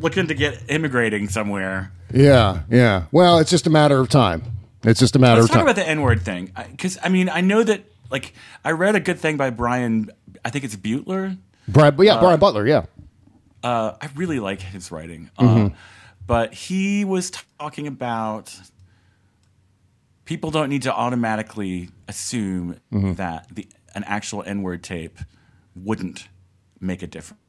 looking 0.00 0.26
to 0.26 0.34
get 0.34 0.62
immigrating 0.68 1.28
somewhere. 1.28 1.92
Yeah 2.12 2.62
yeah 2.70 3.04
well 3.12 3.38
it's 3.38 3.50
just 3.50 3.66
a 3.66 3.70
matter 3.70 3.98
of 3.98 4.08
time 4.08 4.42
it's 4.84 4.98
just 5.00 5.14
a 5.16 5.18
matter 5.18 5.40
Let's 5.40 5.44
of 5.50 5.50
talk 5.50 5.58
time 5.66 5.66
about 5.68 5.76
the 5.76 5.88
N 5.88 6.02
word 6.02 6.22
thing. 6.22 6.50
Because, 6.72 6.98
I 7.00 7.08
mean, 7.08 7.28
I 7.28 7.40
know 7.40 7.62
that, 7.62 7.84
like, 8.10 8.32
I 8.64 8.72
read 8.72 8.96
a 8.96 9.00
good 9.00 9.20
thing 9.20 9.36
by 9.36 9.50
Brian, 9.50 10.10
I 10.44 10.50
think 10.50 10.64
it's 10.64 10.74
Butler. 10.74 11.36
Brian, 11.68 11.94
yeah 12.00 12.14
Uh, 12.16 12.20
brian 12.20 12.40
butler 12.40 12.66
yeah 12.66 12.86
Uh, 13.62 13.92
I 14.00 14.08
really 14.16 14.40
like 14.40 14.60
his 14.60 14.90
writing. 14.90 15.30
Mm-hmm. 15.38 15.66
Uh, 15.66 15.68
but 16.26 16.52
he 16.52 17.04
was 17.04 17.30
talking 17.60 17.86
about 17.86 18.52
people 20.24 20.50
don't 20.50 20.68
need 20.68 20.82
to 20.82 20.92
automatically 20.92 21.90
assume 22.08 22.80
Mhm. 22.92 23.14
that 23.16 23.46
the 23.54 23.68
an 23.94 24.02
actual 24.04 24.42
N-word 24.46 24.82
tape 24.82 25.18
wouldn't 25.76 26.28
make 26.80 27.02
a 27.02 27.06
difference. 27.06 27.41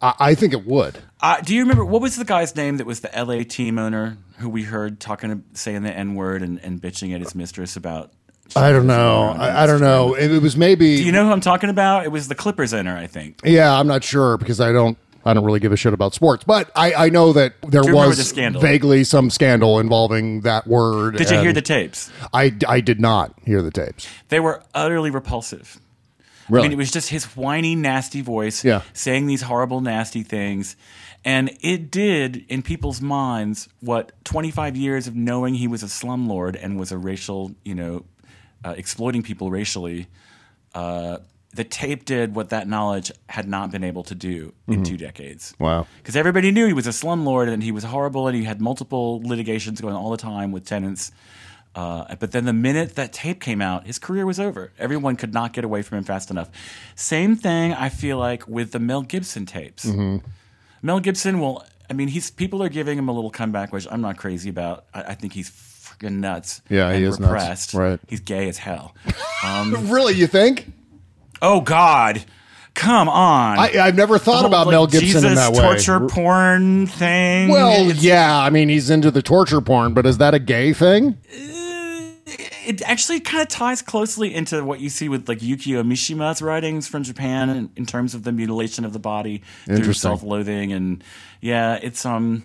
I, 0.00 0.14
I 0.18 0.34
think 0.34 0.52
it 0.52 0.66
would. 0.66 0.98
Uh, 1.20 1.40
do 1.40 1.54
you 1.54 1.62
remember 1.62 1.84
what 1.84 2.02
was 2.02 2.16
the 2.16 2.24
guy's 2.24 2.54
name 2.54 2.76
that 2.76 2.86
was 2.86 3.00
the 3.00 3.10
LA 3.16 3.42
team 3.42 3.78
owner 3.78 4.18
who 4.38 4.48
we 4.48 4.62
heard 4.64 5.00
talking, 5.00 5.44
saying 5.54 5.82
the 5.82 5.92
N 5.92 6.14
word 6.14 6.42
and, 6.42 6.58
and 6.62 6.80
bitching 6.80 7.14
at 7.14 7.20
his 7.20 7.34
mistress 7.34 7.76
about? 7.76 8.12
I 8.54 8.70
don't 8.70 8.86
know. 8.86 9.34
I, 9.36 9.64
I 9.64 9.66
don't 9.66 9.80
know. 9.80 10.14
It, 10.14 10.30
it 10.30 10.42
was 10.42 10.56
maybe. 10.56 10.96
Do 10.98 11.04
you 11.04 11.10
know 11.12 11.24
who 11.24 11.32
I'm 11.32 11.40
talking 11.40 11.68
about? 11.70 12.04
It 12.04 12.12
was 12.12 12.28
the 12.28 12.34
Clippers 12.36 12.72
owner, 12.72 12.96
I 12.96 13.06
think. 13.08 13.40
Yeah, 13.44 13.76
I'm 13.76 13.88
not 13.88 14.04
sure 14.04 14.36
because 14.36 14.60
I 14.60 14.72
don't. 14.72 14.96
I 15.24 15.34
don't 15.34 15.44
really 15.44 15.58
give 15.58 15.72
a 15.72 15.76
shit 15.76 15.92
about 15.92 16.14
sports, 16.14 16.44
but 16.44 16.70
I, 16.76 16.94
I 16.94 17.08
know 17.08 17.32
that 17.32 17.54
there 17.62 17.82
Do 17.82 17.88
you 17.88 17.94
remember 17.94 18.10
was 18.10 18.18
the 18.18 18.22
scandal? 18.22 18.62
vaguely 18.62 19.02
some 19.02 19.28
scandal 19.28 19.80
involving 19.80 20.42
that 20.42 20.68
word. 20.68 21.16
Did 21.16 21.30
you 21.30 21.40
hear 21.40 21.52
the 21.52 21.62
tapes? 21.62 22.12
I, 22.32 22.54
I 22.68 22.80
did 22.80 23.00
not 23.00 23.34
hear 23.44 23.60
the 23.60 23.72
tapes. 23.72 24.06
They 24.28 24.38
were 24.38 24.62
utterly 24.72 25.10
repulsive. 25.10 25.80
Really? 26.48 26.66
I 26.66 26.68
mean, 26.68 26.72
it 26.72 26.78
was 26.78 26.90
just 26.90 27.08
his 27.08 27.24
whiny, 27.36 27.74
nasty 27.74 28.20
voice 28.20 28.64
Yeah. 28.64 28.82
saying 28.92 29.26
these 29.26 29.42
horrible, 29.42 29.80
nasty 29.80 30.22
things. 30.22 30.76
And 31.24 31.50
it 31.60 31.90
did, 31.90 32.44
in 32.48 32.62
people's 32.62 33.00
minds, 33.00 33.68
what 33.80 34.12
25 34.24 34.76
years 34.76 35.06
of 35.08 35.16
knowing 35.16 35.54
he 35.54 35.66
was 35.66 35.82
a 35.82 35.86
slumlord 35.86 36.56
and 36.62 36.78
was 36.78 36.92
a 36.92 36.98
racial, 36.98 37.52
you 37.64 37.74
know, 37.74 38.04
uh, 38.64 38.74
exploiting 38.76 39.22
people 39.22 39.50
racially. 39.50 40.06
Uh, 40.74 41.18
the 41.54 41.64
tape 41.64 42.04
did 42.04 42.34
what 42.36 42.50
that 42.50 42.68
knowledge 42.68 43.10
had 43.30 43.48
not 43.48 43.70
been 43.70 43.82
able 43.82 44.02
to 44.04 44.14
do 44.14 44.52
in 44.68 44.82
Mhm. 44.82 44.84
two 44.84 44.96
decades. 44.98 45.54
Wow. 45.58 45.86
Because 45.98 46.14
everybody 46.14 46.50
knew 46.52 46.66
he 46.66 46.74
was 46.74 46.86
a 46.86 46.90
slumlord 46.90 47.48
and 47.50 47.62
he 47.62 47.72
was 47.72 47.82
horrible 47.84 48.28
and 48.28 48.36
he 48.36 48.44
had 48.44 48.60
multiple 48.60 49.20
litigations 49.24 49.80
going 49.80 49.94
all 49.96 50.10
the 50.10 50.16
time 50.18 50.52
with 50.52 50.66
tenants. 50.66 51.12
Uh, 51.76 52.14
but 52.18 52.32
then 52.32 52.46
the 52.46 52.52
minute 52.54 52.94
that 52.94 53.12
tape 53.12 53.38
came 53.40 53.60
out, 53.60 53.86
his 53.86 53.98
career 53.98 54.24
was 54.24 54.40
over. 54.40 54.72
Everyone 54.78 55.14
could 55.14 55.34
not 55.34 55.52
get 55.52 55.62
away 55.62 55.82
from 55.82 55.98
him 55.98 56.04
fast 56.04 56.30
enough. 56.30 56.48
Same 56.94 57.36
thing 57.36 57.74
I 57.74 57.90
feel 57.90 58.16
like 58.16 58.48
with 58.48 58.72
the 58.72 58.78
Mel 58.78 59.02
Gibson 59.02 59.44
tapes. 59.44 59.84
Mhm. 59.84 60.22
Mel 60.82 61.00
Gibson 61.00 61.38
will. 61.38 61.64
I 61.90 61.92
mean, 61.92 62.08
he's 62.08 62.30
people 62.30 62.62
are 62.62 62.68
giving 62.70 62.96
him 62.98 63.08
a 63.08 63.12
little 63.12 63.30
comeback, 63.30 63.72
which 63.72 63.86
I'm 63.90 64.00
not 64.00 64.16
crazy 64.16 64.48
about. 64.48 64.86
I, 64.94 65.02
I 65.02 65.14
think 65.14 65.34
he's 65.34 65.50
freaking 65.50 66.14
nuts. 66.20 66.62
Yeah, 66.70 66.92
he 66.94 67.04
is 67.04 67.20
nuts. 67.20 67.30
repressed. 67.32 67.74
Right. 67.74 68.00
He's 68.08 68.20
gay 68.20 68.48
as 68.48 68.58
hell. 68.58 68.94
Um, 69.44 69.90
really, 69.90 70.14
you 70.14 70.26
think? 70.26 70.72
Oh 71.42 71.60
God, 71.60 72.24
come 72.74 73.08
on! 73.08 73.58
I, 73.58 73.78
I've 73.78 73.94
never 73.94 74.18
thought 74.18 74.38
whole, 74.38 74.46
about 74.46 74.66
like, 74.66 74.72
Mel 74.72 74.86
Gibson 74.86 75.06
Jesus 75.06 75.24
in 75.24 75.34
that 75.34 75.52
way. 75.52 75.60
torture 75.60 76.00
porn 76.08 76.86
thing. 76.86 77.48
Well, 77.50 77.82
It's- 77.90 78.02
yeah, 78.02 78.36
I 78.40 78.48
mean, 78.50 78.68
he's 78.70 78.88
into 78.90 79.10
the 79.12 79.22
torture 79.22 79.60
porn, 79.60 79.92
but 79.94 80.04
is 80.06 80.18
that 80.18 80.32
a 80.34 80.38
gay 80.40 80.72
thing? 80.72 81.18
It 82.66 82.82
actually 82.82 83.20
kind 83.20 83.42
of 83.42 83.48
ties 83.48 83.82
closely 83.82 84.34
into 84.34 84.64
what 84.64 84.80
you 84.80 84.88
see 84.90 85.08
with 85.08 85.28
like 85.28 85.38
Yukio 85.38 85.84
Mishima's 85.86 86.42
writings 86.42 86.88
from 86.88 87.02
Japan 87.02 87.48
in, 87.50 87.70
in 87.76 87.86
terms 87.86 88.14
of 88.14 88.24
the 88.24 88.32
mutilation 88.32 88.84
of 88.84 88.92
the 88.92 88.98
body 88.98 89.42
through 89.66 89.92
self-loathing 89.92 90.72
and 90.72 91.02
yeah, 91.40 91.78
it's 91.82 92.04
um, 92.04 92.44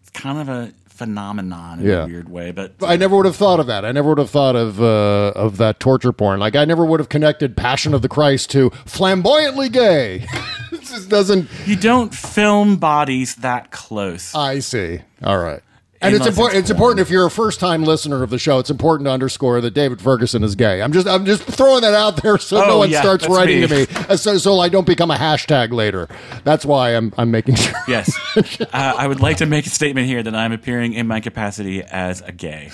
it's 0.00 0.10
kind 0.10 0.38
of 0.38 0.48
a 0.48 0.72
phenomenon 0.88 1.80
in 1.80 1.86
Yeah. 1.86 2.04
a 2.04 2.06
weird 2.06 2.28
way, 2.28 2.50
but 2.52 2.74
I 2.82 2.96
never 2.96 3.16
would 3.16 3.24
have 3.26 3.34
thought 3.36 3.58
of 3.60 3.66
that. 3.66 3.84
I 3.84 3.92
never 3.92 4.10
would 4.10 4.18
have 4.18 4.30
thought 4.30 4.54
of 4.54 4.80
uh, 4.80 5.32
of 5.34 5.56
that 5.56 5.80
torture 5.80 6.12
porn. 6.12 6.38
Like 6.38 6.54
I 6.54 6.64
never 6.64 6.84
would 6.84 7.00
have 7.00 7.08
connected 7.08 7.56
Passion 7.56 7.94
of 7.94 8.02
the 8.02 8.08
Christ 8.08 8.50
to 8.50 8.70
flamboyantly 8.84 9.68
gay. 9.70 10.26
it 10.72 10.82
just 10.82 11.08
doesn't. 11.08 11.48
you 11.66 11.76
don't 11.76 12.14
film 12.14 12.76
bodies 12.76 13.36
that 13.36 13.70
close. 13.70 14.34
I 14.34 14.58
see. 14.60 15.00
All 15.24 15.38
right. 15.38 15.62
And 16.02 16.14
it's 16.14 16.26
important. 16.26 16.60
it's 16.60 16.70
important 16.70 17.00
if 17.00 17.10
you're 17.10 17.26
a 17.26 17.30
first 17.30 17.60
time 17.60 17.84
listener 17.84 18.22
of 18.22 18.30
the 18.30 18.38
show. 18.38 18.58
It's 18.58 18.70
important 18.70 19.06
to 19.06 19.12
underscore 19.12 19.60
that 19.60 19.72
David 19.72 20.00
Ferguson 20.00 20.42
is 20.42 20.54
gay. 20.54 20.82
I'm 20.82 20.92
just 20.92 21.06
I'm 21.06 21.24
just 21.24 21.42
throwing 21.44 21.82
that 21.82 21.94
out 21.94 22.22
there 22.22 22.38
so 22.38 22.64
no 22.66 22.78
one 22.78 22.90
yeah, 22.90 23.00
starts 23.00 23.28
writing 23.28 23.60
me. 23.60 23.66
to 23.68 23.74
me, 23.74 23.86
uh, 24.08 24.16
so, 24.16 24.36
so 24.38 24.58
I 24.58 24.68
don't 24.68 24.86
become 24.86 25.10
a 25.10 25.16
hashtag 25.16 25.72
later. 25.72 26.08
That's 26.44 26.64
why 26.64 26.96
I'm 26.96 27.12
I'm 27.16 27.30
making 27.30 27.54
sure. 27.54 27.74
Yes, 27.86 28.12
uh, 28.36 28.66
I 28.72 29.06
would 29.06 29.20
like 29.20 29.36
to 29.38 29.46
make 29.46 29.66
a 29.66 29.70
statement 29.70 30.06
here 30.06 30.22
that 30.22 30.34
I'm 30.34 30.52
appearing 30.52 30.94
in 30.94 31.06
my 31.06 31.20
capacity 31.20 31.82
as 31.82 32.20
a 32.22 32.32
gay, 32.32 32.70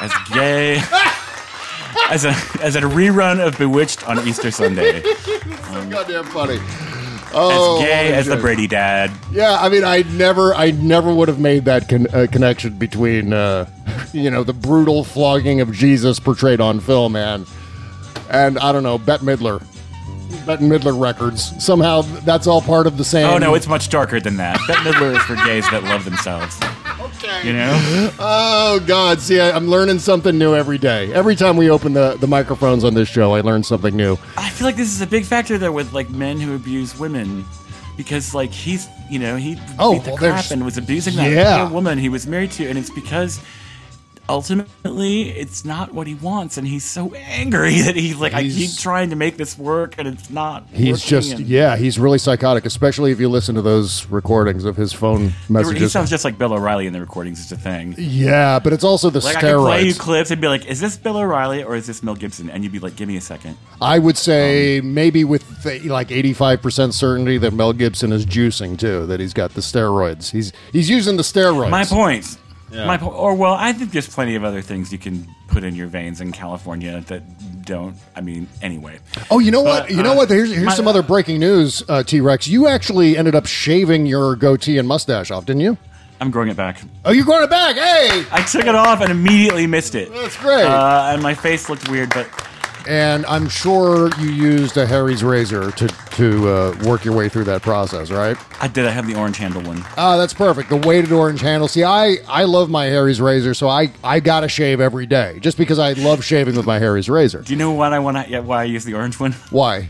as 0.00 0.12
gay, 0.32 0.76
as 2.10 2.24
a 2.24 2.34
as 2.62 2.76
a 2.76 2.82
rerun 2.82 3.44
of 3.44 3.56
Bewitched 3.58 4.06
on 4.08 4.26
Easter 4.28 4.50
Sunday. 4.50 5.02
so 5.02 5.88
goddamn 5.88 6.24
funny. 6.24 6.58
Oh, 7.32 7.76
as 7.80 7.84
gay 7.84 8.12
as 8.14 8.26
the. 8.26 8.36
Brady 8.36 8.66
dad. 8.66 9.10
Yeah, 9.32 9.56
I 9.60 9.68
mean, 9.68 9.84
I 9.84 10.02
never, 10.02 10.54
I 10.54 10.70
never 10.72 11.12
would 11.14 11.28
have 11.28 11.38
made 11.40 11.64
that 11.66 11.88
con- 11.88 12.06
uh, 12.12 12.26
connection 12.30 12.78
between, 12.78 13.32
uh, 13.32 13.66
you 14.12 14.30
know, 14.30 14.42
the 14.44 14.52
brutal 14.52 15.04
flogging 15.04 15.60
of 15.60 15.72
Jesus 15.72 16.18
portrayed 16.18 16.60
on 16.60 16.80
film, 16.80 17.16
and 17.16 17.46
and 18.30 18.58
I 18.58 18.72
don't 18.72 18.82
know, 18.82 18.96
Bette 18.98 19.24
Midler, 19.24 19.60
Bette 20.46 20.62
Midler 20.64 20.98
records. 21.00 21.52
Somehow, 21.64 22.02
that's 22.02 22.46
all 22.46 22.62
part 22.62 22.86
of 22.86 22.96
the 22.96 23.04
same. 23.04 23.26
Oh 23.26 23.38
no, 23.38 23.54
it's 23.54 23.66
much 23.66 23.88
darker 23.90 24.20
than 24.20 24.36
that. 24.38 24.58
Bette 24.66 24.80
Midler 24.80 25.14
is 25.16 25.22
for 25.22 25.36
gays 25.46 25.68
that 25.70 25.84
love 25.84 26.04
themselves. 26.04 26.58
Okay. 27.40 27.48
You 27.48 27.54
know? 27.54 28.10
Oh 28.22 28.78
God! 28.86 29.18
See, 29.20 29.40
I, 29.40 29.50
I'm 29.50 29.66
learning 29.68 29.98
something 29.98 30.36
new 30.38 30.54
every 30.54 30.78
day. 30.78 31.12
Every 31.12 31.34
time 31.34 31.56
we 31.56 31.70
open 31.70 31.92
the 31.94 32.16
the 32.20 32.26
microphones 32.28 32.84
on 32.84 32.94
this 32.94 33.08
show, 33.08 33.32
I 33.34 33.40
learn 33.40 33.62
something 33.64 33.96
new. 33.96 34.16
I 34.36 34.48
feel 34.50 34.66
like 34.66 34.76
this 34.76 34.88
is 34.94 35.00
a 35.00 35.06
big 35.06 35.24
factor 35.24 35.58
though 35.58 35.72
with 35.72 35.92
like 35.92 36.10
men 36.10 36.38
who 36.38 36.54
abuse 36.54 36.96
women. 36.98 37.44
Because 37.96 38.34
like 38.34 38.50
he's 38.52 38.88
you 39.10 39.18
know, 39.18 39.36
he 39.36 39.58
Oh, 39.78 39.94
beat 39.94 40.04
the 40.04 40.10
well, 40.10 40.18
crap 40.18 40.50
and 40.50 40.64
was 40.64 40.76
abusing 40.78 41.16
that 41.16 41.30
Yeah. 41.32 41.68
woman 41.70 41.98
he 41.98 42.08
was 42.08 42.26
married 42.26 42.52
to, 42.52 42.68
and 42.68 42.78
it's 42.78 42.90
because 42.90 43.40
ultimately 44.30 45.30
it's 45.30 45.64
not 45.64 45.92
what 45.92 46.06
he 46.06 46.14
wants, 46.14 46.56
and 46.56 46.66
he's 46.66 46.84
so 46.84 47.12
angry 47.14 47.80
that 47.82 47.96
he's 47.96 48.16
like, 48.16 48.34
I 48.34 48.42
keep 48.48 48.76
trying 48.76 49.10
to 49.10 49.16
make 49.16 49.36
this 49.36 49.58
work, 49.58 49.94
and 49.98 50.08
it's 50.08 50.30
not. 50.30 50.66
He's 50.72 51.04
just, 51.04 51.32
and- 51.32 51.46
yeah, 51.46 51.76
he's 51.76 51.98
really 51.98 52.18
psychotic, 52.18 52.64
especially 52.64 53.12
if 53.12 53.20
you 53.20 53.28
listen 53.28 53.54
to 53.56 53.62
those 53.62 54.06
recordings 54.06 54.64
of 54.64 54.76
his 54.76 54.92
phone 54.92 55.32
messages. 55.48 55.80
He 55.82 55.88
sounds 55.88 56.10
just 56.10 56.24
like 56.24 56.38
Bill 56.38 56.52
O'Reilly 56.54 56.86
in 56.86 56.92
the 56.92 57.00
recordings. 57.00 57.40
It's 57.42 57.52
a 57.52 57.56
thing. 57.56 57.94
yeah, 57.98 58.58
but 58.58 58.72
it's 58.72 58.84
also 58.84 59.10
the 59.10 59.20
Like 59.20 59.36
I 59.36 59.40
could 59.40 59.56
play 59.58 59.82
you 59.84 59.94
clips 59.94 60.30
and 60.30 60.40
be 60.40 60.48
like, 60.48 60.66
"Is 60.66 60.80
this 60.80 60.96
Bill 60.96 61.16
O'Reilly 61.18 61.62
or 61.62 61.74
is 61.76 61.86
this 61.86 62.02
Mel 62.02 62.14
Gibson?" 62.14 62.48
And 62.50 62.62
you'd 62.62 62.72
be 62.72 62.78
like, 62.78 62.96
"Give 62.96 63.08
me 63.08 63.16
a 63.16 63.20
second. 63.20 63.56
I 63.80 63.98
would 63.98 64.16
say 64.16 64.78
um, 64.78 64.94
maybe 64.94 65.24
with 65.24 65.42
like 65.84 66.08
85% 66.08 66.92
certainty 66.92 67.38
that 67.38 67.52
Mel 67.52 67.72
Gibson 67.72 68.12
is 68.12 68.24
juicing 68.26 68.78
too, 68.78 69.06
that 69.06 69.20
he's 69.20 69.32
got 69.34 69.54
the 69.54 69.60
steroids. 69.60 70.30
He's 70.30 70.52
he's 70.72 70.88
using 70.88 71.16
the 71.16 71.22
steroids. 71.22 71.70
My 71.70 71.84
point. 71.84 72.38
Yeah. 72.70 72.86
My 72.86 72.96
po- 72.96 73.08
or 73.10 73.34
well, 73.34 73.54
I 73.54 73.72
think 73.72 73.90
there's 73.92 74.08
plenty 74.08 74.34
of 74.36 74.44
other 74.44 74.62
things 74.62 74.92
you 74.92 74.98
can 74.98 75.26
put 75.48 75.64
in 75.64 75.74
your 75.74 75.88
veins 75.88 76.20
in 76.20 76.30
California 76.32 77.00
that 77.08 77.22
don't. 77.64 77.96
I 78.14 78.20
mean, 78.20 78.46
anyway. 78.62 79.00
Oh, 79.30 79.38
you 79.40 79.50
know 79.50 79.62
what? 79.62 79.84
But, 79.84 79.90
You 79.90 80.02
know 80.02 80.12
uh, 80.12 80.16
what? 80.16 80.30
Here's, 80.30 80.50
here's 80.52 80.64
my- 80.64 80.74
some 80.74 80.86
other 80.88 81.02
breaking 81.02 81.40
news, 81.40 81.82
uh, 81.88 82.02
T 82.02 82.20
Rex. 82.20 82.46
You 82.48 82.68
actually 82.68 83.16
ended 83.16 83.34
up 83.34 83.46
shaving 83.46 84.06
your 84.06 84.36
goatee 84.36 84.78
and 84.78 84.86
mustache 84.86 85.30
off, 85.30 85.46
didn't 85.46 85.62
you? 85.62 85.76
I'm 86.20 86.30
growing 86.30 86.50
it 86.50 86.56
back. 86.56 86.80
Oh, 87.04 87.12
you're 87.12 87.24
growing 87.24 87.44
it 87.44 87.50
back. 87.50 87.76
Hey! 87.76 88.24
I 88.30 88.42
took 88.42 88.66
it 88.66 88.74
off 88.74 89.00
and 89.00 89.10
immediately 89.10 89.66
missed 89.66 89.94
it. 89.94 90.12
That's 90.12 90.36
great. 90.36 90.64
Uh, 90.64 91.10
and 91.14 91.22
my 91.22 91.32
face 91.34 91.68
looked 91.70 91.88
weird, 91.88 92.10
but 92.10 92.28
And 92.88 93.26
I'm 93.26 93.48
sure 93.48 94.10
you 94.18 94.30
used 94.30 94.76
a 94.76 94.86
Harry's 94.86 95.22
razor 95.22 95.70
to, 95.72 95.86
to 95.88 96.48
uh, 96.48 96.78
work 96.84 97.04
your 97.04 97.14
way 97.14 97.28
through 97.28 97.44
that 97.44 97.62
process, 97.62 98.10
right? 98.10 98.36
I 98.60 98.68
did. 98.68 98.86
I 98.86 98.90
have 98.90 99.06
the 99.06 99.14
orange 99.16 99.36
handle 99.36 99.62
one. 99.62 99.84
Ah, 99.96 100.16
that's 100.16 100.34
perfect. 100.34 100.70
The 100.70 100.76
weighted 100.76 101.12
orange 101.12 101.40
handle. 101.40 101.68
See, 101.68 101.84
I, 101.84 102.16
I 102.28 102.44
love 102.44 102.70
my 102.70 102.86
Harry's 102.86 103.20
razor, 103.20 103.54
so 103.54 103.68
I, 103.68 103.92
I 104.02 104.20
got 104.20 104.40
to 104.40 104.48
shave 104.48 104.80
every 104.80 105.06
day 105.06 105.38
just 105.40 105.56
because 105.56 105.78
I 105.78 105.92
love 105.92 106.24
shaving 106.24 106.56
with 106.56 106.66
my 106.66 106.78
Harry's 106.78 107.08
razor. 107.08 107.42
Do 107.42 107.52
you 107.52 107.58
know 107.58 107.72
what 107.72 107.92
I 107.92 107.98
want? 107.98 108.28
Yeah, 108.28 108.40
why 108.40 108.62
I 108.62 108.64
use 108.64 108.84
the 108.84 108.94
orange 108.94 109.20
one? 109.20 109.32
Why? 109.50 109.88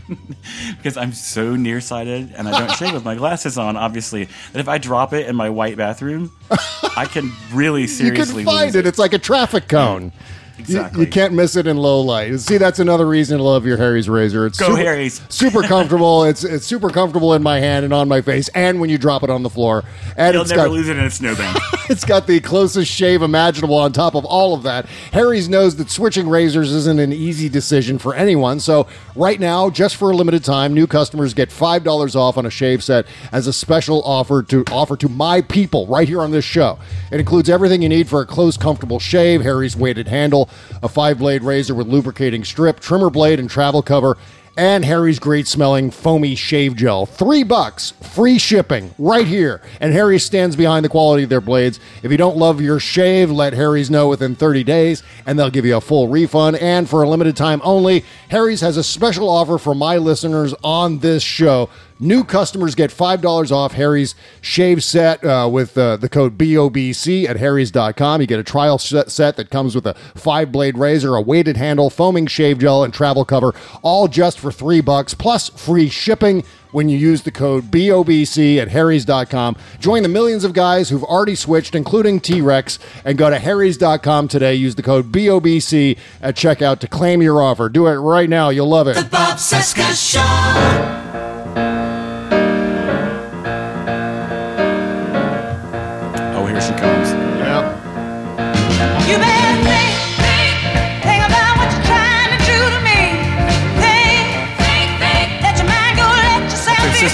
because 0.77 0.97
I'm 0.97 1.13
so 1.13 1.55
nearsighted 1.55 2.33
and 2.35 2.47
I 2.47 2.59
don't 2.59 2.75
shave 2.77 2.93
with 2.93 3.05
my 3.05 3.15
glasses 3.15 3.57
on. 3.57 3.77
Obviously, 3.77 4.25
that 4.53 4.59
if 4.59 4.67
I 4.67 4.77
drop 4.77 5.13
it 5.13 5.27
in 5.27 5.35
my 5.35 5.49
white 5.49 5.77
bathroom, 5.77 6.31
I 6.97 7.05
can 7.05 7.31
really 7.53 7.81
you 7.81 7.87
seriously 7.87 8.43
can 8.43 8.53
find 8.53 8.65
lose 8.65 8.75
it. 8.75 8.85
It's 8.85 8.99
like 8.99 9.13
a 9.13 9.19
traffic 9.19 9.67
cone. 9.67 10.11
You- 10.57 10.61
Exactly. 10.61 11.05
You, 11.05 11.11
can't 11.11 11.33
miss 11.33 11.55
it 11.55 11.65
in 11.65 11.77
low 11.77 12.01
light. 12.01 12.39
See, 12.39 12.57
that's 12.57 12.77
another 12.79 13.07
reason 13.07 13.37
to 13.39 13.43
love 13.43 13.65
your 13.65 13.77
Harry's 13.77 14.07
razor. 14.07 14.45
It's 14.45 14.59
Go 14.59 14.67
super, 14.67 14.77
Harry's. 14.77 15.21
super 15.29 15.63
comfortable. 15.63 16.23
It's 16.23 16.43
it's 16.43 16.67
super 16.67 16.89
comfortable 16.91 17.33
in 17.33 17.41
my 17.41 17.59
hand 17.59 17.83
and 17.83 17.93
on 17.93 18.07
my 18.07 18.21
face, 18.21 18.47
and 18.49 18.79
when 18.79 18.89
you 18.89 18.97
drop 18.99 19.23
it 19.23 19.29
on 19.31 19.41
the 19.41 19.49
floor. 19.49 19.83
And 20.17 20.33
You'll 20.33 20.43
it's 20.43 20.51
never 20.51 20.65
got 20.67 20.71
lose 20.71 20.87
it 20.87 20.97
in 20.97 21.03
a 21.03 21.09
snowbank. 21.09 21.57
it's 21.89 22.05
got 22.05 22.27
the 22.27 22.39
closest 22.41 22.91
shave 22.91 23.21
imaginable 23.23 23.75
on 23.75 23.91
top 23.91 24.13
of 24.13 24.23
all 24.23 24.53
of 24.53 24.61
that. 24.63 24.85
Harry's 25.13 25.49
knows 25.49 25.75
that 25.77 25.89
switching 25.89 26.29
razors 26.29 26.71
isn't 26.71 26.99
an 26.99 27.11
easy 27.11 27.49
decision 27.49 27.97
for 27.97 28.13
anyone. 28.13 28.59
So, 28.59 28.87
right 29.15 29.39
now, 29.39 29.69
just 29.71 29.95
for 29.95 30.11
a 30.11 30.15
limited 30.15 30.43
time, 30.43 30.73
new 30.75 30.85
customers 30.85 31.33
get 31.33 31.49
$5 31.49 32.15
off 32.15 32.37
on 32.37 32.45
a 32.45 32.51
shave 32.51 32.83
set 32.83 33.07
as 33.31 33.47
a 33.47 33.53
special 33.53 34.03
offer 34.03 34.43
to 34.43 34.63
offer 34.71 34.95
to 34.97 35.09
my 35.09 35.41
people 35.41 35.87
right 35.87 36.07
here 36.07 36.21
on 36.21 36.31
this 36.31 36.45
show. 36.45 36.77
It 37.11 37.19
includes 37.19 37.49
everything 37.49 37.81
you 37.81 37.89
need 37.89 38.07
for 38.07 38.21
a 38.21 38.25
close, 38.25 38.57
comfortable 38.57 38.99
shave, 38.99 39.41
Harry's 39.41 39.75
weighted 39.75 40.07
handle, 40.07 40.49
a 40.83 40.87
five 40.89 41.19
blade 41.19 41.43
razor 41.43 41.75
with 41.75 41.87
lubricating 41.87 42.43
strip, 42.43 42.79
trimmer 42.79 43.09
blade, 43.09 43.39
and 43.39 43.49
travel 43.49 43.81
cover. 43.81 44.17
and 44.57 44.83
Harry's 44.83 45.17
great 45.17 45.47
smelling 45.47 45.89
foamy 45.89 46.35
shave 46.35 46.75
gel. 46.75 47.05
Three 47.05 47.41
bucks, 47.43 47.91
free 48.01 48.37
shipping, 48.37 48.93
right 48.97 49.25
here. 49.25 49.61
And 49.79 49.93
Harry 49.93 50.19
stands 50.19 50.57
behind 50.57 50.83
the 50.83 50.89
quality 50.89 51.23
of 51.23 51.29
their 51.29 51.39
blades. 51.39 51.79
If 52.03 52.11
you 52.11 52.17
don't 52.17 52.35
love 52.35 52.59
your 52.59 52.77
shave, 52.77 53.31
let 53.31 53.53
Harry's 53.53 53.89
know 53.89 54.09
within 54.09 54.35
30 54.35 54.65
days, 54.65 55.03
and 55.25 55.39
they'll 55.39 55.49
give 55.49 55.65
you 55.65 55.77
a 55.77 55.81
full 55.81 56.09
refund. 56.09 56.57
And 56.57 56.87
for 56.89 57.01
a 57.01 57.09
limited 57.09 57.37
time 57.37 57.61
only, 57.63 58.03
Harry's 58.29 58.59
has 58.59 58.75
a 58.75 58.83
special 58.83 59.29
offer 59.29 59.57
for 59.57 59.73
my 59.73 59.95
listeners 59.97 60.53
on 60.65 60.99
this 60.99 61.23
show. 61.23 61.69
New 62.03 62.23
customers 62.23 62.73
get 62.73 62.89
$5 62.89 63.51
off 63.51 63.73
Harry's 63.73 64.15
shave 64.41 64.83
set 64.83 65.23
uh, 65.23 65.47
with 65.51 65.77
uh, 65.77 65.97
the 65.97 66.09
code 66.09 66.35
BOBC 66.35 67.29
at 67.29 67.37
harrys.com. 67.37 68.21
You 68.21 68.25
get 68.25 68.39
a 68.39 68.43
trial 68.43 68.79
set, 68.79 69.11
set 69.11 69.37
that 69.37 69.51
comes 69.51 69.75
with 69.75 69.85
a 69.85 69.93
five 70.15 70.51
blade 70.51 70.79
razor, 70.79 71.15
a 71.15 71.21
weighted 71.21 71.57
handle, 71.57 71.91
foaming 71.91 72.25
shave 72.25 72.57
gel, 72.57 72.83
and 72.83 72.91
travel 72.91 73.23
cover, 73.23 73.53
all 73.83 74.07
just 74.07 74.39
for 74.39 74.51
three 74.51 74.81
bucks 74.81 75.13
plus 75.13 75.49
free 75.49 75.89
shipping 75.89 76.43
when 76.71 76.89
you 76.89 76.97
use 76.97 77.21
the 77.21 77.31
code 77.31 77.65
BOBC 77.65 78.57
at 78.57 78.69
harrys.com. 78.69 79.55
Join 79.79 80.01
the 80.01 80.09
millions 80.09 80.43
of 80.43 80.53
guys 80.53 80.89
who've 80.89 81.03
already 81.03 81.35
switched, 81.35 81.75
including 81.75 82.19
T 82.19 82.41
Rex, 82.41 82.79
and 83.05 83.15
go 83.15 83.29
to 83.29 83.37
harrys.com 83.37 84.27
today. 84.27 84.55
Use 84.55 84.73
the 84.73 84.81
code 84.81 85.11
BOBC 85.11 85.99
at 86.19 86.35
checkout 86.35 86.79
to 86.79 86.87
claim 86.87 87.21
your 87.21 87.43
offer. 87.43 87.69
Do 87.69 87.85
it 87.85 87.95
right 87.97 88.27
now. 88.29 88.49
You'll 88.49 88.69
love 88.69 88.87
it. 88.87 88.95
The 88.95 89.03
Bob 89.03 89.37
Cesca 89.37 89.93
Show. 89.93 91.10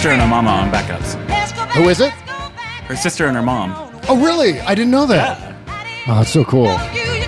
Sister 0.07 0.13
and 0.13 0.21
her 0.21 0.27
mama 0.29 0.49
on 0.51 0.71
backups. 0.71 1.15
Who 1.73 1.89
is 1.89 1.99
it? 1.99 2.11
Her 2.11 2.95
sister 2.95 3.25
and 3.27 3.35
her 3.35 3.43
mom. 3.43 3.73
Oh, 4.07 4.23
really? 4.23 4.61
I 4.61 4.73
didn't 4.73 4.91
know 4.91 5.05
that. 5.07 5.53
Oh, 6.07 6.21
it's 6.21 6.31
so 6.31 6.45
cool. 6.45 6.67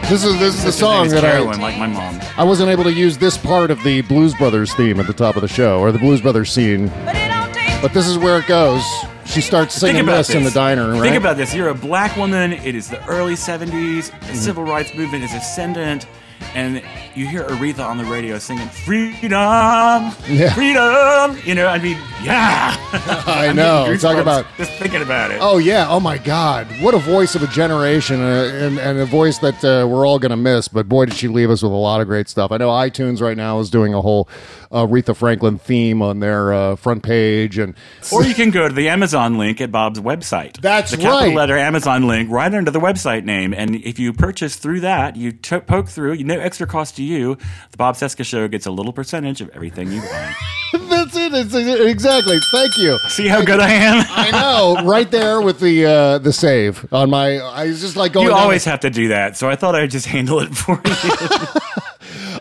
This 0.08 0.24
is 0.24 0.40
this 0.40 0.56
is 0.56 0.64
the 0.64 0.72
song 0.72 1.10
that 1.10 1.20
Carolyn, 1.20 1.60
I 1.60 1.62
like 1.62 1.78
my 1.78 1.88
mom. 1.88 2.22
I 2.38 2.46
wasn't 2.46 2.70
able 2.70 2.86
to 2.86 2.94
use 2.94 3.18
this 3.18 3.38
part 3.38 3.70
of 3.70 3.84
the 3.84 4.02
Blues 4.04 4.34
Brothers 4.34 4.74
theme 4.76 4.98
at 5.02 5.08
the 5.08 5.14
top 5.14 5.36
of 5.36 5.42
the 5.42 5.50
show 5.50 5.82
or 5.82 5.92
the 5.92 6.00
Blues 6.00 6.22
Brothers 6.22 6.52
scene, 6.54 6.88
but 7.82 7.92
this 7.94 8.08
is 8.08 8.18
where 8.18 8.40
it 8.40 8.48
goes. 8.48 8.82
She 9.26 9.42
starts 9.42 9.76
singing 9.76 10.04
about 10.04 10.26
this, 10.28 10.30
in 10.30 10.44
the 10.44 10.50
diner. 10.52 10.94
Right? 10.94 11.02
Think 11.02 11.18
about 11.18 11.36
this. 11.36 11.54
You're 11.54 11.68
a 11.70 11.76
black 11.76 12.16
woman. 12.16 12.54
It 12.54 12.76
is 12.76 12.90
the 12.90 13.06
early 13.08 13.34
70s. 13.36 14.10
The 14.10 14.16
Mm-hmm. 14.16 14.36
civil 14.36 14.64
rights 14.64 14.96
movement 14.96 15.26
is 15.26 15.34
ascendant. 15.34 16.08
And 16.56 16.82
you 17.16 17.28
hear 17.28 17.44
Aretha 17.44 17.86
on 17.86 17.98
the 17.98 18.06
radio 18.06 18.40
singing 18.40 18.68
freedom, 18.70 19.32
Yeah. 20.28 20.54
freedom. 20.54 21.38
You 21.46 21.56
know, 21.56 21.68
I 21.76 21.78
mean, 21.78 21.98
yeah. 22.24 22.76
I 23.28 23.48
I'm 23.50 23.56
know. 23.56 23.86
getting 23.86 24.00
Talk 24.00 24.18
about 24.18 24.46
just 24.58 24.72
thinking 24.74 25.02
about 25.02 25.32
it. 25.32 25.40
Oh 25.42 25.58
yeah! 25.58 25.88
Oh 25.90 26.00
my 26.00 26.18
God! 26.18 26.68
What 26.82 26.94
a 26.96 26.98
voice 26.98 27.36
of 27.36 27.44
a 27.44 27.48
generation, 27.48 28.22
uh, 28.22 28.50
and, 28.54 28.80
and 28.80 28.98
a 29.00 29.06
voice 29.06 29.38
that 29.40 29.64
uh, 29.64 29.88
we're 29.88 30.08
all 30.08 30.18
going 30.20 30.32
to 30.32 30.38
miss. 30.38 30.68
But 30.68 30.90
boy, 30.90 31.06
did 31.06 31.14
she 31.16 31.28
leave 31.28 31.50
us 31.50 31.62
with 31.62 31.72
a 31.72 31.76
lot 31.76 32.02
of 32.02 32.08
great 32.08 32.28
stuff. 32.30 32.52
I 32.52 32.58
know 32.58 32.70
iTunes 32.70 33.22
right 33.22 33.38
now 33.38 33.60
is 33.60 33.70
doing 33.70 33.94
a 33.94 34.02
whole 34.02 34.28
Aretha 34.72 35.16
Franklin 35.16 35.58
theme 35.58 36.02
on 36.02 36.20
their 36.20 36.54
uh, 36.54 36.76
front 36.76 37.04
page, 37.04 37.58
and 37.58 37.74
Or 38.12 38.24
you 38.24 38.36
can 38.36 38.52
go 38.52 38.68
to 38.68 38.74
the 38.74 38.90
Amazon 38.90 39.38
link 39.38 39.60
at 39.62 39.72
Bob's 39.72 40.00
website. 40.00 40.62
That's 40.62 40.92
the 40.92 40.98
capital 40.98 41.30
right. 41.30 41.36
letter 41.36 41.58
Amazon 41.58 42.08
link 42.08 42.30
right 42.30 42.54
under 42.54 42.70
the 42.70 42.80
website 42.80 43.24
name. 43.24 43.54
And 43.54 43.76
if 43.76 43.98
you 43.98 44.14
purchase 44.14 44.58
through 44.58 44.82
that, 44.82 45.16
you 45.16 45.32
t- 45.32 45.60
poke 45.60 45.88
through, 45.88 46.14
you 46.14 46.24
no 46.24 46.40
extra 46.40 46.68
cost 46.68 46.98
to 46.98 47.04
you. 47.04 47.36
The 47.72 47.78
Bob 47.78 47.96
Cesca 47.96 48.24
Show 48.24 48.48
gets 48.48 48.66
a 48.68 48.72
little 48.72 48.94
percentage 48.94 49.42
of 49.42 49.50
everything 49.50 49.92
you 49.92 50.02
buy. 50.02 50.36
that's 50.74 51.16
it. 51.16 51.34
It's, 51.34 51.56
exactly. 51.56 52.38
Thank 52.52 52.78
you. 52.78 53.00
See 53.10 53.28
how 53.28 53.44
good 53.44 53.60
I 53.60 53.72
am? 53.72 54.06
I 54.10 54.30
know, 54.32 54.86
right 54.88 55.10
there 55.10 55.42
with 55.42 55.60
the 55.60 55.86
uh, 55.86 56.18
the 56.20 56.32
save 56.32 56.86
on 56.94 57.10
my. 57.10 57.40
I 57.40 57.66
was 57.66 57.82
just 57.82 57.96
like 57.96 58.14
going. 58.14 58.28
you 58.28 58.34
always 58.34 58.66
the- 58.66 58.70
have 58.70 58.82
to 58.82 58.92
do 58.92 59.08
that, 59.08 59.36
so 59.36 59.50
I 59.50 59.56
thought 59.56 59.74
I'd 59.74 59.90
just 59.90 60.06
handle 60.06 60.40
it 60.42 60.56
for 60.56 60.80
you. 60.86 61.62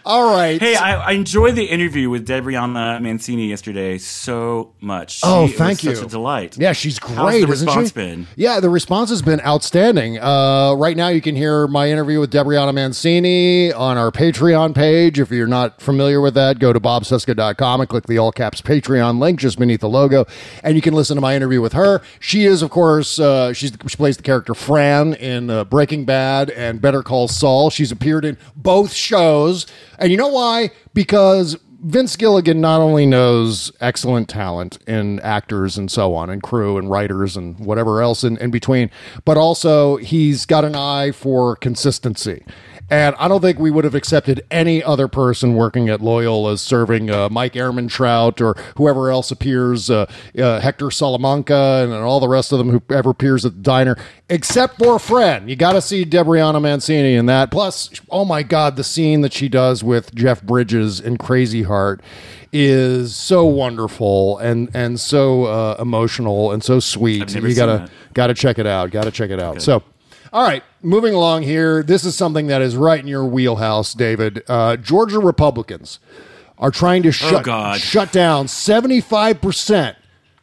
All 0.09 0.35
right. 0.35 0.59
hey, 0.59 0.75
I, 0.75 1.11
I 1.11 1.13
enjoyed 1.13 1.55
the 1.55 1.67
interview 1.67 2.09
with 2.09 2.27
Debrianna 2.27 2.99
Mansini 3.03 3.47
yesterday 3.51 3.99
so 3.99 4.73
much. 4.81 5.21
Oh, 5.23 5.47
She- 5.47 5.53
it 5.53 5.57
thank 5.59 5.71
was 5.71 5.85
you. 5.85 5.95
Such 5.97 6.07
a 6.07 6.09
delight. 6.09 6.57
Yeah, 6.59 6.73
she's 6.73 6.99
great. 6.99 7.15
How's 7.17 7.41
the 7.43 7.47
response 7.47 7.93
been? 7.93 8.27
Yeah, 8.35 8.61
the 8.61 8.71
response 8.71 9.11
has 9.11 9.21
been 9.21 9.41
outstanding. 9.43 10.19
Uh, 10.19 10.73
right 10.79 10.97
now, 10.97 11.09
you 11.09 11.21
can 11.21 11.37
hear 11.37 11.67
my 11.69 11.91
interview 11.91 12.21
with 12.21 12.33
Debrianna 12.33 12.73
Mansini 12.73 13.71
on 13.79 13.99
our 13.99 14.11
Patreon 14.11 14.75
page. 14.75 15.21
If 15.21 15.31
you're 15.31 15.47
not 15.47 15.81
familiar 15.83 16.23
with 16.23 16.33
that, 16.35 16.59
go 16.59 16.73
to 16.73 16.81
bobcesca.com 16.81 17.81
and 17.81 17.89
click 17.91 18.07
the 18.07 18.17
all 18.17 18.33
caps 18.33 18.63
Patreon 18.63 19.19
link 19.19 19.39
just 19.41 19.59
beneath 19.59 19.81
the 19.81 19.89
logo, 19.91 20.25
and 20.65 20.75
you 20.75 20.81
can 20.81 20.95
listen 20.95 21.17
to 21.17 21.21
my 21.21 21.37
interview 21.37 21.61
with 21.61 21.75
her. 21.75 22.01
She 22.19 22.45
is, 22.47 22.63
of 22.63 22.71
course, 22.71 23.19
uh, 23.21 23.53
she's 23.53 23.73
she 23.87 23.97
plays 23.97 24.17
the 24.17 24.23
character 24.23 24.55
Fran 24.55 25.13
in 25.15 25.51
uh, 25.51 25.65
Breaking 25.65 26.07
Bad 26.07 26.49
and 26.51 26.81
Better 26.81 27.03
Call 27.03 27.29
Saul. 27.29 27.69
She's 27.69 27.93
appeared 27.93 28.25
in 28.25 28.39
both 28.57 28.93
shows, 28.93 29.67
and 29.99 30.11
you 30.11 30.17
know 30.17 30.29
why? 30.29 30.71
Because 30.95 31.57
Vince 31.81 32.17
Gilligan 32.17 32.61
not 32.61 32.81
only 32.81 33.07
knows 33.07 33.71
excellent 33.81 34.29
talent 34.29 34.79
in 34.89 35.21
actors 35.21 35.79
and 35.79 35.91
so 35.91 36.15
on, 36.15 36.29
and 36.29 36.43
crew 36.43 36.77
and 36.77 36.91
writers 36.91 37.37
and 37.37 37.59
whatever 37.61 38.03
else 38.03 38.25
in, 38.25 38.37
in 38.39 38.51
between, 38.51 38.91
but 39.25 39.37
also 39.37 39.97
he's 39.97 40.45
got 40.45 40.65
an 40.65 40.75
eye 40.75 41.13
for 41.13 41.55
consistency. 41.57 42.45
And 42.91 43.15
I 43.19 43.29
don't 43.29 43.43
think 43.43 43.59
we 43.59 43.71
would 43.71 43.85
have 43.85 43.95
accepted 43.95 44.45
any 44.51 44.83
other 44.83 45.09
person 45.09 45.55
working 45.55 45.91
at 45.91 46.01
Loyola 46.01 46.57
serving 46.57 47.11
uh, 47.11 47.29
Mike 47.29 47.53
Ehrmantraut 47.53 48.41
or 48.41 48.61
whoever 48.77 49.11
else 49.11 49.31
appears, 49.31 49.91
uh, 49.91 50.11
uh, 50.39 50.61
Hector 50.61 50.91
Salamanca, 50.91 51.83
and 51.85 51.93
all 51.93 52.19
the 52.19 52.29
rest 52.29 52.51
of 52.51 52.59
them 52.59 52.71
who 52.71 52.83
ever 52.89 53.11
appears 53.11 53.45
at 53.45 53.53
the 53.53 53.61
diner, 53.61 53.97
except 54.31 54.79
for 54.79 54.99
Fred. 54.99 55.51
You 55.51 55.57
got 55.57 55.73
to 55.73 55.83
see 55.83 56.07
Debrianna 56.07 56.63
Mansini 56.63 57.15
in 57.15 57.27
that. 57.27 57.51
Plus, 57.51 57.91
oh 58.11 58.25
my 58.25 58.43
God, 58.43 58.77
the 58.77 58.85
scene 58.85 59.21
that 59.21 59.35
she 59.35 59.49
does 59.51 59.85
with 59.85 60.15
Jeff 60.15 60.43
Bridges 60.43 60.99
in 60.99 61.19
Crazy 61.19 61.65
Heart 61.65 62.01
is 62.51 63.15
so 63.15 63.45
wonderful 63.45 64.39
and 64.39 64.71
and 64.75 64.99
so 64.99 65.45
uh, 65.45 65.77
emotional 65.79 66.53
and 66.53 66.65
so 66.65 66.81
sweet. 66.81 67.35
You 67.35 67.55
gotta 67.55 67.91
gotta 68.15 68.33
check 68.33 68.59
it 68.59 68.67
out. 68.67 68.91
Gotta 68.91 69.11
check 69.11 69.29
it 69.31 69.41
out. 69.41 69.61
So. 69.61 69.83
All 70.33 70.43
right, 70.43 70.63
moving 70.83 71.15
along 71.15 71.43
here. 71.45 71.83
This 71.83 72.05
is 72.05 72.15
something 72.17 72.47
that 72.49 72.61
is 72.63 72.77
right 72.77 73.01
in 73.01 73.07
your 73.07 73.25
wheelhouse, 73.25 73.95
David. 73.95 74.43
Uh, 74.49 74.77
Georgia 74.77 75.19
Republicans 75.19 75.99
are 76.59 76.71
trying 76.71 77.03
to 77.05 77.13
shut 77.13 77.45
God. 77.45 77.81
shut 77.81 78.13
down 78.13 78.49
seventy 78.49 79.01
five 79.01 79.41
percent. 79.41 79.97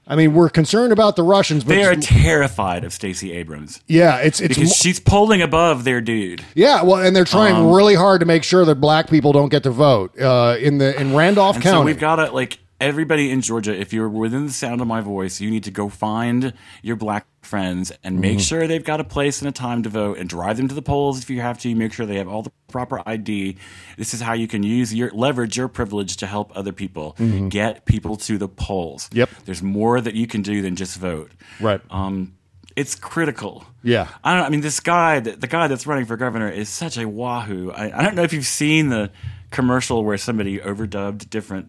I 0.08 0.16
mean, 0.16 0.36
we're 0.36 0.50
concerned 0.50 0.94
about 0.94 1.16
the 1.16 1.24
Russians, 1.24 1.64
but 1.64 1.74
They 1.74 1.84
are 1.84 1.96
terrified 1.96 2.84
of 2.84 2.94
Stacey 2.94 3.32
Abrams. 3.32 3.82
yeah, 3.88 4.18
it's 4.18 4.40
it's 4.40 4.50
because 4.56 4.70
mo- 4.70 4.74
she's 4.76 5.00
polling 5.00 5.42
above 5.42 5.84
their 5.84 6.00
dude. 6.00 6.44
yeah. 6.54 6.84
Well, 6.84 7.02
and 7.04 7.16
they're 7.16 7.26
trying 7.26 7.56
Um, 7.56 7.72
really 7.72 7.96
hard 7.96 8.20
to 8.20 8.26
make 8.28 8.44
sure 8.44 8.66
that 8.66 8.76
black 8.76 9.10
people 9.10 9.32
don't 9.34 9.50
get 9.50 9.64
to 9.64 9.72
vote 9.72 10.20
uh, 10.20 10.58
in 10.60 10.78
the 10.78 11.00
in 11.00 11.16
Randolph 11.16 11.56
And 11.56 11.64
County. 11.64 11.78
so 11.78 11.84
we've 11.86 12.00
got 12.00 12.18
to 12.18 12.32
like 12.32 12.60
everybody 12.80 13.32
in 13.32 13.42
Georgia. 13.42 13.76
If 13.76 13.94
you're 13.94 14.08
within 14.10 14.46
the 14.46 14.54
sound 14.54 14.80
of 14.80 14.86
my 14.86 15.02
voice, 15.02 15.42
you 15.42 15.50
need 15.50 15.64
to 15.64 15.72
go 15.72 15.90
find 15.90 16.54
your 16.84 16.98
black 16.98 17.26
friends 17.46 17.92
and 18.04 18.20
make 18.20 18.40
Mhm. 18.40 18.48
sure 18.48 18.68
they've 18.68 18.84
got 18.84 19.00
a 19.00 19.04
place 19.04 19.40
and 19.42 19.48
a 19.48 19.52
time 19.52 19.84
to 19.84 19.90
vote, 19.90 20.18
and 20.18 20.28
drive 20.28 20.58
them 20.58 20.68
to 20.68 20.76
the 20.76 20.82
polls 20.82 21.22
if 21.22 21.30
you 21.30 21.42
have 21.42 21.58
to. 21.60 21.74
Make 21.76 21.94
sure 21.94 22.06
they 22.06 22.18
have 22.18 22.28
all 22.28 22.42
the 22.44 22.52
proper 22.68 23.02
ID. 23.08 23.56
This 23.98 24.14
is 24.14 24.22
how 24.22 24.34
you 24.34 24.48
can 24.48 24.64
use 24.64 24.94
your 24.94 25.12
leverage 25.12 25.56
your 25.58 25.68
privilege 25.68 26.18
to 26.18 26.28
help 26.28 26.52
other 26.56 26.72
people 26.74 27.16
Mhm. 27.20 27.50
get 27.50 27.86
people 27.86 28.16
to 28.18 28.38
the 28.38 28.48
polls. 28.50 29.10
Yep. 29.14 29.30
There's 29.46 29.64
more 29.64 30.02
that 30.02 30.16
you 30.16 30.28
can 30.28 30.42
do 30.42 30.62
than 30.62 30.76
just 30.76 30.98
vote. 30.98 31.32
Right. 31.62 31.80
Um, 31.90 32.34
it's 32.76 32.96
critical. 32.96 33.66
Yeah. 33.84 34.08
I 34.24 34.36
don't. 34.36 34.46
I 34.46 34.50
mean, 34.50 34.62
this 34.62 34.80
guy, 34.80 35.20
the, 35.22 35.32
the 35.32 35.48
guy 35.48 35.68
that's 35.68 35.88
running 35.88 36.06
for 36.06 36.18
governor, 36.18 36.50
is 36.50 36.68
such 36.68 36.98
a 36.98 37.08
wahoo. 37.08 37.72
I, 37.72 37.98
I 37.98 38.04
don't 38.04 38.16
know 38.16 38.24
if 38.24 38.34
you've 38.34 38.46
seen 38.46 38.90
the 38.90 39.12
commercial 39.52 40.04
where 40.04 40.18
somebody 40.18 40.58
overdubbed 40.60 41.30
different. 41.30 41.68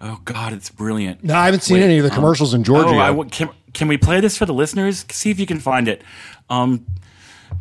Oh 0.00 0.20
God, 0.24 0.52
it's 0.52 0.70
brilliant. 0.70 1.24
No, 1.24 1.34
I 1.34 1.46
haven't 1.46 1.62
seen 1.64 1.78
any 1.78 1.98
of 1.98 2.04
the 2.04 2.10
commercials 2.10 2.54
in 2.54 2.62
Georgia 2.62 2.90
Oh, 2.90 2.98
I 2.98 3.08
yet. 3.08 3.16
Can 3.74 3.88
we 3.88 3.96
play 3.96 4.20
this 4.20 4.36
for 4.36 4.46
the 4.46 4.54
listeners? 4.54 5.04
See 5.10 5.30
if 5.30 5.38
you 5.38 5.46
can 5.46 5.60
find 5.60 5.88
it. 5.88 6.02
Um, 6.50 6.86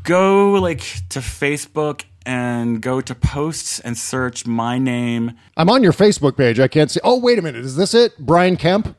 go 0.04 0.54
like 0.54 0.80
to 1.10 1.20
Facebook 1.20 2.04
and 2.26 2.82
go 2.82 3.00
to 3.00 3.16
posts 3.16 3.80
and 3.80 3.98
search 3.98 4.46
my 4.46 4.78
name. 4.78 5.34
I'm 5.56 5.70
on 5.70 5.82
your 5.82 5.94
Facebook 5.94 6.36
page. 6.36 6.60
I 6.60 6.68
can't 6.68 6.92
see. 6.92 7.00
Oh, 7.04 7.20
wait 7.20 7.40
a 7.40 7.42
minute. 7.42 7.64
Is 7.64 7.76
this 7.76 7.94
it? 7.94 8.18
Brian 8.20 8.58
Kemp. 8.58 8.96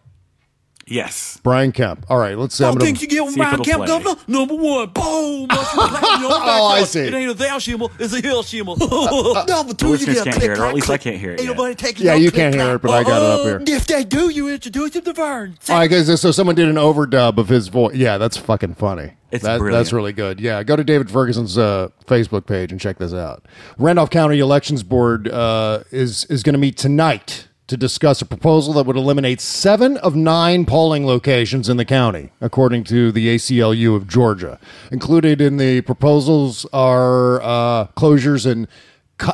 Yes. 0.90 1.38
Brian 1.42 1.72
Kemp. 1.72 2.06
All 2.08 2.18
right, 2.18 2.36
let's 2.36 2.54
see. 2.54 2.64
I'm 2.64 2.70
Don't 2.72 2.78
gonna- 2.78 2.86
think 2.86 3.02
you 3.02 3.08
get 3.08 3.36
Brian 3.36 3.62
Kemp 3.62 3.78
play. 3.78 3.86
governor? 3.86 4.14
Number 4.26 4.54
one, 4.54 4.88
boom. 4.90 5.46
Must 5.48 5.72
be 5.72 5.78
platinum, 5.78 6.20
your 6.22 6.30
Oh, 6.32 6.66
I 6.66 6.84
see. 6.84 7.00
It 7.00 7.14
ain't 7.14 7.30
a 7.30 7.34
thou 7.34 7.58
shimmer, 7.58 7.86
it's 7.98 8.14
a 8.14 8.20
hill 8.20 8.42
shimmer. 8.42 8.74
Number 8.78 8.88
The 8.88 9.74
two, 9.76 9.90
you 9.94 9.98
get 9.98 10.08
a 10.08 10.24
can't 10.24 10.30
click, 10.36 10.42
hear 10.42 10.52
it, 10.52 10.58
or 10.58 10.62
at 10.64 10.64
clack, 10.64 10.74
least 10.74 10.90
I 10.90 10.96
can't 10.98 11.16
hear 11.18 11.30
it 11.32 11.40
Ain't 11.40 11.48
yet. 11.48 11.56
nobody 11.56 11.74
taking 11.74 12.06
Yeah, 12.06 12.12
no 12.12 12.18
you 12.18 12.30
click, 12.30 12.40
can't 12.42 12.54
hear 12.54 12.74
it, 12.76 12.82
but 12.82 12.90
I 12.92 13.02
got 13.04 13.22
it 13.22 13.40
up 13.40 13.66
here. 13.68 13.76
If 13.76 13.86
they 13.86 14.04
do, 14.04 14.30
you 14.30 14.48
introduce 14.48 14.90
them 14.92 15.02
to 15.04 15.12
Vern. 15.12 15.58
All 15.68 15.76
right, 15.78 15.90
guys. 15.90 16.20
So 16.20 16.30
someone 16.30 16.54
did 16.56 16.68
an 16.68 16.76
overdub 16.76 17.38
of 17.38 17.48
his 17.48 17.68
voice. 17.68 17.94
Yeah, 17.94 18.18
that's 18.18 18.36
fucking 18.36 18.74
funny. 18.74 19.12
It's 19.30 19.44
That- 19.44 19.58
brilliant. 19.58 19.78
That's 19.80 19.92
really 19.92 20.12
good. 20.14 20.40
Yeah, 20.40 20.62
go 20.62 20.74
to 20.76 20.82
David 20.84 21.10
Ferguson's 21.10 21.58
uh, 21.58 21.88
Facebook 22.06 22.46
page 22.46 22.72
and 22.72 22.80
check 22.80 22.96
this 22.98 23.12
out. 23.12 23.44
Randolph 23.76 24.08
County 24.10 24.38
Elections 24.38 24.82
Board 24.82 25.28
uh, 25.28 25.80
is 25.90 26.24
is 26.26 26.42
going 26.42 26.54
to 26.54 26.58
meet 26.58 26.78
tonight 26.78 27.47
to 27.68 27.76
discuss 27.76 28.20
a 28.20 28.26
proposal 28.26 28.72
that 28.72 28.86
would 28.86 28.96
eliminate 28.96 29.40
seven 29.40 29.96
of 29.98 30.16
nine 30.16 30.64
polling 30.64 31.06
locations 31.06 31.68
in 31.68 31.76
the 31.76 31.84
county, 31.84 32.30
according 32.40 32.82
to 32.84 33.12
the 33.12 33.28
ACLU 33.34 33.94
of 33.94 34.08
Georgia. 34.08 34.58
Included 34.90 35.40
in 35.40 35.58
the 35.58 35.82
proposals 35.82 36.66
are 36.72 37.40
uh, 37.42 37.86
closures 37.96 38.50
in 38.50 38.66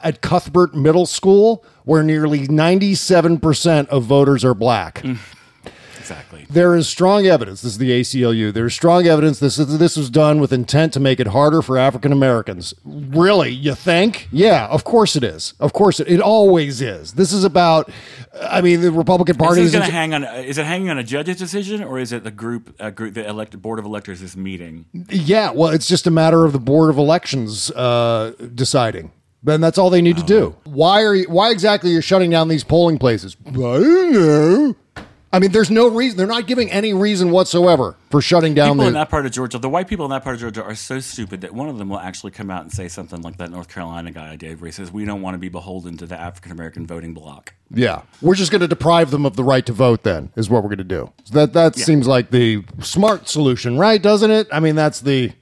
at 0.03 0.20
Cuthbert 0.20 0.74
Middle 0.74 1.07
School, 1.07 1.64
where 1.85 2.03
nearly 2.03 2.49
97% 2.49 3.87
of 3.89 4.05
voters 4.05 4.45
are 4.45 4.55
black. 4.55 5.05
Exactly. 6.05 6.47
There 6.51 6.77
is 6.77 6.87
strong 6.87 7.27
evidence. 7.27 7.63
This 7.63 7.73
is 7.73 7.79
the 7.79 7.91
ACLU. 7.91 8.53
There 8.53 8.67
is 8.67 8.75
strong 8.75 9.07
evidence 9.07 9.39
this 9.39 9.59
is, 9.59 9.79
this 9.79 9.97
was 9.97 10.11
done 10.11 10.39
with 10.39 10.53
intent 10.53 10.93
to 10.93 11.01
make 11.01 11.19
it 11.19 11.29
harder 11.29 11.63
for 11.63 11.79
African 11.79 12.13
Americans. 12.13 12.75
Really, 12.85 13.51
you 13.51 13.75
think? 13.75 14.29
Yeah, 14.31 14.67
of 14.67 14.85
course 14.85 15.17
it 15.17 15.25
is. 15.25 15.55
Of 15.61 15.73
course 15.73 16.01
it. 16.01 16.09
It 16.09 16.21
always 16.21 16.83
is. 16.83 17.15
This 17.15 17.33
is 17.33 17.43
about. 17.43 17.91
I 18.43 18.61
mean, 18.61 18.83
the 18.83 18.91
Republican 18.91 19.37
Party 19.37 19.63
Is 19.63 19.73
going 19.73 19.87
to 19.87 19.93
hang 19.93 20.13
on? 20.13 20.25
Is 20.25 20.59
it 20.59 20.67
hanging 20.67 20.91
on 20.91 20.99
a 20.99 21.05
judge's 21.05 21.39
decision, 21.39 21.83
or 21.83 21.99
is 21.99 22.13
it 22.13 22.23
the 22.23 22.31
group, 22.31 22.75
uh, 22.79 22.91
group, 22.91 23.15
the 23.15 23.27
elected 23.27 23.63
board 23.63 23.79
of 23.79 23.87
electors 23.87 24.21
is 24.21 24.37
meeting? 24.37 24.85
yeah, 25.09 25.53
well, 25.53 25.71
it's 25.71 25.89
just 25.89 26.07
a 26.07 26.11
matter 26.11 26.45
of 26.45 26.53
the 26.53 26.59
Board 26.59 26.91
of 26.91 26.99
Elections 26.99 27.71
uh, 27.71 28.33
deciding. 28.55 29.11
Then 29.43 29.61
that's 29.61 29.77
all 29.77 29.91
they 29.91 30.03
need 30.03 30.17
to 30.17 30.23
do. 30.25 30.57
Why 30.65 31.03
are 31.03 31.15
you, 31.15 31.29
why 31.29 31.51
exactly 31.51 31.91
are 31.91 31.95
you 31.95 32.01
shutting 32.01 32.31
down 32.31 32.49
these 32.49 32.65
polling 32.65 32.99
places? 32.99 33.37
I 33.47 33.51
don't 33.53 34.13
know. 34.13 34.77
I 35.35 35.41
mean, 35.41 35.51
there's 35.51 35.70
no 35.70 35.89
reason. 35.89 36.16
They're 36.16 36.28
not 36.28 36.47
giving 36.47 36.70
any 36.70 36.95
reason 36.95 37.32
whatsoever 37.32 37.97
for 38.11 38.22
shutting 38.22 38.55
down 38.55 38.68
People 38.68 38.85
the. 38.85 38.89
in 38.89 38.95
that 38.95 39.11
part 39.11 39.26
of 39.26 39.32
Georgia, 39.32 39.59
the 39.59 39.68
white 39.68 39.89
people 39.89 40.05
in 40.05 40.12
that 40.12 40.22
part 40.22 40.35
of 40.35 40.41
Georgia 40.41 40.62
are 40.62 40.76
so 40.76 41.01
stupid 41.01 41.41
that 41.41 41.53
one 41.53 41.68
of 41.68 41.76
them 41.76 41.89
will 41.89 41.99
actually 41.99 42.30
come 42.30 42.53
out 42.53 42.62
and 42.62 42.72
say 42.72 42.87
something 42.87 43.20
like 43.20 43.39
that 43.39 43.51
North 43.51 43.68
Carolina 43.68 44.12
guy 44.12 44.30
I 44.30 44.37
did, 44.37 44.61
where 44.61 44.68
he 44.68 44.72
says, 44.72 44.93
"We 44.93 45.05
don't 45.05 45.22
want 45.22 45.35
to 45.35 45.39
be 45.39 45.49
beholden 45.49 45.97
to 45.97 46.07
the 46.07 46.20
African 46.20 46.53
American 46.53 46.87
voting 46.87 47.14
bloc." 47.14 47.53
Yeah, 47.77 48.03
we're 48.22 48.35
just 48.35 48.51
going 48.51 48.61
to 48.62 48.68
deprive 48.68 49.11
them 49.11 49.25
of 49.27 49.37
the 49.37 49.45
right 49.45 49.64
to 49.66 49.72
vote. 49.72 50.03
Then 50.03 50.31
is 50.37 50.49
what 50.51 50.62
we're 50.62 50.68
going 50.70 50.79
to 50.79 50.85
do. 50.85 51.11
So 51.25 51.35
that 51.35 51.53
that 51.55 51.77
Yeah. 51.77 51.85
seems 51.85 52.07
like 52.07 52.31
the 52.31 52.64
smart 52.81 53.29
solution, 53.29 53.79
right? 53.79 54.01
Doesn't 54.01 54.31
it? 54.31 54.49
I 54.53 54.61
mean, 54.61 54.75
that's 54.77 55.01
the 55.01 55.33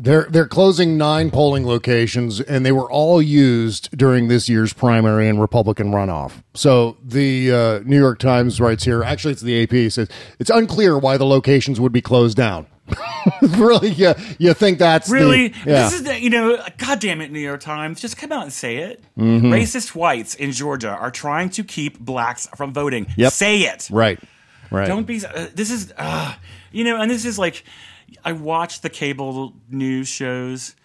they're 0.00 0.26
they're 0.30 0.46
closing 0.48 0.98
nine 0.98 1.30
polling 1.30 1.66
locations, 1.66 2.40
and 2.40 2.64
they 2.66 2.72
were 2.72 2.90
all 2.90 3.22
used 3.22 3.96
during 3.96 4.28
this 4.28 4.48
year's 4.48 4.72
primary 4.72 5.28
and 5.28 5.40
Republican 5.40 5.90
runoff. 5.90 6.42
So 6.54 6.96
the 7.04 7.52
uh, 7.52 7.78
New 7.84 7.98
York 7.98 8.18
Times 8.18 8.60
writes 8.60 8.84
here. 8.84 9.02
Actually, 9.02 9.32
it's 9.32 9.42
the 9.42 9.62
AP 9.62 9.90
says 9.92 10.08
it's 10.38 10.50
unclear 10.50 10.98
why 10.98 11.16
the 11.16 11.26
locations 11.26 11.80
would 11.80 11.92
be 11.92 12.02
closed 12.02 12.36
down. 12.36 12.66
really, 13.42 13.90
you, 13.90 14.14
you 14.38 14.54
think 14.54 14.78
that's 14.78 15.08
the- 15.08 15.14
Really? 15.14 15.52
yeah. 15.66 15.84
This 15.84 15.94
is 15.94 16.02
the, 16.04 16.20
you 16.20 16.30
know, 16.30 16.62
God 16.78 17.00
damn 17.00 17.20
it, 17.20 17.30
New 17.32 17.40
York 17.40 17.60
Times. 17.60 18.00
Just 18.00 18.16
come 18.16 18.32
out 18.32 18.42
and 18.42 18.52
say 18.52 18.76
it. 18.78 19.02
Mhm. 19.18 19.42
Racist 19.42 19.94
whites 19.94 20.34
in 20.34 20.52
Georgia 20.52 20.90
are 20.90 21.10
trying 21.10 21.50
to 21.50 21.64
keep 21.64 21.98
blacks 21.98 22.46
from 22.56 22.72
voting. 22.72 23.06
Yep. 23.16 23.32
Say 23.32 23.60
it. 23.60 23.88
right, 23.90 24.18
right. 24.70 24.86
Don't 24.86 25.06
be. 25.06 25.24
Uh, 25.24 25.46
this 25.54 25.70
is, 25.70 25.92
uh, 25.96 26.34
you 26.72 26.84
know, 26.84 27.00
and 27.00 27.10
this 27.10 27.24
is 27.24 27.38
like, 27.38 27.64
I 28.24 28.32
watch 28.32 28.80
the 28.82 28.90
cable 28.90 29.54
news 29.68 30.08
shows, 30.08 30.76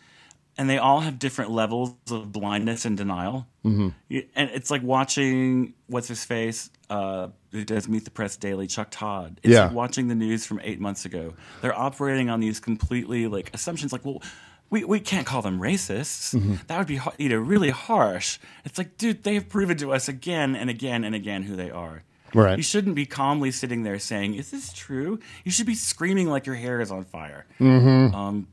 and 0.58 0.70
they 0.70 0.78
all 0.78 1.02
have 1.02 1.20
different 1.20 1.52
levels 1.52 1.94
of 2.10 2.32
blindness 2.32 2.86
and 2.86 2.98
denial. 2.98 3.48
Mhm. 3.66 3.94
And 4.36 4.50
it's 4.52 4.72
like 4.72 4.82
watching 4.84 5.74
what's 5.88 6.08
his 6.08 6.26
face, 6.26 6.70
uh, 6.90 7.28
who 7.52 7.64
does 7.66 7.88
Meet 7.88 8.06
the 8.06 8.12
Press 8.12 8.38
Daily, 8.38 8.68
Chuck 8.68 8.88
Todd. 8.92 9.40
It's 9.44 9.54
Yeah. 9.54 9.66
like 9.66 9.74
watching 9.74 10.08
the 10.08 10.16
news 10.16 10.46
from 10.46 10.60
eight 10.64 10.80
months 10.80 11.06
ago. 11.06 11.34
They're 11.62 11.78
operating 11.78 12.30
on 12.30 12.40
these 12.40 12.60
completely 12.60 13.28
like 13.28 13.52
assumptions, 13.54 13.92
like, 13.92 14.06
well. 14.06 14.22
We, 14.70 14.86
we 14.86 15.02
can't 15.02 15.28
call 15.28 15.42
them 15.42 15.60
racists. 15.60 16.34
Mhm. 16.34 16.66
That 16.68 16.78
would 16.78 16.88
be 16.88 16.98
you 17.22 17.28
know 17.28 17.40
really 17.40 17.72
harsh. 17.72 18.40
It's 18.64 18.78
like, 18.78 18.96
dude, 18.98 19.24
they 19.24 19.34
have 19.34 19.50
proven 19.50 19.76
to 19.80 19.92
us 19.92 20.08
again 20.08 20.56
and 20.56 20.70
again 20.70 21.04
and 21.04 21.14
again 21.14 21.44
who 21.44 21.58
they 21.58 21.70
are. 21.70 22.04
Right. 22.34 22.56
You 22.56 22.64
shouldn't 22.64 22.96
be 22.96 23.06
calmly 23.06 23.52
sitting 23.52 23.84
there 23.84 24.00
saying, 24.00 24.36
"Is 24.36 24.50
this 24.52 24.72
true?" 24.72 25.20
You 25.44 25.52
should 25.52 25.66
be 25.66 25.76
screaming 25.76 26.30
like 26.30 26.46
your 26.46 26.56
hair 26.56 26.80
is 26.80 26.90
on 26.90 27.04
fire. 27.04 27.46
Mhm. 27.60 28.14
Um, 28.14 28.48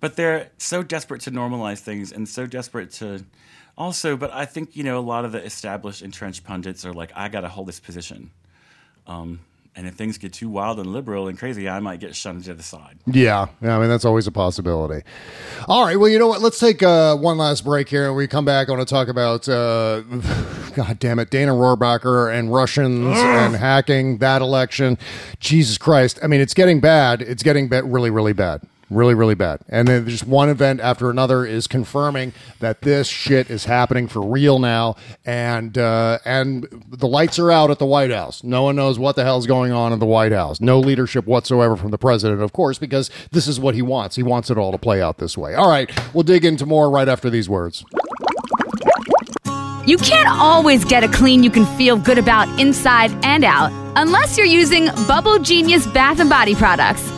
but 0.00 0.16
they're 0.16 0.50
so 0.58 0.82
desperate 0.82 1.20
to 1.22 1.30
normalize 1.30 1.80
things 1.80 2.12
and 2.12 2.28
so 2.28 2.46
desperate 2.46 2.92
to 2.94 3.24
also. 3.76 4.16
But 4.16 4.32
I 4.32 4.44
think 4.44 4.76
you 4.76 4.84
know 4.84 4.98
a 4.98 5.00
lot 5.00 5.24
of 5.24 5.32
the 5.32 5.44
established 5.44 6.02
entrenched 6.02 6.44
pundits 6.44 6.84
are 6.84 6.92
like, 6.92 7.12
"I 7.14 7.28
got 7.28 7.42
to 7.42 7.48
hold 7.48 7.68
this 7.68 7.80
position." 7.80 8.30
Um, 9.06 9.40
and 9.78 9.86
if 9.86 9.94
things 9.94 10.18
get 10.18 10.32
too 10.32 10.48
wild 10.48 10.80
and 10.80 10.92
liberal 10.92 11.28
and 11.28 11.38
crazy, 11.38 11.68
I 11.68 11.78
might 11.78 12.00
get 12.00 12.16
shunned 12.16 12.42
to 12.44 12.54
the 12.54 12.64
side. 12.64 12.98
Yeah, 13.06 13.46
yeah, 13.62 13.76
I 13.76 13.80
mean 13.80 13.88
that's 13.88 14.04
always 14.04 14.26
a 14.26 14.32
possibility. 14.32 15.04
All 15.68 15.84
right, 15.84 15.96
well, 15.96 16.08
you 16.08 16.18
know 16.18 16.26
what? 16.26 16.40
Let's 16.42 16.58
take 16.58 16.82
uh, 16.82 17.16
one 17.16 17.38
last 17.38 17.64
break 17.64 17.88
here, 17.88 18.06
and 18.06 18.16
we 18.16 18.26
come 18.26 18.44
back. 18.44 18.68
I 18.68 18.72
want 18.72 18.86
to 18.86 18.92
talk 18.92 19.06
about, 19.06 19.48
uh, 19.48 20.00
God 20.74 20.98
damn 20.98 21.20
it, 21.20 21.30
Dana 21.30 21.52
Rohrabacher 21.52 22.36
and 22.36 22.52
Russians 22.52 23.16
and 23.18 23.54
hacking 23.54 24.18
that 24.18 24.42
election. 24.42 24.98
Jesus 25.38 25.78
Christ! 25.78 26.18
I 26.24 26.26
mean, 26.26 26.40
it's 26.40 26.54
getting 26.54 26.80
bad. 26.80 27.22
It's 27.22 27.44
getting 27.44 27.68
ba- 27.68 27.84
really, 27.84 28.10
really 28.10 28.32
bad. 28.32 28.62
Really, 28.90 29.14
really 29.14 29.34
bad. 29.34 29.60
And 29.68 29.86
then 29.86 30.08
just 30.08 30.26
one 30.26 30.48
event 30.48 30.80
after 30.80 31.10
another 31.10 31.44
is 31.44 31.66
confirming 31.66 32.32
that 32.60 32.80
this 32.80 33.06
shit 33.06 33.50
is 33.50 33.66
happening 33.66 34.08
for 34.08 34.22
real 34.22 34.58
now. 34.58 34.96
And 35.26 35.76
uh, 35.76 36.18
and 36.24 36.66
the 36.88 37.06
lights 37.06 37.38
are 37.38 37.50
out 37.50 37.70
at 37.70 37.78
the 37.78 37.86
White 37.86 38.10
House. 38.10 38.42
No 38.42 38.62
one 38.62 38.76
knows 38.76 38.98
what 38.98 39.14
the 39.16 39.24
hell's 39.24 39.46
going 39.46 39.72
on 39.72 39.92
in 39.92 39.98
the 39.98 40.06
White 40.06 40.32
House. 40.32 40.60
No 40.60 40.80
leadership 40.80 41.26
whatsoever 41.26 41.76
from 41.76 41.90
the 41.90 41.98
president, 41.98 42.40
of 42.40 42.52
course, 42.54 42.78
because 42.78 43.10
this 43.30 43.46
is 43.46 43.60
what 43.60 43.74
he 43.74 43.82
wants. 43.82 44.16
He 44.16 44.22
wants 44.22 44.50
it 44.50 44.56
all 44.56 44.72
to 44.72 44.78
play 44.78 45.02
out 45.02 45.18
this 45.18 45.36
way. 45.36 45.54
All 45.54 45.68
right, 45.68 45.90
we'll 46.14 46.24
dig 46.24 46.46
into 46.46 46.64
more 46.64 46.90
right 46.90 47.08
after 47.08 47.28
these 47.28 47.48
words. 47.48 47.84
You 49.86 49.96
can't 49.98 50.28
always 50.28 50.84
get 50.84 51.02
a 51.02 51.08
clean 51.08 51.42
you 51.42 51.50
can 51.50 51.64
feel 51.76 51.96
good 51.96 52.18
about 52.18 52.60
inside 52.60 53.10
and 53.24 53.42
out 53.44 53.70
unless 53.96 54.36
you're 54.36 54.46
using 54.46 54.86
Bubble 55.06 55.38
Genius 55.38 55.86
bath 55.86 56.20
and 56.20 56.28
body 56.28 56.54
products. 56.54 57.17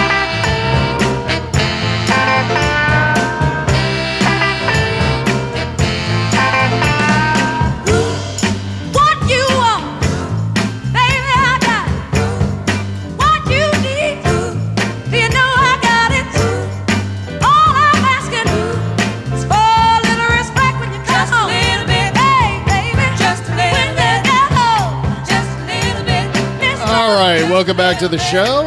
Welcome 27.61 27.77
back 27.77 27.99
to 27.99 28.07
the 28.07 28.17
show. 28.17 28.65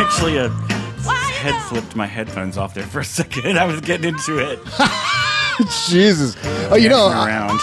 Actually, 0.00 0.38
a 0.38 0.48
head 0.48 1.62
flipped 1.64 1.94
my 1.94 2.06
headphones 2.06 2.56
off 2.56 2.72
there 2.72 2.86
for 2.86 3.00
a 3.00 3.04
second. 3.04 3.58
I 3.60 3.66
was 3.66 3.82
getting 3.82 4.08
into 4.08 4.38
it. 4.38 4.58
Jesus. 5.90 6.34
Oh, 6.70 6.76
you 6.76 6.88
know, 6.88 7.10
Messing 7.10 7.28
around. 7.28 7.60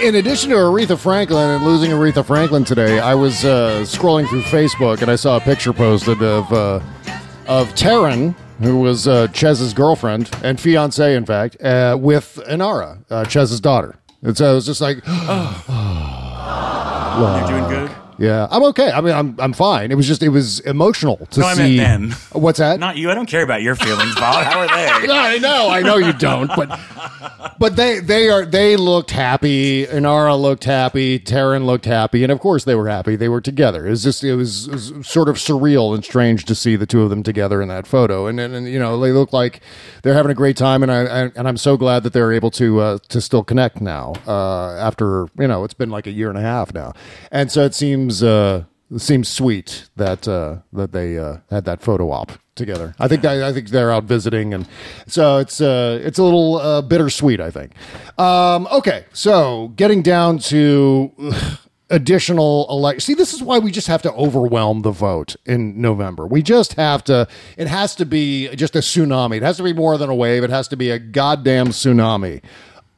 in 0.00 0.14
addition 0.14 0.50
to 0.50 0.56
Aretha 0.56 0.96
Franklin 0.96 1.50
and 1.50 1.64
losing 1.64 1.90
Aretha 1.90 2.24
Franklin 2.24 2.64
today, 2.64 3.00
I 3.00 3.16
was 3.16 3.44
uh, 3.44 3.80
scrolling 3.80 4.28
through 4.28 4.42
Facebook 4.42 5.02
and 5.02 5.10
I 5.10 5.16
saw 5.16 5.38
a 5.38 5.40
picture 5.40 5.72
posted 5.72 6.22
of 6.22 6.52
uh, 6.52 6.78
of 7.48 7.74
Taryn, 7.74 8.36
who 8.60 8.78
was 8.78 9.08
uh, 9.08 9.26
Chez's 9.32 9.74
girlfriend 9.74 10.30
and 10.44 10.60
fiance, 10.60 11.16
in 11.16 11.26
fact, 11.26 11.60
uh, 11.60 11.98
with 12.00 12.38
Inara, 12.48 13.02
uh, 13.10 13.24
Chez's 13.24 13.60
daughter. 13.60 13.96
And 14.22 14.36
so 14.36 14.52
it 14.52 14.54
was 14.54 14.66
just 14.66 14.80
like, 14.80 14.98
You're 17.16 17.48
doing 17.48 17.68
good. 17.68 18.05
Yeah, 18.18 18.48
I'm 18.50 18.62
okay. 18.64 18.90
I 18.90 19.00
mean, 19.00 19.14
I'm 19.14 19.36
I'm 19.38 19.52
fine. 19.52 19.90
It 19.92 19.94
was 19.94 20.06
just 20.06 20.22
it 20.22 20.30
was 20.30 20.60
emotional 20.60 21.26
to 21.32 21.40
No, 21.40 21.46
I 21.46 21.54
see. 21.54 21.76
meant 21.76 22.12
them. 22.12 22.18
What's 22.40 22.58
that? 22.58 22.80
Not 22.80 22.96
you. 22.96 23.10
I 23.10 23.14
don't 23.14 23.26
care 23.26 23.42
about 23.42 23.62
your 23.62 23.74
feelings, 23.74 24.14
Bob. 24.14 24.44
How 24.44 24.60
are 24.60 24.66
they? 24.68 25.12
I 25.12 25.38
know, 25.38 25.68
I 25.68 25.80
know 25.82 25.96
you 25.96 26.12
don't, 26.14 26.48
but 26.56 26.80
but 27.58 27.76
they 27.76 28.00
they 28.00 28.28
are 28.30 28.46
they 28.46 28.76
looked 28.76 29.10
happy. 29.10 29.86
Inara 29.86 30.40
looked 30.40 30.64
happy. 30.64 31.18
Taryn 31.18 31.66
looked 31.66 31.84
happy, 31.84 32.22
and 32.22 32.32
of 32.32 32.40
course 32.40 32.64
they 32.64 32.74
were 32.74 32.88
happy. 32.88 33.16
They 33.16 33.28
were 33.28 33.40
together. 33.40 33.86
It 33.86 33.90
was 33.90 34.02
just 34.02 34.24
it 34.24 34.34
was, 34.34 34.66
it 34.68 34.72
was 34.72 34.92
sort 35.06 35.28
of 35.28 35.36
surreal 35.36 35.94
and 35.94 36.04
strange 36.04 36.44
to 36.46 36.54
see 36.54 36.76
the 36.76 36.86
two 36.86 37.02
of 37.02 37.10
them 37.10 37.22
together 37.22 37.60
in 37.60 37.68
that 37.68 37.86
photo. 37.86 38.26
And 38.26 38.40
and, 38.40 38.54
and 38.54 38.66
you 38.66 38.78
know 38.78 38.98
they 38.98 39.12
look 39.12 39.32
like 39.32 39.60
they're 40.02 40.14
having 40.14 40.30
a 40.30 40.34
great 40.34 40.56
time, 40.56 40.82
and 40.82 40.90
I, 40.90 41.00
I 41.04 41.20
and 41.36 41.46
I'm 41.46 41.56
so 41.58 41.76
glad 41.76 42.02
that 42.04 42.12
they're 42.14 42.32
able 42.32 42.50
to 42.52 42.80
uh, 42.80 42.98
to 43.10 43.20
still 43.20 43.44
connect 43.44 43.80
now 43.80 44.14
uh, 44.26 44.70
after 44.78 45.26
you 45.38 45.46
know 45.48 45.64
it's 45.64 45.74
been 45.74 45.90
like 45.90 46.06
a 46.06 46.12
year 46.12 46.30
and 46.30 46.38
a 46.38 46.42
half 46.42 46.72
now, 46.72 46.94
and 47.30 47.52
so 47.52 47.64
it 47.64 47.74
seems. 47.74 48.05
Uh, 48.22 48.64
seems 48.96 49.28
sweet 49.28 49.88
that 49.96 50.28
uh, 50.28 50.58
that 50.72 50.92
they 50.92 51.18
uh, 51.18 51.38
had 51.50 51.64
that 51.64 51.82
photo 51.82 52.10
op 52.10 52.32
together. 52.54 52.94
I 52.98 53.08
think 53.08 53.24
I, 53.24 53.48
I 53.48 53.52
think 53.52 53.68
they're 53.70 53.90
out 53.90 54.04
visiting, 54.04 54.54
and 54.54 54.68
so 55.06 55.38
it's 55.38 55.60
uh, 55.60 56.00
it's 56.02 56.18
a 56.18 56.22
little 56.22 56.56
uh, 56.56 56.82
bittersweet. 56.82 57.40
I 57.40 57.50
think. 57.50 57.72
Um, 58.18 58.68
okay, 58.70 59.04
so 59.12 59.68
getting 59.76 60.02
down 60.02 60.38
to 60.38 61.12
additional 61.90 62.66
elect. 62.70 63.02
See, 63.02 63.14
this 63.14 63.32
is 63.34 63.42
why 63.42 63.58
we 63.58 63.70
just 63.70 63.86
have 63.88 64.02
to 64.02 64.12
overwhelm 64.12 64.82
the 64.82 64.90
vote 64.90 65.36
in 65.44 65.80
November. 65.80 66.26
We 66.26 66.42
just 66.42 66.74
have 66.74 67.02
to. 67.04 67.28
It 67.56 67.66
has 67.66 67.94
to 67.96 68.06
be 68.06 68.48
just 68.54 68.76
a 68.76 68.80
tsunami. 68.80 69.38
It 69.38 69.42
has 69.42 69.56
to 69.58 69.62
be 69.62 69.72
more 69.72 69.98
than 69.98 70.08
a 70.08 70.14
wave. 70.14 70.44
It 70.44 70.50
has 70.50 70.68
to 70.68 70.76
be 70.76 70.90
a 70.90 70.98
goddamn 70.98 71.68
tsunami. 71.68 72.42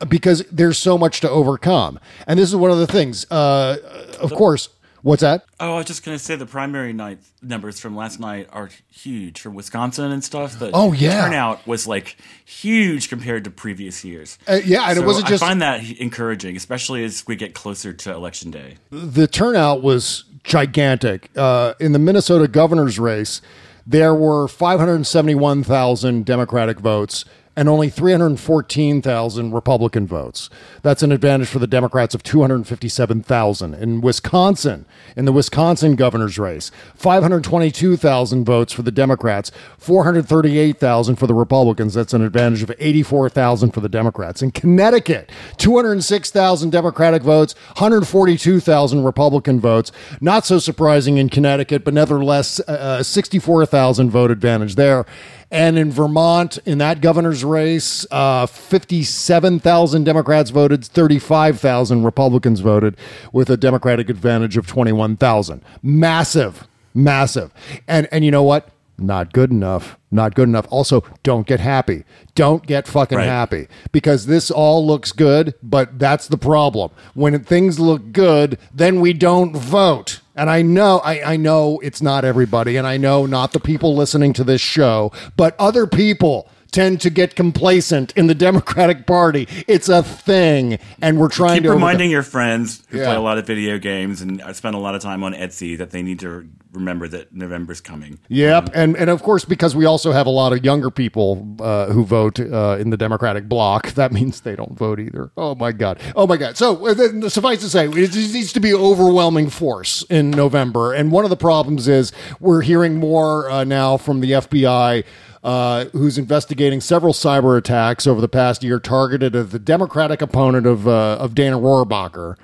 Because 0.09 0.45
there's 0.53 0.79
so 0.79 0.97
much 0.97 1.21
to 1.23 1.29
overcome, 1.29 1.99
and 2.29 2.39
this 2.39 2.49
is 2.49 2.55
one 2.55 2.71
of 2.71 2.79
the 2.79 2.87
things. 2.87 3.29
Uh, 3.33 3.79
of 4.21 4.33
course, 4.33 4.69
what's 5.03 5.23
that? 5.23 5.45
Oh, 5.61 5.75
I 5.75 5.77
was 5.79 5.87
just 5.87 6.05
gonna 6.05 6.19
say 6.19 6.37
the 6.37 6.47
primary 6.47 6.93
night 6.93 7.19
numbers 7.43 7.79
from 7.81 7.97
last 7.97 8.19
night 8.21 8.49
are 8.53 8.71
huge 8.91 9.41
from 9.41 9.55
Wisconsin 9.55 10.11
and 10.13 10.23
stuff. 10.25 10.59
The 10.59 10.71
Oh, 10.75 10.93
yeah. 10.93 11.23
turnout 11.23 11.67
was 11.67 11.87
like 11.87 12.17
huge 12.45 13.09
compared 13.09 13.45
to 13.45 13.51
previous 13.51 14.05
years. 14.05 14.39
Uh, 14.49 14.61
yeah, 14.65 14.89
and 14.89 14.99
it 14.99 15.05
wasn't 15.07 15.27
just- 15.29 15.43
I 15.43 15.49
find 15.49 15.63
that 15.63 15.85
encouraging, 15.99 16.57
especially 16.57 17.05
as 17.05 17.25
we 17.27 17.37
get 17.37 17.55
closer 17.55 17.93
to 17.93 18.13
election 18.13 18.51
day. 18.51 18.77
the 18.91 19.27
turnout 19.27 19.83
was 19.83 20.25
gigantic. 20.45 21.31
Uh, 21.37 21.75
in 21.81 21.93
the 21.93 21.99
Minnesota 21.99 22.49
governor's 22.49 22.99
race, 22.99 23.41
there 23.87 24.15
were 24.15 24.49
571,000 24.49 26.25
Democratic 26.25 26.79
votes 26.81 27.25
and 27.59 27.69
only 27.69 27.91
314,000 27.91 29.53
Republican 29.53 30.07
votes. 30.07 30.49
That's 30.83 31.03
an 31.03 31.11
advantage 31.11 31.49
for 31.49 31.59
the 31.59 31.67
Democrats 31.67 32.15
of 32.15 32.23
257,000. 32.23 33.75
In 33.75 34.01
Wisconsin, 34.01 34.87
in 35.17 35.25
the 35.25 35.33
Wisconsin 35.33 35.97
governor's 35.97 36.39
race, 36.39 36.71
522,000 36.95 38.45
votes 38.45 38.73
for 38.73 38.83
the 38.83 38.93
Democrats, 38.93 39.51
438,000 39.77 41.17
for 41.17 41.27
the 41.27 41.35
Republicans. 41.35 41.95
That's 41.95 42.15
an 42.15 42.23
advantage 42.23 42.63
of 42.63 42.73
84,000 42.79 43.73
for 43.73 43.81
the 43.81 43.89
Democrats. 43.89 44.41
In 44.41 44.53
Connecticut, 44.53 45.29
206,000 45.57 46.71
Democratic 46.71 47.23
votes, 47.25 47.57
142,000 47.79 49.03
Republican 49.03 49.59
votes. 49.59 49.91
Not 50.21 50.47
so 50.47 50.61
surprising 50.61 51.17
in 51.17 51.29
Connecticut, 51.29 51.85
but 51.85 51.93
nevertheless, 51.93 52.61
uh, 52.69 53.03
64,000 53.03 54.11
vote 54.11 54.31
advantage 54.31 54.77
there. 54.77 55.05
And 55.51 55.79
in 55.79 55.91
Vermont, 55.91 56.59
in 56.67 56.79
that 56.79 57.01
governor's 57.01 57.43
race, 57.43 58.07
uh, 58.11 58.47
57,000 58.47 60.05
Democrats 60.05 60.51
voted, 60.51 60.85
35,000 60.85 62.05
Republicans 62.05 62.61
voted, 62.61 62.97
with 63.33 63.49
a 63.49 63.57
Democratic 63.57 64.11
advantage 64.11 64.59
of 64.59 64.67
21,000. 64.67 65.63
Massive, 65.83 66.69
massive. 66.95 67.53
And 67.87 68.09
and 68.13 68.25
you 68.25 68.31
know 68.31 68.43
what? 68.43 68.69
Not 68.99 69.33
good 69.33 69.53
enough. 69.53 69.97
Not 70.11 70.35
good 70.35 70.49
enough. 70.49 70.67
Also, 70.71 71.05
don't 71.23 71.47
get 71.47 71.61
happy. 71.61 72.05
Don't 72.35 72.67
get 72.67 72.89
fucking 72.89 73.19
Right. 73.19 73.29
happy 73.29 73.69
because 73.93 74.27
this 74.27 74.51
all 74.51 74.85
looks 74.85 75.13
good, 75.13 75.55
but 75.63 75.99
that's 75.99 76.27
the 76.27 76.37
problem. 76.39 76.91
When 77.15 77.39
things 77.45 77.79
look 77.79 78.13
good, 78.13 78.59
then 78.75 79.01
we 79.01 79.13
don't 79.13 79.55
vote. 79.57 80.21
And 80.35 80.51
I 80.51 80.63
know, 80.63 80.99
I, 81.05 81.33
I 81.35 81.37
know 81.37 81.79
it's 81.83 82.03
not 82.03 82.25
everybody, 82.25 82.77
and 82.77 82.87
I 82.87 82.97
know 82.97 83.27
not 83.27 83.53
the 83.53 83.61
people 83.61 83.95
listening 83.95 84.33
to 84.35 84.45
this 84.45 84.61
show, 84.61 85.13
but 85.37 85.55
other 85.59 85.87
people 85.87 86.49
tend 86.71 87.01
to 87.01 87.11
get 87.11 87.35
complacent 87.35 88.13
in 88.17 88.27
the 88.27 88.35
Democratic 88.49 89.07
Party. 89.07 89.49
It's 89.67 89.89
a 89.89 90.03
thing, 90.03 90.79
and 91.01 91.19
we're 91.19 91.29
trying 91.29 91.57
Keep 91.57 91.65
to 91.65 91.71
reminding 91.73 92.11
your 92.11 92.23
friends 92.23 92.83
who 92.89 92.99
Yeah. 92.99 93.07
play 93.07 93.17
a 93.17 93.21
lot 93.21 93.39
of 93.39 93.47
video 93.47 93.79
games 93.79 94.21
and 94.21 94.43
spend 94.55 94.75
a 94.75 94.79
lot 94.79 94.95
of 94.95 95.03
time 95.03 95.23
on 95.25 95.33
Etsy 95.35 95.77
that 95.79 95.91
they 95.91 96.03
need 96.03 96.19
to 96.21 96.49
remember 96.73 97.09
that 97.09 97.35
November's 97.35 97.81
coming. 97.81 98.19
Yep, 98.29 98.71
and 98.75 98.97
and 98.97 99.09
of 99.09 99.23
course 99.23 99.45
because 99.45 99.75
we 99.75 99.87
also 99.87 100.13
have 100.13 100.27
a 100.27 100.31
lot 100.31 100.53
of 100.53 100.65
younger 100.65 100.91
people 100.91 101.57
uh, 101.61 101.87
who 101.87 102.05
vote 102.05 102.39
uh, 102.39 102.77
in 102.79 102.91
the 102.91 102.97
Democratic 102.97 103.49
bloc, 103.49 103.93
that 103.95 104.13
means 104.13 104.43
they 104.43 104.55
don't 104.55 104.77
vote 104.79 105.01
either. 105.01 105.31
Oh 105.37 105.55
my 105.55 105.73
god! 105.73 105.99
Oh 106.15 106.27
my 106.27 106.37
god! 106.37 106.57
So 106.59 106.87
uh, 106.87 106.95
th- 106.95 107.33
suffice 107.33 107.61
to 107.61 107.69
say, 107.71 107.87
it 107.89 108.15
needs 108.15 108.53
to 108.53 108.61
be 108.61 108.75
overwhelming 108.75 109.49
force 109.51 110.03
in 110.11 110.31
November, 110.31 110.93
and 110.93 111.11
one 111.11 111.25
of 111.25 111.31
the 111.31 111.37
problems 111.37 111.89
is 111.89 112.13
we're 112.41 112.61
hearing 112.63 112.97
more 112.97 113.51
uh, 113.51 113.65
now 113.65 113.97
from 113.97 114.21
the 114.21 114.33
FBI. 114.33 115.05
Uh, 115.45 115.85
who's 115.93 116.19
investigating 116.19 116.81
several 116.81 117.13
cyber 117.13 117.57
attacks 117.57 118.09
over 118.09 118.21
the 118.21 118.29
past 118.29 118.65
year 118.65 118.81
targeted 118.81 119.37
at 119.37 119.51
the 119.51 119.59
Democratic 119.59 120.21
opponent 120.21 120.67
of 120.67 120.89
uh, 120.89 121.17
of 121.21 121.35
Dana 121.35 121.57
Rohrabacher, 121.59 122.37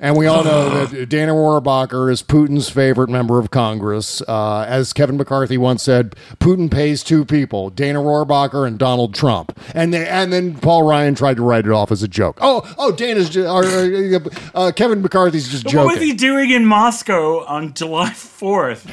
and 0.00 0.16
we 0.16 0.26
all 0.26 0.44
know 0.44 0.84
that 0.86 1.08
Dana 1.08 1.32
Rohrabacher 1.32 2.10
is 2.10 2.22
Putin's 2.22 2.68
favorite 2.68 3.08
member 3.08 3.38
of 3.38 3.50
Congress. 3.50 4.22
Uh, 4.28 4.64
as 4.68 4.92
Kevin 4.92 5.16
McCarthy 5.16 5.58
once 5.58 5.82
said, 5.82 6.14
Putin 6.38 6.70
pays 6.70 7.02
two 7.02 7.24
people, 7.24 7.70
Dana 7.70 8.00
Rohrabacher 8.00 8.66
and 8.66 8.78
Donald 8.78 9.14
Trump. 9.14 9.58
And 9.74 9.92
they, 9.92 10.06
and 10.06 10.32
then 10.32 10.54
Paul 10.58 10.82
Ryan 10.84 11.14
tried 11.14 11.36
to 11.36 11.42
write 11.42 11.64
it 11.66 11.72
off 11.72 11.90
as 11.92 12.02
a 12.02 12.08
joke. 12.08 12.38
Oh, 12.40 12.62
oh, 12.78 12.92
Dana's 12.92 13.28
ju- 13.30 13.46
uh, 13.46 14.18
uh, 14.54 14.72
Kevin 14.72 15.02
McCarthy's 15.02 15.48
just 15.48 15.64
joking. 15.64 15.78
what 15.86 15.94
was 15.94 16.02
he 16.02 16.12
doing 16.14 16.50
in 16.50 16.64
Moscow 16.64 17.44
on 17.46 17.74
July 17.74 18.10
4th? 18.10 18.86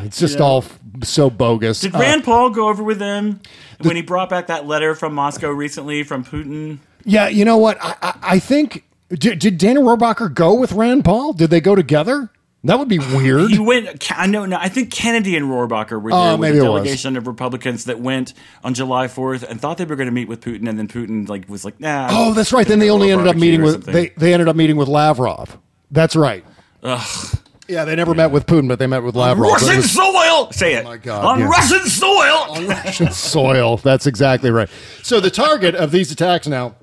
it's 0.04 0.18
just 0.18 0.40
all 0.40 0.58
f- 0.58 0.78
so 1.04 1.28
bogus. 1.30 1.80
Did 1.80 1.94
Uh, 1.94 1.98
Rand 1.98 2.24
Paul 2.24 2.50
go 2.50 2.68
over 2.68 2.82
with 2.82 2.98
them 2.98 3.40
when 3.82 3.96
he 3.96 4.02
brought 4.02 4.30
back 4.30 4.46
that 4.46 4.66
letter 4.66 4.94
from 4.94 5.14
Moscow 5.14 5.50
recently 5.50 6.02
from 6.02 6.24
Putin? 6.24 6.78
yeah, 7.04 7.28
you 7.28 7.44
know 7.44 7.58
what? 7.58 7.78
I, 7.82 7.94
I, 8.02 8.14
I 8.22 8.38
think 8.38 8.84
did, 9.08 9.38
did 9.38 9.58
Dana 9.58 9.80
Rohrabacher 9.80 10.32
go 10.34 10.54
with 10.54 10.72
Rand 10.72 11.04
Paul? 11.04 11.32
Did 11.32 11.50
they 11.50 11.60
go 11.60 11.74
together? 11.74 12.30
That 12.64 12.78
would 12.80 12.88
be 12.88 12.98
weird. 13.14 13.50
He 13.50 13.58
went. 13.58 14.10
I 14.18 14.26
know. 14.26 14.44
No, 14.46 14.56
I 14.60 14.68
think 14.68 14.90
Kennedy 14.92 15.36
and 15.36 15.46
Rohrabacher 15.46 16.00
were 16.02 16.10
Oh, 16.12 16.24
there 16.24 16.32
with 16.32 16.40
maybe 16.40 16.58
a 16.58 16.64
it 16.64 16.68
was. 16.68 16.82
delegation 16.82 17.16
of 17.16 17.26
Republicans 17.26 17.84
that 17.84 18.00
went 18.00 18.34
on 18.64 18.74
July 18.74 19.06
4th 19.06 19.44
and 19.48 19.60
thought 19.60 19.78
they 19.78 19.84
were 19.84 19.94
going 19.96 20.08
to 20.08 20.12
meet 20.12 20.26
with 20.28 20.40
Putin, 20.40 20.68
and 20.68 20.78
then 20.78 20.88
Putin 20.88 21.28
like 21.28 21.48
was 21.48 21.64
like, 21.64 21.78
"Nah." 21.78 22.08
Oh, 22.10 22.34
that's 22.34 22.52
right. 22.52 22.66
Then 22.66 22.78
they 22.80 22.90
only 22.90 23.12
ended 23.12 23.28
up 23.28 23.36
meeting 23.36 23.62
with 23.62 23.84
they, 23.84 24.08
they 24.16 24.32
ended 24.32 24.48
up 24.48 24.56
meeting 24.56 24.76
with 24.76 24.88
Lavrov. 24.88 25.56
That's 25.90 26.16
right. 26.16 26.44
Ugh. 26.82 27.38
Yeah, 27.68 27.84
they 27.84 27.96
never 27.96 28.14
met 28.14 28.30
with 28.30 28.46
Putin, 28.46 28.68
but 28.68 28.78
they 28.78 28.86
met 28.86 29.02
with 29.02 29.16
Lavrov. 29.16 29.50
Russian 29.52 29.76
was- 29.78 29.90
soil. 29.90 30.52
Say 30.52 30.74
it. 30.74 30.84
Oh 30.84 30.88
my 30.88 30.96
God, 30.98 31.24
On 31.24 31.40
yeah. 31.40 31.46
Russian 31.48 31.84
soil. 31.86 32.46
on 32.50 32.66
Russian 32.68 33.10
soil. 33.12 33.76
That's 33.78 34.06
exactly 34.06 34.50
right. 34.52 34.68
So 35.02 35.18
the 35.20 35.30
target 35.30 35.74
of 35.74 35.90
these 35.90 36.10
attacks 36.12 36.46
now 36.46 36.76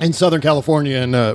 in 0.00 0.12
Southern 0.12 0.40
California 0.40 0.96
in 0.96 1.14
uh, 1.14 1.34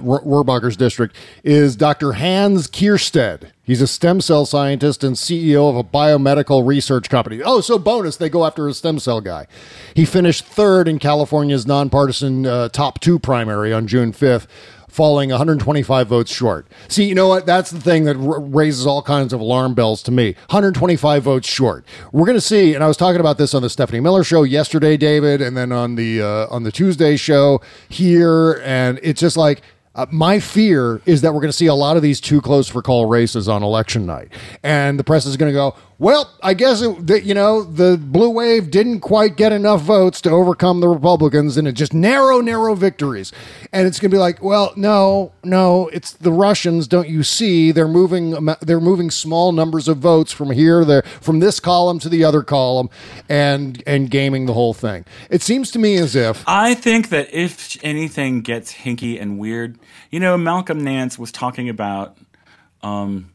district 0.77 1.15
is 1.43 1.75
Dr. 1.75 2.13
Hans 2.13 2.67
Keirstead. 2.67 3.51
He's 3.63 3.81
a 3.81 3.87
stem 3.87 4.19
cell 4.19 4.45
scientist 4.45 5.03
and 5.03 5.15
CEO 5.15 5.69
of 5.69 5.75
a 5.75 5.83
biomedical 5.83 6.65
research 6.65 7.09
company. 7.09 7.41
Oh, 7.43 7.61
so 7.61 7.77
bonus, 7.77 8.17
they 8.17 8.29
go 8.29 8.45
after 8.45 8.67
a 8.67 8.73
stem 8.73 8.99
cell 8.99 9.21
guy. 9.21 9.47
He 9.93 10.05
finished 10.05 10.43
third 10.43 10.87
in 10.87 10.99
California's 10.99 11.67
nonpartisan 11.67 12.45
uh, 12.45 12.69
top 12.69 12.99
two 12.99 13.19
primary 13.19 13.71
on 13.71 13.87
June 13.87 14.11
5th. 14.11 14.47
Falling 14.89 15.29
125 15.29 16.07
votes 16.07 16.31
short. 16.33 16.67
See, 16.87 17.05
you 17.05 17.15
know 17.15 17.27
what? 17.27 17.45
That's 17.45 17.69
the 17.69 17.79
thing 17.79 18.05
that 18.05 18.17
r- 18.17 18.39
raises 18.41 18.85
all 18.87 19.01
kinds 19.01 19.33
of 19.33 19.39
alarm 19.39 19.75
bells 19.75 20.01
to 20.03 20.11
me. 20.11 20.33
125 20.49 21.23
votes 21.23 21.47
short. 21.47 21.85
We're 22.11 22.25
going 22.25 22.35
to 22.37 22.41
see, 22.41 22.73
and 22.73 22.83
I 22.83 22.87
was 22.87 22.97
talking 22.97 23.19
about 23.19 23.37
this 23.37 23.53
on 23.53 23.61
the 23.61 23.69
Stephanie 23.69 23.99
Miller 23.99 24.23
show 24.23 24.43
yesterday, 24.43 24.97
David, 24.97 25.41
and 25.41 25.55
then 25.55 25.71
on 25.71 25.95
the 25.95 26.21
uh, 26.21 26.47
on 26.49 26.63
the 26.63 26.71
Tuesday 26.71 27.17
show 27.17 27.61
here, 27.87 28.61
and 28.65 28.99
it's 29.03 29.21
just 29.21 29.37
like 29.37 29.61
uh, 29.95 30.05
my 30.11 30.39
fear 30.39 31.01
is 31.05 31.21
that 31.21 31.33
we're 31.33 31.41
going 31.41 31.51
to 31.51 31.57
see 31.57 31.67
a 31.67 31.73
lot 31.75 31.95
of 31.97 32.01
these 32.03 32.19
too 32.21 32.41
close 32.41 32.67
for 32.67 32.81
call 32.81 33.05
races 33.05 33.47
on 33.47 33.61
election 33.63 34.05
night, 34.05 34.29
and 34.63 34.97
the 34.97 35.03
press 35.03 35.25
is 35.25 35.37
going 35.37 35.51
to 35.51 35.55
go, 35.55 35.75
"Well, 35.99 36.31
I 36.41 36.53
guess 36.53 36.79
that 36.81 37.23
you 37.23 37.33
know 37.33 37.61
the 37.61 37.97
blue 37.97 38.29
wave 38.29 38.71
didn't 38.71 39.01
quite 39.01 39.35
get 39.35 39.51
enough 39.51 39.81
votes 39.81 40.21
to 40.21 40.31
overcome 40.31 40.79
the 40.79 40.87
Republicans, 40.87 41.57
and 41.57 41.67
it 41.67 41.73
just 41.73 41.93
narrow, 41.93 42.41
narrow 42.41 42.73
victories." 42.73 43.31
And 43.71 43.85
it's 43.85 43.99
going 43.99 44.09
to 44.09 44.15
be 44.15 44.19
like, 44.19 44.41
"Well, 44.41 44.73
no, 44.75 45.33
no, 45.43 45.89
it's 45.89 46.13
the 46.13 46.31
Russians. 46.31 46.87
Don't 46.87 47.09
you 47.09 47.21
see? 47.21 47.71
They're 47.71 47.87
moving, 47.87 48.31
they're 48.61 48.79
moving 48.79 49.11
small 49.11 49.51
numbers 49.51 49.87
of 49.87 49.97
votes 49.97 50.31
from 50.31 50.51
here, 50.51 50.83
there, 50.85 51.03
from 51.21 51.39
this 51.39 51.59
column 51.59 51.99
to 51.99 52.09
the 52.09 52.23
other 52.23 52.41
column, 52.41 52.89
and 53.27 53.83
and 53.85 54.09
gaming 54.09 54.45
the 54.45 54.53
whole 54.53 54.73
thing." 54.73 55.05
It 55.29 55.41
seems 55.41 55.69
to 55.71 55.79
me 55.79 55.97
as 55.97 56.15
if 56.15 56.43
I 56.47 56.73
think 56.73 57.09
that 57.09 57.33
if 57.33 57.77
anything 57.83 58.41
gets 58.41 58.73
hinky 58.73 59.21
and 59.21 59.37
weird, 59.37 59.77
you 60.09 60.19
know, 60.19 60.37
Malcolm 60.37 60.83
Nance 60.83 61.19
was 61.19 61.31
talking 61.31 61.69
about 61.69 62.17
um, 62.81 63.31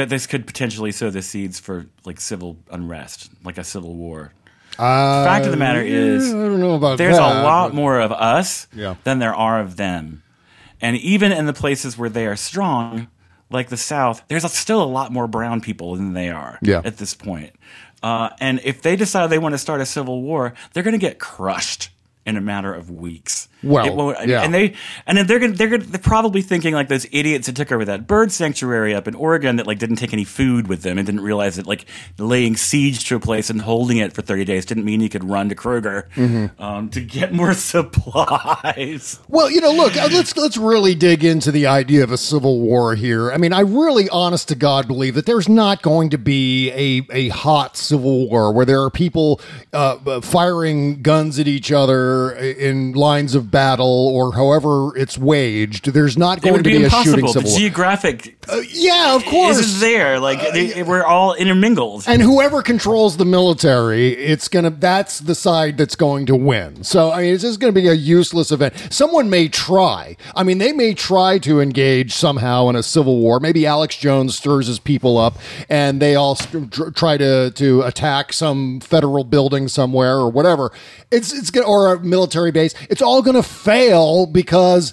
that 0.00 0.08
this 0.08 0.26
could 0.26 0.46
potentially 0.46 0.92
sow 0.92 1.10
the 1.10 1.20
seeds 1.20 1.60
for 1.60 1.84
like 2.06 2.18
civil 2.20 2.56
unrest, 2.70 3.30
like 3.44 3.58
a 3.58 3.64
civil 3.64 3.94
war. 3.94 4.32
Uh, 4.78 5.20
the 5.20 5.26
fact 5.28 5.44
of 5.44 5.50
the 5.50 5.58
matter 5.58 5.82
is, 5.82 6.30
I 6.30 6.32
don't 6.32 6.58
know 6.58 6.74
about 6.74 6.96
there's 6.96 7.18
that, 7.18 7.42
a 7.42 7.42
lot 7.44 7.68
but- 7.68 7.74
more 7.74 8.00
of 8.00 8.10
us 8.12 8.66
Yeah. 8.74 8.94
than 9.04 9.18
there 9.18 9.34
are 9.34 9.60
of 9.60 9.76
them. 9.76 10.22
And 10.80 10.96
even 10.96 11.32
in 11.32 11.44
the 11.44 11.52
places 11.52 11.98
where 11.98 12.08
they 12.08 12.26
are 12.26 12.36
strong, 12.36 13.08
like 13.50 13.68
the 13.68 13.76
South, 13.76 14.22
there's 14.28 14.50
still 14.50 14.82
a 14.82 14.84
lot 14.88 15.12
more 15.12 15.26
brown 15.26 15.60
people 15.60 15.96
than 15.96 16.14
they 16.14 16.30
are 16.30 16.58
Yeah. 16.62 16.80
at 16.82 16.96
this 16.96 17.12
point. 17.12 17.52
Uh, 18.02 18.30
and 18.40 18.58
if 18.64 18.80
they 18.80 18.96
decide 18.96 19.26
they 19.28 19.38
want 19.38 19.52
to 19.52 19.58
start 19.58 19.82
a 19.82 19.86
civil 19.86 20.22
war, 20.22 20.54
they're 20.72 20.82
going 20.82 20.92
to 20.92 20.98
get 20.98 21.18
crushed 21.18 21.90
in 22.24 22.38
a 22.38 22.40
matter 22.40 22.72
of 22.72 22.90
weeks. 22.90 23.48
Well, 23.62 24.14
yeah. 24.26 24.42
and 24.42 24.54
they 24.54 24.74
and 25.06 25.18
then 25.18 25.26
they're 25.26 25.38
gonna, 25.38 25.52
they're 25.52 25.68
gonna, 25.68 25.84
they're 25.84 26.00
probably 26.00 26.42
thinking 26.42 26.74
like 26.74 26.88
those 26.88 27.06
idiots 27.12 27.46
that 27.46 27.56
took 27.56 27.70
over 27.72 27.84
that 27.84 28.06
bird 28.06 28.32
sanctuary 28.32 28.94
up 28.94 29.06
in 29.08 29.14
Oregon 29.14 29.56
that 29.56 29.66
like 29.66 29.78
didn't 29.78 29.96
take 29.96 30.12
any 30.12 30.24
food 30.24 30.66
with 30.68 30.82
them 30.82 30.96
and 30.98 31.06
didn't 31.06 31.20
realize 31.22 31.56
that 31.56 31.66
like 31.66 31.84
laying 32.18 32.56
siege 32.56 33.04
to 33.08 33.16
a 33.16 33.20
place 33.20 33.50
and 33.50 33.60
holding 33.62 33.98
it 33.98 34.12
for 34.12 34.22
thirty 34.22 34.44
days 34.44 34.64
didn't 34.64 34.84
mean 34.84 35.00
you 35.00 35.08
could 35.08 35.24
run 35.28 35.48
to 35.48 35.54
Kroger 35.54 36.08
Mhm. 36.14 36.50
um, 36.60 36.88
to 36.90 37.00
get 37.00 37.32
more 37.32 37.52
supplies. 38.24 39.18
Well, 39.28 39.50
you 39.50 39.60
know, 39.60 39.72
look, 39.72 39.96
uh, 39.96 40.08
let's 40.12 40.36
let's 40.36 40.56
really 40.56 40.94
dig 40.94 41.24
into 41.24 41.50
the 41.52 41.66
idea 41.66 42.02
of 42.02 42.12
a 42.12 42.16
civil 42.18 42.60
war 42.60 42.94
here. 42.94 43.32
I 43.32 43.36
mean, 43.36 43.52
I 43.52 43.60
really, 43.60 44.08
honest 44.08 44.48
to 44.48 44.54
God, 44.54 44.86
believe 44.86 45.14
that 45.14 45.26
there's 45.26 45.48
not 45.48 45.82
going 45.82 46.10
to 46.10 46.18
be 46.18 46.70
a 46.72 47.06
a 47.12 47.28
hot 47.28 47.76
civil 47.76 48.28
war 48.28 48.52
where 48.52 48.64
there 48.66 48.82
are 48.82 48.90
people 48.90 49.40
uh, 49.72 50.20
firing 50.20 51.02
guns 51.02 51.38
at 51.38 51.46
each 51.48 51.72
other 51.72 52.32
in 52.32 52.92
lines 52.92 53.34
of 53.34 53.49
battle 53.50 54.08
or 54.08 54.34
however 54.34 54.96
it's 54.96 55.18
waged. 55.18 55.92
There's 55.92 56.16
not 56.16 56.40
going 56.42 56.56
to 56.56 56.62
be, 56.62 56.82
a 56.82 56.90
shooting 56.90 57.28
civil 57.28 57.50
war. 57.50 57.58
geographic, 57.58 58.36
uh, 58.48 58.62
yeah, 58.70 59.14
of 59.14 59.24
course. 59.24 59.58
isn't 59.58 59.80
there. 59.80 60.18
Like 60.18 60.38
uh, 60.38 60.50
they, 60.52 60.82
we're 60.82 61.04
all 61.04 61.34
intermingled. 61.34 62.04
And 62.06 62.22
whoever 62.22 62.62
controls 62.62 63.16
the 63.16 63.24
military, 63.24 64.10
it's 64.10 64.48
gonna 64.48 64.70
that's 64.70 65.20
the 65.20 65.34
side 65.34 65.76
that's 65.78 65.96
going 65.96 66.26
to 66.26 66.36
win. 66.36 66.84
So 66.84 67.10
I 67.10 67.22
mean, 67.22 67.34
it's 67.34 67.42
just 67.42 67.60
gonna 67.60 67.72
be 67.72 67.88
a 67.88 67.94
useless 67.94 68.50
event. 68.52 68.74
Someone 68.90 69.30
may 69.30 69.48
try. 69.48 70.16
I 70.34 70.42
mean, 70.42 70.58
they 70.58 70.72
may 70.72 70.94
try 70.94 71.38
to 71.38 71.60
engage 71.60 72.12
somehow 72.12 72.68
in 72.68 72.76
a 72.76 72.82
civil 72.82 73.18
war. 73.18 73.40
Maybe 73.40 73.66
Alex 73.66 73.96
Jones 73.96 74.36
stirs 74.36 74.66
his 74.66 74.78
people 74.78 75.18
up, 75.18 75.38
and 75.68 76.00
they 76.00 76.14
all 76.14 76.34
st- 76.34 76.72
tr- 76.72 76.90
try 76.90 77.16
to 77.16 77.50
to 77.50 77.82
attack 77.82 78.32
some 78.32 78.80
federal 78.80 79.24
building 79.24 79.68
somewhere 79.68 80.16
or 80.16 80.30
whatever. 80.30 80.72
It's 81.10 81.32
it's 81.32 81.50
gonna 81.50 81.66
or 81.66 81.94
a 81.94 82.00
military 82.00 82.50
base. 82.50 82.74
It's 82.88 83.02
all 83.02 83.22
gonna 83.22 83.39
fail 83.42 84.26
because. 84.26 84.92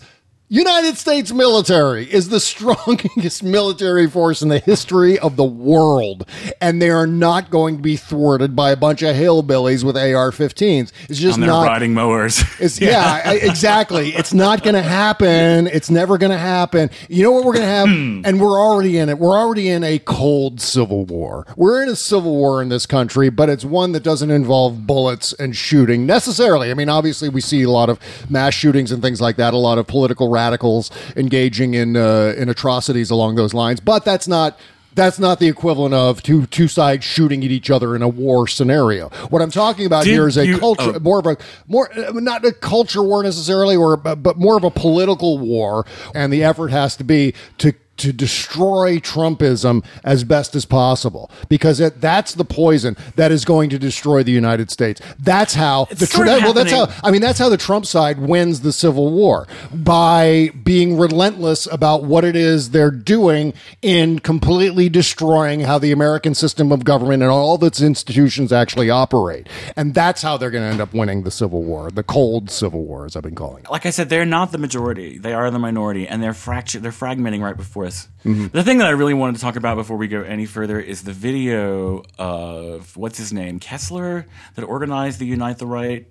United 0.50 0.98
States 0.98 1.34
military 1.34 2.06
is 2.06 2.30
the 2.30 2.40
strongest 2.58 3.44
military 3.44 4.08
force 4.10 4.42
in 4.42 4.48
the 4.48 4.60
history 4.60 5.20
of 5.20 5.36
the 5.36 5.44
world, 5.44 6.26
and 6.62 6.82
they 6.82 6.90
are 6.90 7.06
not 7.06 7.50
going 7.50 7.76
to 7.76 7.82
be 7.82 7.98
thwarted 7.98 8.56
by 8.56 8.72
a 8.72 8.78
bunch 8.78 9.02
of 9.02 9.14
hillbillies 9.14 9.84
with 9.84 9.98
AR-15s. 9.98 10.94
It's 11.10 11.20
just 11.20 11.38
not. 11.38 11.66
riding 11.68 11.94
mowers. 11.94 12.44
It's, 12.60 12.80
yeah, 12.82 13.22
I- 13.26 13.36
exactly. 13.36 14.16
It's 14.16 14.34
not 14.34 14.64
going 14.64 14.74
to 14.76 14.82
happen. 14.82 15.68
It's 15.68 15.90
never 15.92 16.18
going 16.18 16.32
to 16.32 16.38
happen. 16.38 16.90
You 17.10 17.24
know 17.24 17.32
what 17.32 17.44
we're 17.46 17.54
going 17.54 17.66
to 17.66 17.72
have? 17.72 17.88
Hmm. 17.90 18.22
and 18.26 18.40
we're 18.42 18.60
already 18.60 18.98
in 18.98 19.10
it. 19.10 19.20
We're 19.20 19.38
already 19.38 19.68
in 19.70 19.84
a 19.84 20.00
cold 20.00 20.62
civil 20.62 21.06
war. 21.06 21.46
We're 21.58 21.84
in 21.84 21.90
a 21.90 21.96
civil 21.96 22.36
war 22.36 22.62
in 22.62 22.70
this 22.70 22.86
country, 22.86 23.30
but 23.30 23.50
it's 23.50 23.66
one 23.66 23.92
that 23.92 24.02
doesn't 24.04 24.32
involve 24.32 24.88
bullets 24.88 25.34
and 25.34 25.56
shooting 25.56 26.06
necessarily. 26.06 26.72
I 26.72 26.74
mean, 26.74 26.90
obviously, 26.90 27.28
we 27.30 27.42
see 27.42 27.64
a 27.64 27.70
lot 27.70 27.90
of 27.90 28.00
mass 28.30 28.54
shootings 28.54 28.92
and 28.92 29.02
things 29.02 29.20
like 29.22 29.36
that, 29.36 29.54
a 29.54 29.58
lot 29.58 29.78
of 29.78 29.88
political 29.88 30.30
radicals 30.38 30.92
engaging 31.16 31.74
in 31.74 31.90
uh, 31.96 32.34
in 32.38 32.50
atrocities 32.50 33.10
along 33.12 33.36
those 33.36 33.54
lines, 33.54 33.80
but 33.80 34.06
that's 34.06 34.28
not 34.28 34.60
that's 34.98 35.20
not 35.20 35.40
the 35.40 35.48
equivalent 35.48 35.94
of 35.94 36.22
two 36.24 36.48
two 36.48 36.68
sides 36.68 37.06
shooting 37.06 37.46
at 37.46 37.52
each 37.52 37.70
other 37.70 37.96
in 37.96 38.02
a 38.02 38.08
war 38.08 38.48
scenario. 38.48 39.10
What 39.30 39.42
I'm 39.42 39.52
talking 39.52 39.86
about 39.86 40.04
Did 40.04 40.14
here 40.14 40.28
is 40.28 40.38
a 40.38 40.46
you- 40.46 40.58
culture, 40.58 40.94
oh. 40.96 41.00
more 41.00 41.20
of 41.20 41.28
a 41.28 41.38
more 41.68 41.88
uh, 41.98 42.12
not 42.14 42.44
a 42.44 42.52
culture 42.52 43.04
war 43.04 43.24
necessarily, 43.24 43.76
or 43.76 43.96
but 43.96 44.38
more 44.38 44.58
of 44.58 44.64
a 44.64 44.72
political 44.72 45.38
war, 45.38 45.86
and 46.14 46.34
the 46.34 46.44
effort 46.44 46.70
has 46.72 46.98
to 46.98 47.04
be 47.04 47.34
to. 47.60 47.74
To 47.98 48.14
destroy 48.14 49.00
Trumpism 49.00 49.84
as 50.04 50.24
best 50.24 50.56
as 50.56 50.66
possible, 50.66 51.32
because 51.50 51.80
it, 51.80 52.00
that's 52.02 52.34
the 52.36 52.46
poison 52.46 52.96
that 53.16 53.32
is 53.32 53.46
going 53.46 53.70
to 53.72 53.80
destroy 53.80 54.24
the 54.24 54.32
United 54.32 54.70
States. 54.72 55.02
That's 55.20 55.54
how 55.56 55.86
the 55.86 56.06
sort 56.06 56.28
of 56.28 56.44
well, 56.44 56.54
that's 56.54 56.72
how 56.72 56.88
I 57.04 57.12
mean, 57.12 57.22
that's 57.22 57.40
how 57.40 57.50
the 57.50 57.58
Trump 57.58 57.86
side 57.86 58.20
wins 58.20 58.62
the 58.62 58.72
Civil 58.72 59.12
War 59.12 59.48
by 59.74 60.52
being 60.64 60.98
relentless 60.98 61.68
about 61.72 62.04
what 62.04 62.24
it 62.24 62.36
is 62.36 62.70
they're 62.72 62.92
doing 62.92 63.54
in 63.82 64.20
completely 64.20 64.90
destroying 64.90 65.62
how 65.62 65.80
the 65.80 65.92
American 65.92 66.36
system 66.36 66.72
of 66.72 66.84
government 66.84 67.24
and 67.24 67.32
all 67.32 67.56
of 67.56 67.64
its 67.64 67.82
institutions 67.82 68.52
actually 68.52 68.90
operate. 68.90 69.48
And 69.76 69.94
that's 69.94 70.22
how 70.22 70.38
they're 70.38 70.52
going 70.52 70.64
to 70.64 70.70
end 70.70 70.82
up 70.82 70.94
winning 70.94 71.24
the 71.24 71.32
Civil 71.32 71.64
War, 71.64 71.90
the 71.90 72.04
cold 72.04 72.52
Civil 72.52 72.84
War, 72.84 73.06
as 73.06 73.16
I've 73.16 73.24
been 73.24 73.36
calling 73.36 73.64
it. 73.64 73.72
like 73.72 73.86
I 73.86 73.90
said, 73.90 74.10
they're 74.10 74.26
not 74.26 74.52
the 74.52 74.58
majority. 74.58 75.18
They 75.18 75.34
are 75.34 75.50
the 75.50 75.60
minority, 75.60 76.08
and 76.08 76.22
they're 76.22 76.34
fractured. 76.34 76.84
They're 76.84 76.92
fragmenting 76.92 77.42
right 77.42 77.58
before 77.58 77.86
us. 77.88 78.08
Mhm. 78.26 78.52
The 78.52 78.64
thing 78.64 78.78
that 78.78 78.88
I 78.88 78.92
really 78.92 79.14
wanted 79.16 79.36
to 79.36 79.42
talk 79.42 79.56
about 79.56 79.76
before 79.78 79.98
we 79.98 80.08
go 80.08 80.22
any 80.22 80.46
further 80.46 80.80
is 80.80 81.02
the 81.04 81.14
video 81.14 82.04
of 82.20 82.96
what's 82.96 83.18
his 83.18 83.34
name 83.34 83.60
Kessler 83.60 84.26
that 84.56 84.64
organized 84.64 85.20
the 85.20 85.26
Unite 85.26 85.58
the 85.58 85.66
Right 85.66 86.06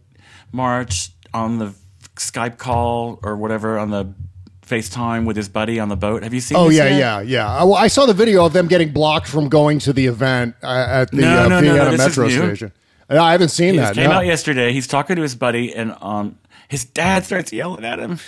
march 0.52 1.10
on 1.32 1.58
the 1.58 1.72
Skype 2.16 2.58
call 2.58 3.20
or 3.22 3.36
whatever 3.36 3.78
on 3.78 3.90
the 3.90 4.14
FaceTime 4.66 5.26
with 5.26 5.36
his 5.36 5.48
buddy 5.48 5.78
on 5.78 5.88
the 5.88 5.96
boat. 5.96 6.24
Have 6.24 6.34
you 6.34 6.40
seen? 6.40 6.56
Oh 6.56 6.68
this 6.68 6.78
yeah, 6.78 6.84
yet? 6.88 6.98
yeah, 6.98 7.20
yeah. 7.20 7.48
I, 7.48 7.62
well, 7.64 7.74
I 7.76 7.86
saw 7.86 8.04
the 8.06 8.14
video 8.14 8.44
of 8.44 8.52
them 8.52 8.66
getting 8.66 8.90
blocked 8.90 9.28
from 9.28 9.48
going 9.48 9.78
to 9.80 9.92
the 9.92 10.06
event 10.06 10.56
uh, 10.62 10.86
at 10.88 11.10
the 11.12 11.18
No, 11.18 11.44
uh, 11.44 11.48
no, 11.48 11.60
no, 11.60 11.60
no, 11.60 11.74
Vienna 11.84 11.96
metro 11.98 12.28
station. 12.28 12.72
No, 13.08 13.22
I 13.22 13.30
haven't 13.32 13.50
seen 13.50 13.74
He 13.74 13.78
that. 13.80 13.94
came 13.94 14.10
out 14.10 14.26
yesterday. 14.26 14.72
He's 14.72 14.88
talking 14.88 15.14
to 15.14 15.22
his 15.22 15.36
buddy, 15.36 15.72
and 15.72 15.94
um, 16.00 16.38
his 16.66 16.84
dad 16.84 17.24
starts 17.24 17.52
yelling 17.52 17.84
at 17.84 18.00
him. 18.00 18.18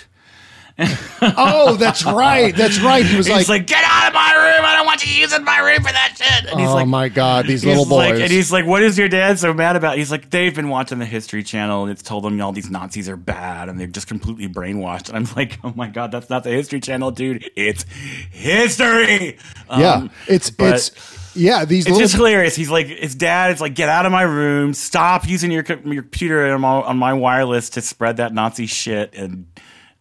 Oh, 1.21 1.75
that's 1.77 2.05
right. 2.05 2.55
That's 2.55 2.79
right. 2.79 3.05
He 3.05 3.17
was 3.17 3.27
He's 3.27 3.35
like, 3.35 3.49
like, 3.49 3.67
"Get 3.67 3.83
out 3.85 4.07
of 4.07 4.13
my 4.13 4.33
room! 4.33 4.65
I 4.65 4.75
don't 4.75 4.85
want 4.85 5.05
you 5.05 5.13
using 5.21 5.43
my 5.43 5.59
room 5.59 5.77
for 5.77 5.91
that 5.91 6.15
shit." 6.17 6.49
And 6.51 6.59
he's 6.59 6.69
"Oh 6.69 6.73
like, 6.75 6.87
my 6.87 7.09
god, 7.09 7.45
these 7.45 7.61
he's 7.63 7.65
little 7.77 7.85
like- 7.97 8.13
boys." 8.13 8.21
and 8.21 8.31
he's 8.31 8.51
like, 8.51 8.65
"What 8.65 8.81
is 8.81 8.97
your 8.97 9.09
dad 9.09 9.39
so 9.39 9.53
mad 9.53 9.75
about?" 9.75 9.97
He's 9.97 10.11
like, 10.11 10.29
"They've 10.29 10.55
been 10.55 10.69
watching 10.69 10.99
the 10.99 11.05
History 11.05 11.43
Channel, 11.43 11.83
and 11.83 11.91
it's 11.91 12.01
told 12.01 12.23
them 12.23 12.39
all 12.41 12.51
these 12.51 12.69
Nazis 12.69 13.09
are 13.09 13.17
bad, 13.17 13.67
and 13.69 13.79
they're 13.79 13.87
just 13.87 14.07
completely 14.07 14.47
brainwashed." 14.47 15.09
And 15.09 15.17
I'm 15.17 15.27
like, 15.35 15.59
"Oh 15.63 15.73
my 15.75 15.87
god, 15.87 16.11
that's 16.11 16.29
not 16.29 16.43
the 16.43 16.51
History 16.51 16.79
Channel, 16.79 17.11
dude. 17.11 17.49
It's 17.55 17.83
history." 18.31 19.37
yeah, 19.69 19.93
Um, 19.93 20.11
it's 20.27 20.49
but- 20.49 20.75
it's 20.75 20.91
yeah. 21.35 21.63
These 21.65 21.85
it's 21.85 21.89
little 21.89 22.01
just 22.01 22.15
hilarious. 22.15 22.55
He's 22.55 22.69
like, 22.71 22.87
his 22.87 23.15
dad 23.15 23.51
is 23.51 23.61
like, 23.61 23.75
get 23.75 23.87
out 23.87 24.05
of 24.05 24.11
my 24.11 24.23
room. 24.23 24.73
Stop 24.73 25.27
using 25.27 25.51
your, 25.51 25.63
your 25.85 26.01
computer 26.01 26.51
on 26.53 26.61
my, 26.61 26.69
on 26.81 26.97
my 26.97 27.13
wireless 27.13 27.69
to 27.71 27.81
spread 27.81 28.17
that 28.17 28.33
Nazi 28.33 28.65
shit. 28.65 29.13
And 29.13 29.45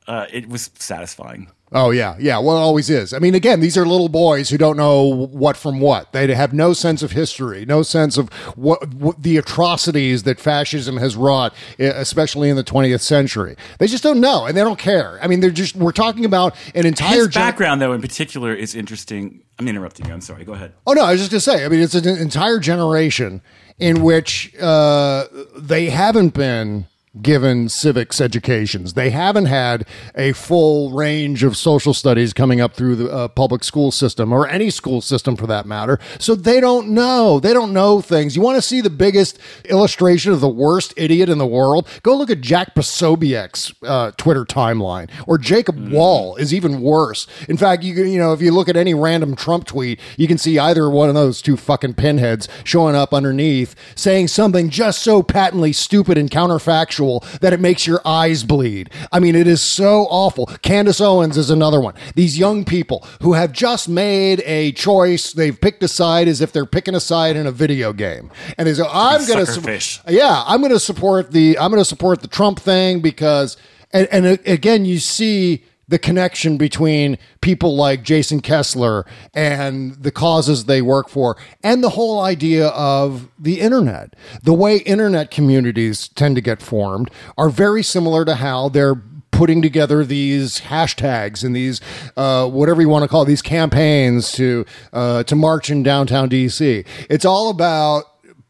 uh, 0.08 0.26
it 0.32 0.48
was 0.48 0.70
satisfying. 0.74 1.50
Oh 1.70 1.90
yeah, 1.90 2.16
yeah. 2.18 2.38
Well, 2.38 2.56
it 2.56 2.60
always 2.60 2.88
is. 2.88 3.12
I 3.12 3.18
mean, 3.18 3.34
again, 3.34 3.60
these 3.60 3.76
are 3.76 3.84
little 3.84 4.08
boys 4.08 4.48
who 4.48 4.56
don't 4.56 4.78
know 4.78 5.02
what 5.02 5.54
from 5.54 5.80
what. 5.80 6.12
They 6.12 6.32
have 6.34 6.54
no 6.54 6.72
sense 6.72 7.02
of 7.02 7.12
history, 7.12 7.66
no 7.66 7.82
sense 7.82 8.16
of 8.16 8.32
what, 8.56 8.94
what 8.94 9.22
the 9.22 9.36
atrocities 9.36 10.22
that 10.22 10.40
fascism 10.40 10.96
has 10.96 11.14
wrought, 11.14 11.54
especially 11.78 12.48
in 12.48 12.56
the 12.56 12.64
20th 12.64 13.00
century. 13.02 13.54
They 13.78 13.86
just 13.86 14.02
don't 14.02 14.18
know, 14.18 14.46
and 14.46 14.56
they 14.56 14.62
don't 14.62 14.78
care. 14.78 15.18
I 15.22 15.26
mean, 15.26 15.40
they're 15.40 15.50
just. 15.50 15.76
We're 15.76 15.92
talking 15.92 16.24
about 16.24 16.56
an 16.74 16.86
entire 16.86 17.16
His 17.18 17.28
gen- 17.28 17.42
background, 17.42 17.82
though, 17.82 17.92
in 17.92 18.00
particular, 18.00 18.54
is 18.54 18.74
interesting. 18.74 19.42
I'm 19.58 19.68
interrupting 19.68 20.06
you. 20.06 20.14
I'm 20.14 20.22
sorry. 20.22 20.46
Go 20.46 20.54
ahead. 20.54 20.72
Oh 20.86 20.94
no, 20.94 21.02
I 21.04 21.12
was 21.12 21.20
just 21.20 21.30
gonna 21.30 21.40
say. 21.40 21.66
I 21.66 21.68
mean, 21.68 21.80
it's 21.80 21.94
an 21.94 22.08
entire 22.08 22.60
generation 22.60 23.42
in 23.78 24.02
which 24.02 24.56
uh, 24.58 25.26
they 25.54 25.90
haven't 25.90 26.32
been 26.32 26.86
given 27.22 27.68
civics 27.68 28.20
educations. 28.20 28.94
They 28.94 29.10
haven't 29.10 29.46
had 29.46 29.86
a 30.14 30.32
full 30.32 30.92
range 30.92 31.42
of 31.42 31.56
social 31.56 31.94
studies 31.94 32.32
coming 32.32 32.60
up 32.60 32.74
through 32.74 32.96
the 32.96 33.10
uh, 33.10 33.28
public 33.28 33.64
school 33.64 33.90
system 33.90 34.32
or 34.32 34.46
any 34.48 34.70
school 34.70 35.00
system 35.00 35.36
for 35.36 35.46
that 35.46 35.66
matter. 35.66 35.98
So 36.18 36.34
they 36.34 36.60
don't 36.60 36.90
know. 36.90 37.40
They 37.40 37.52
don't 37.52 37.72
know 37.72 38.00
things. 38.00 38.36
You 38.36 38.42
want 38.42 38.56
to 38.56 38.62
see 38.62 38.80
the 38.80 38.90
biggest 38.90 39.38
illustration 39.64 40.32
of 40.32 40.40
the 40.40 40.48
worst 40.48 40.94
idiot 40.96 41.28
in 41.28 41.38
the 41.38 41.46
world? 41.46 41.86
Go 42.02 42.16
look 42.16 42.30
at 42.30 42.40
Jack 42.40 42.74
Posobiec's 42.74 43.72
uh, 43.82 44.12
Twitter 44.12 44.44
timeline. 44.44 45.10
Or 45.26 45.38
Jacob 45.38 45.90
Wohl 45.90 46.36
is 46.36 46.54
even 46.54 46.80
worse. 46.80 47.26
In 47.48 47.56
fact, 47.56 47.82
you 47.82 47.94
you 47.94 48.18
know 48.18 48.32
if 48.32 48.40
you 48.40 48.52
look 48.52 48.68
at 48.68 48.76
any 48.76 48.94
random 48.94 49.34
Trump 49.34 49.66
tweet, 49.66 50.00
you 50.16 50.28
can 50.28 50.38
see 50.38 50.58
either 50.58 50.88
one 50.88 51.08
of 51.08 51.14
those 51.14 51.42
two 51.42 51.56
fucking 51.56 51.94
pinheads 51.94 52.48
showing 52.64 52.94
up 52.94 53.12
underneath 53.12 53.74
saying 53.94 54.28
something 54.28 54.70
just 54.70 55.02
so 55.02 55.22
patently 55.22 55.72
stupid 55.72 56.16
and 56.18 56.30
counterfactual 56.30 57.07
that 57.40 57.52
it 57.52 57.60
makes 57.60 57.86
your 57.86 58.00
eyes 58.04 58.44
bleed. 58.44 58.90
I 59.12 59.20
mean, 59.20 59.34
it 59.34 59.46
is 59.46 59.60
so 59.62 60.06
awful. 60.10 60.46
Candace 60.62 61.00
Owens 61.00 61.36
is 61.36 61.50
another 61.50 61.80
one. 61.80 61.94
These 62.14 62.38
young 62.38 62.64
people 62.64 63.06
who 63.22 63.32
have 63.34 63.52
just 63.52 63.88
made 63.88 64.42
a 64.44 64.72
choice, 64.72 65.32
they've 65.32 65.58
picked 65.58 65.82
a 65.82 65.88
side 65.88 66.28
as 66.28 66.40
if 66.40 66.52
they're 66.52 66.66
picking 66.66 66.94
a 66.94 67.00
side 67.00 67.36
in 67.36 67.46
a 67.46 67.52
video 67.52 67.92
game, 67.92 68.30
and 68.56 68.66
they 68.66 68.74
say, 68.74 68.84
"I'm 68.88 69.26
going 69.26 69.44
to." 69.44 69.50
Suckerfish. 69.50 70.00
Yeah, 70.08 70.42
I'm 70.46 70.60
going 70.60 70.72
to 70.72 70.80
support 70.80 71.32
the 71.32 71.58
I'm 71.58 71.70
going 71.70 71.80
to 71.80 71.84
support 71.84 72.22
the 72.22 72.28
Trump 72.28 72.60
thing 72.60 73.00
because 73.00 73.56
and 73.92 74.08
and 74.10 74.26
uh, 74.26 74.36
again 74.46 74.84
you 74.84 74.98
see 74.98 75.64
the 75.88 75.98
connection 75.98 76.56
between 76.56 77.18
people 77.40 77.74
like 77.74 78.02
Jason 78.02 78.40
Kessler 78.40 79.06
and 79.34 79.94
the 79.94 80.10
causes 80.10 80.66
they 80.66 80.82
work 80.82 81.08
for, 81.08 81.36
and 81.62 81.82
the 81.82 81.90
whole 81.90 82.20
idea 82.20 82.68
of 82.68 83.28
the 83.38 83.60
internet. 83.60 84.14
The 84.42 84.54
way 84.54 84.78
internet 84.78 85.30
communities 85.30 86.08
tend 86.08 86.36
to 86.36 86.42
get 86.42 86.62
formed 86.62 87.10
are 87.36 87.48
very 87.48 87.82
similar 87.82 88.24
to 88.24 88.36
how 88.36 88.68
they're 88.68 89.02
putting 89.30 89.62
together 89.62 90.04
these 90.04 90.62
hashtags 90.62 91.44
and 91.44 91.54
these 91.54 91.80
uh, 92.16 92.48
whatever 92.48 92.82
you 92.82 92.88
want 92.88 93.04
to 93.04 93.08
call 93.08 93.22
it, 93.22 93.26
these 93.26 93.42
campaigns 93.42 94.32
to 94.32 94.66
uh, 94.92 95.22
to 95.22 95.36
march 95.36 95.70
in 95.70 95.82
downtown 95.82 96.28
DC. 96.28 96.84
It's 97.08 97.24
all 97.24 97.48
about 97.50 98.04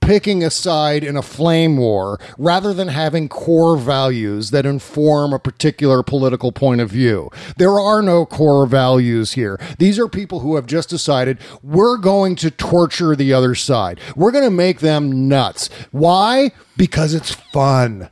picking 0.09 0.43
a 0.43 0.49
side 0.51 1.05
in 1.05 1.19
a 1.19 1.23
flame 1.23 1.77
war 1.77 2.19
rather 2.39 2.73
than 2.73 2.89
having 2.89 3.29
core 3.29 3.77
values 3.77 4.51
that 4.53 4.65
inform 4.65 5.35
a 5.35 5.39
particular 5.39 6.03
political 6.03 6.51
point 6.51 6.81
of 6.81 6.89
view. 6.89 7.31
There 7.59 7.79
are 7.79 8.01
no 8.01 8.25
core 8.25 8.65
values 8.67 9.33
here. 9.33 9.61
These 9.79 9.99
are 9.99 10.09
people 10.09 10.41
who 10.41 10.57
have 10.57 10.65
just 10.65 10.89
decided 10.89 11.37
we're 11.63 11.99
going 11.99 12.37
to 12.37 12.51
torture 12.51 13.15
the 13.15 13.35
other 13.35 13.55
side. 13.55 14.01
We're 14.17 14.31
going 14.31 14.45
to 14.45 14.51
make 14.51 14.81
them 14.81 15.29
nuts. 15.29 15.69
Why? 15.91 16.53
Because 16.79 17.13
it's 17.13 17.35
fun. 17.35 18.09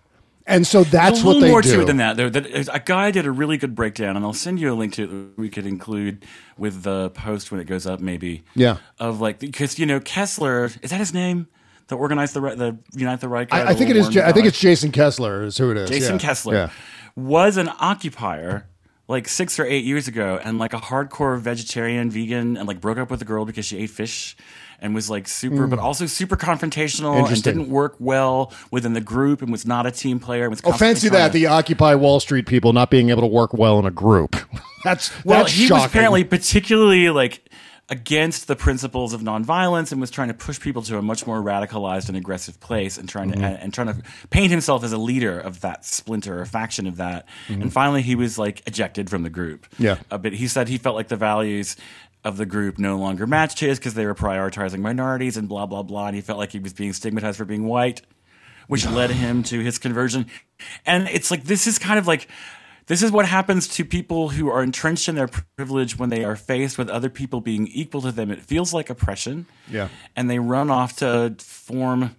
And 0.47 0.67
so 0.67 0.85
that's 0.85 0.93
There's 0.93 1.23
a 1.23 1.27
what 1.27 1.33
little 1.33 1.41
they 1.49 1.51
more 1.51 1.63
do. 1.63 1.77
to 1.77 1.81
it 1.81 1.85
than 1.87 1.97
that. 1.97 2.19
There, 2.19 2.29
that 2.29 2.69
a 2.75 2.79
guy 2.79 3.11
did 3.11 3.25
a 3.25 3.31
really 3.31 3.57
good 3.57 3.75
breakdown, 3.75 4.17
and 4.17 4.25
I'll 4.25 4.35
send 4.35 4.61
you 4.61 4.71
a 4.71 4.77
link 4.77 4.93
to 4.95 5.05
it. 5.05 5.07
that 5.07 5.39
We 5.39 5.49
could 5.49 5.65
include 5.65 6.27
with 6.59 6.83
the 6.83 7.09
post 7.09 7.51
when 7.51 7.59
it 7.59 7.65
goes 7.65 7.87
up, 7.87 8.01
maybe. 8.01 8.45
Yeah. 8.55 8.77
Of 8.99 9.19
like 9.19 9.39
because 9.39 9.79
you 9.79 9.87
know 9.87 9.99
Kessler 9.99 10.67
is 10.83 10.91
that 10.91 11.01
his 11.01 11.15
name? 11.15 11.49
The 11.89 11.97
organized 11.97 12.35
the 12.35 12.41
the 12.41 12.77
Unite 12.99 13.21
the 13.21 13.29
Right. 13.29 13.49
guy, 13.49 13.61
I, 13.61 13.69
I 13.69 13.75
think 13.75 13.91
it 13.91 13.97
is. 13.97 14.13
Ja- 14.15 14.27
I 14.27 14.33
think 14.33 14.47
it's 14.47 14.59
Jason 14.59 14.91
Kessler 14.93 15.45
is 15.45 15.57
who 15.59 15.71
it 15.71 15.77
is. 15.77 15.89
Jason 15.91 16.15
Yeah. 16.15 16.19
Kessler 16.21 16.55
Yeah. 16.55 16.71
was 17.15 17.57
an 17.57 17.71
occupier 17.79 18.67
like 19.09 19.29
six 19.29 19.61
or 19.61 19.65
eight 19.65 19.85
years 19.85 20.09
ago, 20.09 20.41
and 20.43 20.59
like 20.59 20.73
a 20.73 20.79
hardcore 20.79 21.39
vegetarian, 21.41 22.11
vegan, 22.11 22.57
and 22.57 22.67
like 22.67 22.81
broke 22.81 22.99
up 22.99 23.09
with 23.09 23.23
a 23.23 23.25
girl 23.25 23.45
because 23.45 23.65
she 23.67 23.79
ate 23.79 23.91
fish. 23.91 24.37
And 24.79 24.95
was 24.95 25.09
like 25.09 25.27
super, 25.27 25.67
Mm. 25.67 25.71
but 25.71 25.79
also 25.79 26.05
super 26.05 26.37
confrontational, 26.37 27.27
and 27.27 27.43
didn't 27.43 27.71
work 27.71 27.97
well 27.99 28.53
within 28.71 28.93
the 28.93 29.01
group, 29.01 29.41
and 29.41 29.51
was 29.51 29.65
not 29.67 29.87
a 29.87 29.91
team 29.91 30.19
player. 30.21 30.51
Was 30.51 30.61
Oh, 30.65 30.73
fancy 30.73 31.09
that 31.09 31.29
to- 31.33 31.39
the 31.39 31.47
Occupy 31.47 31.95
Wall 31.95 32.21
Street 32.21 32.45
people 32.47 32.75
not 32.75 32.91
being 32.91 33.09
able 33.09 33.23
to 33.23 33.27
work 33.27 33.55
well 33.55 33.79
in 33.79 33.87
a 33.87 33.91
group. 33.91 34.37
That's 34.85 35.11
Well, 35.25 35.39
that's 35.45 35.53
he 35.53 35.65
shocking. 35.67 35.77
was 35.83 35.87
apparently 35.91 36.25
particularly 36.25 37.09
like 37.09 37.49
against 37.89 38.49
the 38.49 38.57
principles 38.57 39.13
of 39.13 39.21
nonviolence 39.21 39.93
and 39.93 40.01
was 40.01 40.11
trying 40.11 40.27
to 40.29 40.35
push 40.35 40.59
people 40.59 40.83
to 40.83 40.99
a 40.99 41.03
much 41.03 41.25
more 41.27 41.41
radicalized 41.41 42.09
and 42.09 42.17
aggressive 42.17 42.59
place 42.59 42.99
and 42.99 43.09
trying 43.09 43.31
Mhm. 43.31 43.35
to 43.41 43.47
and 43.63 43.73
trying 43.73 43.87
to 43.87 43.97
paint 44.31 44.51
himself 44.51 44.83
as 44.83 44.93
a 44.93 44.99
leader 44.99 45.39
of 45.39 45.61
that 45.61 45.85
splinter 45.85 46.41
or 46.41 46.47
faction 46.47 46.89
of 46.89 46.97
that. 46.97 47.29
Mhm. 47.49 47.63
And 47.63 47.73
finally, 47.73 48.03
he 48.03 48.17
was 48.17 48.39
like 48.39 48.63
ejected 48.67 49.09
from 49.09 49.23
the 49.23 49.31
group. 49.31 49.67
Yeah. 49.79 49.99
Uh, 50.11 50.19
but 50.19 50.33
he 50.33 50.49
said 50.49 50.69
he 50.69 50.79
felt 50.79 50.97
like 50.97 51.09
the 51.09 51.17
values 51.17 51.77
of 52.25 52.39
the 52.39 52.47
group 52.47 52.77
no 52.77 52.97
longer 52.99 53.25
matched 53.25 53.61
his 53.61 53.79
because 53.79 53.95
they 53.95 54.05
were 54.05 54.17
prioritizing 54.17 54.81
minorities 54.81 55.37
and 55.37 55.49
blah 55.49 55.67
blah 55.67 55.85
blah. 55.85 56.09
And 56.09 56.17
he 56.17 56.23
felt 56.23 56.41
like 56.41 56.51
he 56.51 56.59
was 56.59 56.73
being 56.73 56.93
stigmatized 56.93 57.39
for 57.39 57.45
being 57.45 57.67
white, 57.69 58.03
which 58.67 58.85
led 58.85 59.11
him 59.11 59.45
to 59.45 59.61
his 59.61 59.79
conversion. 59.79 60.27
And 60.85 61.07
it's 61.09 61.31
like 61.31 61.45
this 61.45 61.69
is 61.69 61.79
kind 61.79 62.01
of 62.01 62.09
like 62.09 62.27
this 62.87 63.03
is 63.03 63.11
what 63.11 63.27
happens 63.27 63.67
to 63.69 63.85
people 63.85 64.29
who 64.31 64.49
are 64.49 64.63
entrenched 64.63 65.09
in 65.09 65.15
their 65.15 65.29
privilege 65.57 65.99
when 65.99 66.09
they 66.11 66.25
are 66.25 66.37
faced 66.37 66.79
with 66.79 66.89
other 66.89 67.11
people 67.11 67.41
being 67.41 67.67
equal 67.69 68.01
to 68.03 68.13
them. 68.13 68.31
It 68.31 68.41
feels 68.43 68.73
like 68.73 68.91
oppression. 68.91 69.47
Yeah. 69.71 69.89
And 70.15 70.31
they 70.31 70.39
run 70.39 70.71
off 70.71 70.97
to 70.97 71.35
form 71.39 72.15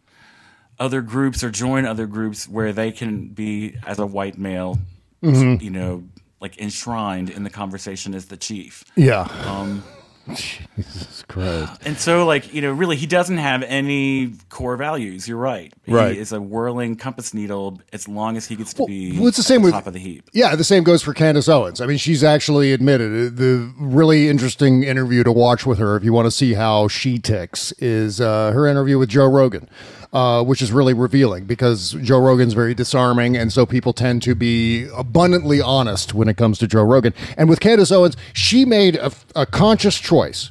other 0.80 1.02
groups 1.02 1.44
or 1.44 1.50
join 1.50 1.86
other 1.86 2.06
groups 2.06 2.48
where 2.48 2.72
they 2.74 2.92
can 2.92 3.30
be, 3.30 3.76
as 3.86 3.98
a 4.00 4.06
white 4.06 4.38
male, 4.38 4.78
Mhm. 5.24 5.62
you 5.62 5.70
know, 5.72 6.04
like 6.40 6.58
enshrined 6.60 7.30
in 7.32 7.44
the 7.44 7.50
conversation 7.50 8.14
as 8.14 8.26
the 8.26 8.38
chief. 8.38 8.84
Yeah. 8.96 9.22
Um, 9.48 9.84
Jesus 10.36 11.24
Christ. 11.28 11.82
and 11.86 11.98
so, 11.98 12.26
like, 12.26 12.54
you 12.54 12.62
know, 12.62 12.72
really, 12.72 12.96
he 12.96 13.06
doesn't 13.08 13.38
have 13.38 13.64
any 13.64 14.34
core 14.50 14.78
values. 14.78 15.28
You're 15.28 15.38
right. 15.38 15.74
Right. 15.88 16.14
He 16.16 16.20
is 16.20 16.32
a 16.32 16.42
whirling 16.42 16.96
compass 16.96 17.34
needle 17.34 17.82
as 17.94 18.08
long 18.08 18.38
as 18.38 18.46
he 18.48 18.56
gets 18.56 18.74
to 18.76 18.86
be 18.86 19.18
well, 19.18 19.28
it's 19.28 19.38
the 19.38 19.44
same 19.44 19.62
with- 19.62 19.74
top 19.74 19.88
of 19.88 19.94
the 19.94 20.00
heap. 20.00 20.30
Yeah, 20.34 20.56
the 20.56 20.64
same 20.64 20.84
goes 20.84 21.02
for 21.02 21.14
Candace 21.14 21.48
Owens. 21.50 21.82
I 21.82 21.86
mean, 21.86 21.98
she's 21.98 22.24
actually 22.24 22.74
admitted 22.74 23.38
the 23.38 23.72
really 23.80 24.28
interesting 24.30 24.84
interview 24.84 25.24
to 25.24 25.32
watch 25.32 25.66
with 25.66 25.80
her 25.80 25.96
if 25.96 26.04
you 26.04 26.14
want 26.14 26.26
to 26.26 26.32
see 26.32 26.54
how 26.54 26.88
she 26.88 27.18
ticks 27.20 27.72
is 27.74 28.20
uh, 28.22 28.52
her 28.52 28.68
interview 28.68 28.98
with 29.00 29.10
Joe 29.10 29.28
Rogan. 29.28 29.70
Uh, 30.14 30.42
which 30.42 30.62
is 30.62 30.72
really 30.72 30.94
revealing 30.94 31.44
because 31.44 31.92
Joe 32.02 32.20
Rogan's 32.20 32.54
very 32.54 32.74
disarming, 32.74 33.36
and 33.36 33.52
so 33.52 33.66
people 33.66 33.92
tend 33.92 34.24
to 34.24 34.36
be 34.36 34.88
abundantly 34.96 35.60
honest 35.60 36.14
when 36.14 36.30
it 36.30 36.38
comes 36.38 36.58
to 36.60 36.68
Joe 36.68 36.84
Rogan. 36.84 37.14
And 37.36 37.50
with 37.50 37.60
Candace 37.60 37.92
Owens, 37.92 38.16
she 38.32 38.64
made 38.64 38.96
a, 38.96 39.12
a 39.36 39.46
conscious 39.46 40.00
choice. 40.00 40.50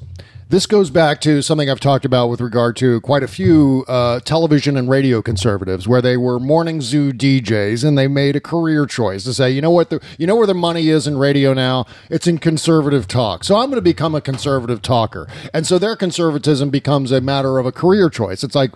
This 0.49 0.67
goes 0.67 0.91
back 0.91 1.21
to 1.23 1.43
something 1.43 1.69
I've 1.69 1.81
talked 1.81 2.05
about 2.05 2.29
with 2.29 2.41
regard 2.41 2.77
to 2.77 3.01
quite 3.01 3.25
a 3.25 3.27
few 3.27 3.85
uh, 3.89 4.21
television 4.21 4.77
and 4.77 4.89
radio 4.89 5.21
conservatives, 5.21 5.89
where 5.89 6.01
they 6.01 6.17
were 6.17 6.39
morning 6.39 6.81
zoo 6.81 7.13
DJs 7.13 7.83
and 7.83 7.99
they 7.99 8.07
made 8.07 8.37
a 8.37 8.41
career 8.41 8.87
choice 8.87 9.25
to 9.25 9.35
say, 9.35 9.51
you 9.51 9.61
know 9.61 9.73
what, 9.73 9.91
the, 9.91 10.01
you 10.19 10.25
know 10.25 10.37
where 10.37 10.47
the 10.47 10.55
money 10.55 10.89
is 10.89 11.09
in 11.09 11.19
radio 11.19 11.53
now? 11.53 11.85
It's 12.11 12.29
in 12.29 12.39
conservative 12.39 13.09
talk. 13.09 13.43
So 13.43 13.57
I'm 13.57 13.71
going 13.71 13.79
to 13.79 13.83
become 13.83 14.15
a 14.15 14.21
conservative 14.21 14.83
talker, 14.83 15.27
and 15.53 15.67
so 15.67 15.81
their 15.81 15.97
conservatism 15.97 16.71
becomes 16.71 17.11
a 17.11 17.21
matter 17.21 17.59
of 17.59 17.67
a 17.67 17.73
career 17.73 18.09
choice. 18.09 18.45
It's 18.45 18.55
like 18.55 18.71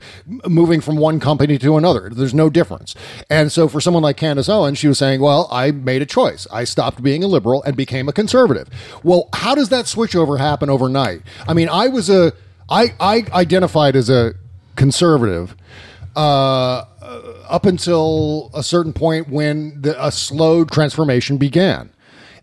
moving 0.49 0.81
from 0.81 0.97
one 0.97 1.21
company 1.21 1.57
to 1.59 1.77
another. 1.77 2.11
There's 2.11 2.35
no 2.35 2.51
difference. 2.51 2.97
And 3.31 3.53
so 3.53 3.69
for 3.69 3.81
someone 3.81 4.03
like 4.03 4.17
Candace 4.17 4.49
Owens, 4.49 4.79
she 4.79 4.89
was 4.89 4.99
saying, 4.99 5.21
well, 5.21 5.47
I 5.53 5.71
made 5.71 6.03
a 6.03 6.07
choice. 6.07 6.49
I 6.53 6.65
stopped 6.65 7.01
being 7.01 7.23
a 7.23 7.29
liberal 7.29 7.63
and 7.63 7.77
became 7.77 8.09
a 8.09 8.13
conservative. 8.13 8.69
Well, 9.05 9.29
how 9.35 9.55
does 9.55 9.69
that 9.69 9.85
switchover 9.85 10.41
happen 10.41 10.69
overnight? 10.69 11.23
I 11.47 11.55
mean, 11.55 11.60
I 11.69 11.89
was 11.89 12.09
a, 12.09 12.33
I, 12.69 12.95
I 12.99 13.25
identified 13.33 13.97
as 13.97 14.09
a 14.09 14.35
conservative 14.77 15.57
uh, 16.17 16.85
up 17.49 17.67
until 17.67 18.51
a 18.55 18.63
certain 18.63 18.93
point 18.93 19.29
when 19.29 19.83
the, 19.83 20.05
a 20.05 20.13
slow 20.13 20.65
transformation 20.65 21.37
began. 21.37 21.91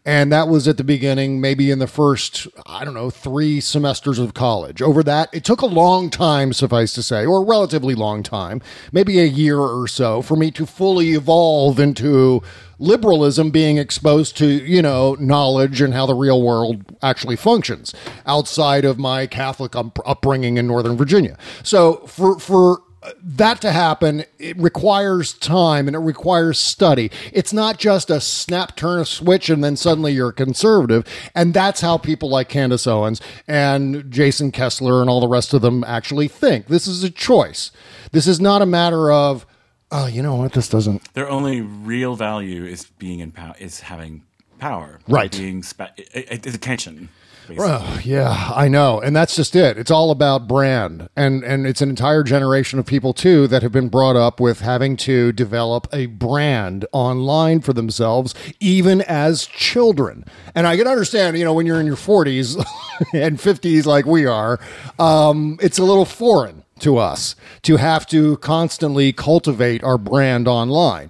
And 0.05 0.31
that 0.31 0.47
was 0.47 0.69
at 0.69 0.77
the 0.77 0.85
beginning, 0.85 1.41
maybe 1.41 1.69
in 1.69 1.79
the 1.79 1.87
first, 1.87 2.47
I 2.65 2.85
don't 2.85 2.93
know, 2.93 3.09
three 3.09 3.59
semesters 3.59 4.19
of 4.19 4.33
college. 4.33 4.81
Over 4.81 5.03
that, 5.03 5.27
it 5.33 5.43
took 5.43 5.61
a 5.61 5.65
long 5.65 6.09
time, 6.09 6.53
suffice 6.53 6.93
to 6.93 7.03
say, 7.03 7.25
or 7.25 7.43
a 7.43 7.45
relatively 7.45 7.93
long 7.93 8.23
time, 8.23 8.61
maybe 8.93 9.19
a 9.19 9.25
year 9.25 9.59
or 9.59 9.85
so, 9.85 10.21
for 10.21 10.37
me 10.37 10.49
to 10.51 10.65
fully 10.65 11.09
evolve 11.09 11.77
into 11.77 12.41
liberalism 12.79 13.49
being 13.49 13.77
exposed 13.77 14.37
to, 14.37 14.45
you 14.47 14.81
know, 14.81 15.15
knowledge 15.19 15.81
and 15.81 15.93
how 15.93 16.05
the 16.05 16.15
real 16.15 16.41
world 16.41 16.83
actually 17.01 17.35
functions 17.35 17.93
outside 18.25 18.85
of 18.85 18.97
my 18.97 19.27
Catholic 19.27 19.75
up- 19.75 19.99
upbringing 20.05 20.57
in 20.57 20.67
Northern 20.67 20.97
Virginia. 20.97 21.37
So 21.63 21.97
for, 22.07 22.39
for, 22.39 22.81
that 23.23 23.61
to 23.61 23.71
happen, 23.71 24.25
it 24.39 24.57
requires 24.57 25.33
time 25.33 25.87
and 25.87 25.95
it 25.95 25.99
requires 25.99 26.59
study. 26.59 27.11
It's 27.31 27.53
not 27.53 27.77
just 27.77 28.09
a 28.09 28.19
snap, 28.19 28.75
turn 28.75 28.99
a 28.99 29.05
switch, 29.05 29.49
and 29.49 29.63
then 29.63 29.75
suddenly 29.75 30.13
you're 30.13 30.29
a 30.29 30.33
conservative. 30.33 31.05
And 31.35 31.53
that's 31.53 31.81
how 31.81 31.97
people 31.97 32.29
like 32.29 32.49
Candace 32.49 32.87
Owens 32.87 33.21
and 33.47 34.09
Jason 34.11 34.51
Kessler 34.51 35.01
and 35.01 35.09
all 35.09 35.21
the 35.21 35.27
rest 35.27 35.53
of 35.53 35.61
them 35.61 35.83
actually 35.85 36.27
think. 36.27 36.67
This 36.67 36.87
is 36.87 37.03
a 37.03 37.09
choice. 37.09 37.71
This 38.11 38.27
is 38.27 38.39
not 38.39 38.61
a 38.61 38.65
matter 38.65 39.11
of, 39.11 39.45
oh, 39.91 40.07
you 40.07 40.21
know 40.21 40.35
what, 40.35 40.53
this 40.53 40.69
doesn't. 40.69 41.13
Their 41.13 41.29
only 41.29 41.61
real 41.61 42.15
value 42.15 42.65
is 42.65 42.85
being 42.97 43.19
in 43.19 43.31
power, 43.31 43.55
is 43.59 43.81
having 43.81 44.23
power, 44.59 44.99
Right. 45.07 45.31
Being 45.31 45.63
spe- 45.63 45.81
it, 45.97 46.09
it, 46.13 46.45
it's 46.47 46.55
attention. 46.55 47.09
Well, 47.55 48.01
yeah, 48.03 48.51
I 48.53 48.67
know, 48.67 48.99
and 48.99 49.15
that's 49.15 49.33
just 49.33 49.55
it. 49.55 49.77
It's 49.77 49.89
all 49.89 50.11
about 50.11 50.49
brand, 50.49 51.07
and 51.15 51.45
and 51.45 51.65
it's 51.65 51.81
an 51.81 51.89
entire 51.89 52.21
generation 52.21 52.77
of 52.77 52.85
people 52.85 53.13
too 53.13 53.47
that 53.47 53.63
have 53.63 53.71
been 53.71 53.87
brought 53.87 54.17
up 54.17 54.41
with 54.41 54.59
having 54.59 54.97
to 54.97 55.31
develop 55.31 55.87
a 55.93 56.07
brand 56.07 56.85
online 56.91 57.61
for 57.61 57.71
themselves, 57.71 58.35
even 58.59 58.99
as 59.03 59.45
children. 59.45 60.25
And 60.55 60.67
I 60.67 60.75
can 60.75 60.87
understand, 60.87 61.37
you 61.37 61.45
know, 61.45 61.53
when 61.53 61.65
you're 61.65 61.79
in 61.79 61.85
your 61.85 61.95
40s 61.95 62.57
and 63.13 63.37
50s 63.37 63.85
like 63.85 64.05
we 64.05 64.25
are, 64.25 64.59
um, 64.99 65.57
it's 65.61 65.79
a 65.79 65.85
little 65.85 66.03
foreign 66.03 66.63
to 66.81 66.97
us 66.97 67.35
to 67.63 67.77
have 67.77 68.05
to 68.07 68.37
constantly 68.37 69.11
cultivate 69.13 69.83
our 69.83 69.97
brand 69.97 70.47
online 70.47 71.09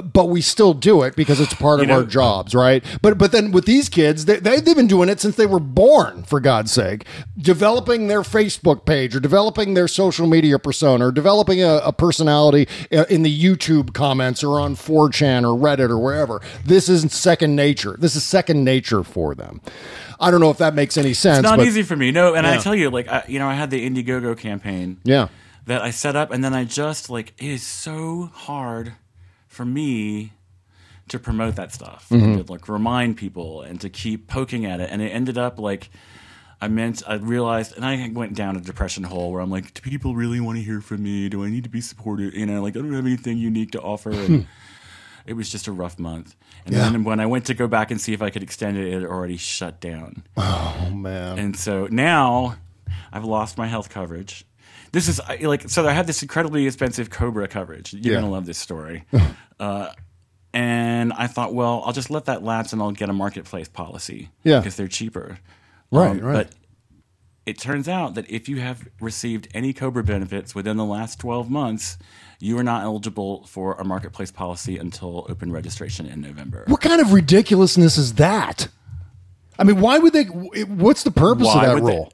but 0.00 0.26
we 0.26 0.40
still 0.40 0.74
do 0.74 1.02
it 1.02 1.14
because 1.16 1.40
it's 1.40 1.54
part 1.54 1.80
of 1.80 1.88
know- 1.88 1.96
our 1.96 2.04
jobs, 2.04 2.54
right? 2.54 2.84
But 3.02 3.18
but 3.18 3.32
then 3.32 3.52
with 3.52 3.66
these 3.66 3.88
kids, 3.88 4.24
they, 4.24 4.38
they 4.38 4.60
they've 4.60 4.76
been 4.76 4.86
doing 4.86 5.08
it 5.08 5.20
since 5.20 5.36
they 5.36 5.46
were 5.46 5.60
born, 5.60 6.22
for 6.22 6.40
God's 6.40 6.72
sake, 6.72 7.04
developing 7.36 8.08
their 8.08 8.22
Facebook 8.22 8.86
page 8.86 9.14
or 9.14 9.20
developing 9.20 9.74
their 9.74 9.88
social 9.88 10.26
media 10.26 10.58
persona 10.58 11.08
or 11.08 11.12
developing 11.12 11.62
a, 11.62 11.76
a 11.84 11.92
personality 11.92 12.68
uh, 12.92 13.04
in 13.10 13.22
the 13.22 13.44
YouTube 13.44 13.92
comments 13.92 14.42
or 14.42 14.60
on 14.60 14.76
4chan 14.76 15.42
or 15.42 15.58
Reddit 15.58 15.90
or 15.90 15.98
wherever. 15.98 16.40
This 16.64 16.88
isn't 16.88 17.12
second 17.12 17.54
nature. 17.54 17.96
This 17.98 18.16
is 18.16 18.24
second 18.24 18.64
nature 18.64 19.02
for 19.02 19.34
them. 19.34 19.60
I 20.22 20.30
don't 20.30 20.40
know 20.40 20.50
if 20.50 20.58
that 20.58 20.74
makes 20.74 20.96
any 20.96 21.12
sense. 21.14 21.38
It's 21.40 21.42
not 21.48 21.58
but- 21.58 21.66
easy 21.66 21.82
for 21.82 21.96
me. 21.96 22.10
No, 22.12 22.34
and 22.34 22.46
I 22.46 22.58
tell 22.58 22.74
you, 22.74 22.90
like, 22.90 23.08
I, 23.08 23.24
you 23.28 23.38
know, 23.38 23.48
I 23.48 23.54
had 23.54 23.70
the 23.70 23.86
Indiegogo 23.88 24.38
campaign. 24.38 24.98
Yeah. 25.04 25.28
That 25.66 25.82
I 25.82 25.90
set 25.90 26.16
up, 26.16 26.30
and 26.32 26.42
then 26.42 26.54
I 26.54 26.64
just 26.64 27.08
like 27.10 27.34
it 27.38 27.46
is 27.46 27.62
so 27.62 28.30
hard 28.32 28.94
for 29.46 29.64
me 29.64 30.32
to 31.08 31.18
promote 31.20 31.54
that 31.56 31.72
stuff, 31.72 32.06
Mhm. 32.10 32.22
and 32.24 32.46
to 32.46 32.52
like 32.52 32.68
remind 32.68 33.16
people 33.16 33.62
and 33.62 33.80
to 33.80 33.88
keep 33.88 34.26
poking 34.26 34.64
at 34.66 34.80
it. 34.80 34.88
And 34.90 35.00
it 35.02 35.10
ended 35.10 35.38
up 35.38 35.58
like 35.60 35.90
I 36.60 36.66
meant 36.68 37.02
I 37.06 37.14
realized, 37.14 37.76
and 37.76 37.84
I 37.84 38.08
went 38.12 38.34
down 38.34 38.56
a 38.56 38.60
depression 38.60 39.04
hole 39.04 39.30
where 39.32 39.40
I'm 39.40 39.50
like, 39.50 39.74
do 39.74 39.80
people 39.82 40.14
really 40.16 40.40
want 40.40 40.58
to 40.58 40.64
hear 40.64 40.80
from 40.80 41.02
me? 41.04 41.28
Do 41.28 41.44
I 41.44 41.50
need 41.50 41.64
to 41.64 41.70
be 41.70 41.80
supported? 41.80 42.34
You 42.34 42.46
know, 42.46 42.60
like 42.62 42.76
I 42.76 42.80
don't 42.80 42.92
have 42.94 43.06
anything 43.06 43.38
unique 43.38 43.70
to 43.72 43.80
offer. 43.80 44.10
And 44.10 44.46
it 45.26 45.34
was 45.34 45.48
just 45.50 45.66
a 45.66 45.72
rough 45.72 45.98
month. 45.98 46.34
And 46.66 46.74
Yeah. 46.74 46.88
then 46.90 47.04
when 47.04 47.20
I 47.20 47.26
went 47.26 47.46
to 47.46 47.54
go 47.54 47.66
back 47.68 47.90
and 47.90 48.00
see 48.00 48.12
if 48.12 48.22
I 48.22 48.30
could 48.30 48.42
extend 48.42 48.76
it, 48.76 48.86
it 48.88 48.92
had 48.94 49.04
already 49.04 49.36
shut 49.36 49.80
down. 49.80 50.24
Oh 50.36 50.90
man! 50.92 51.38
And 51.38 51.56
so 51.56 51.88
now 51.90 52.56
I've 53.12 53.24
lost 53.24 53.58
my 53.58 53.66
health 53.66 53.88
coverage. 53.90 54.44
This 54.92 55.08
is 55.08 55.20
like 55.40 55.68
so. 55.70 55.86
I 55.88 55.92
had 55.92 56.06
this 56.06 56.22
incredibly 56.22 56.66
expensive 56.66 57.08
Cobra 57.10 57.48
coverage. 57.48 57.92
You're 57.94 58.14
Yeah. 58.14 58.20
gonna 58.20 58.30
love 58.32 58.46
this 58.46 58.58
story. 58.58 59.04
uh, 59.60 59.88
and 60.52 61.12
I 61.14 61.26
thought, 61.28 61.54
well, 61.54 61.82
I'll 61.86 61.92
just 61.94 62.10
let 62.10 62.26
that 62.26 62.42
lapse 62.42 62.72
and 62.74 62.82
I'll 62.82 62.90
get 62.92 63.08
a 63.08 63.12
marketplace 63.14 63.68
policy. 63.68 64.28
Yeah. 64.44 64.58
because 64.58 64.76
they're 64.76 64.88
cheaper. 64.88 65.38
Right, 65.90 66.20
right. 66.22 66.32
But 66.34 66.50
it 67.44 67.58
turns 67.58 67.88
out 67.88 68.14
that 68.14 68.30
if 68.30 68.48
you 68.48 68.60
have 68.60 68.88
received 69.00 69.48
any 69.52 69.72
Cobra 69.72 70.04
benefits 70.04 70.54
within 70.54 70.76
the 70.76 70.84
last 70.84 71.18
12 71.18 71.50
months, 71.50 71.98
you 72.38 72.56
are 72.58 72.62
not 72.62 72.84
eligible 72.84 73.44
for 73.46 73.74
a 73.74 73.84
marketplace 73.84 74.30
policy 74.30 74.78
until 74.78 75.26
open 75.28 75.52
registration 75.52 76.06
in 76.06 76.20
November. 76.20 76.64
What 76.68 76.80
kind 76.80 77.00
of 77.00 77.12
ridiculousness 77.12 77.98
is 77.98 78.14
that? 78.14 78.68
I 79.58 79.64
mean, 79.64 79.80
why 79.80 79.98
would 79.98 80.12
they? 80.12 80.24
What's 80.24 81.02
the 81.02 81.10
purpose 81.10 81.46
Why 81.46 81.66
of 81.66 81.76
that 81.76 81.82
rule? 81.82 82.12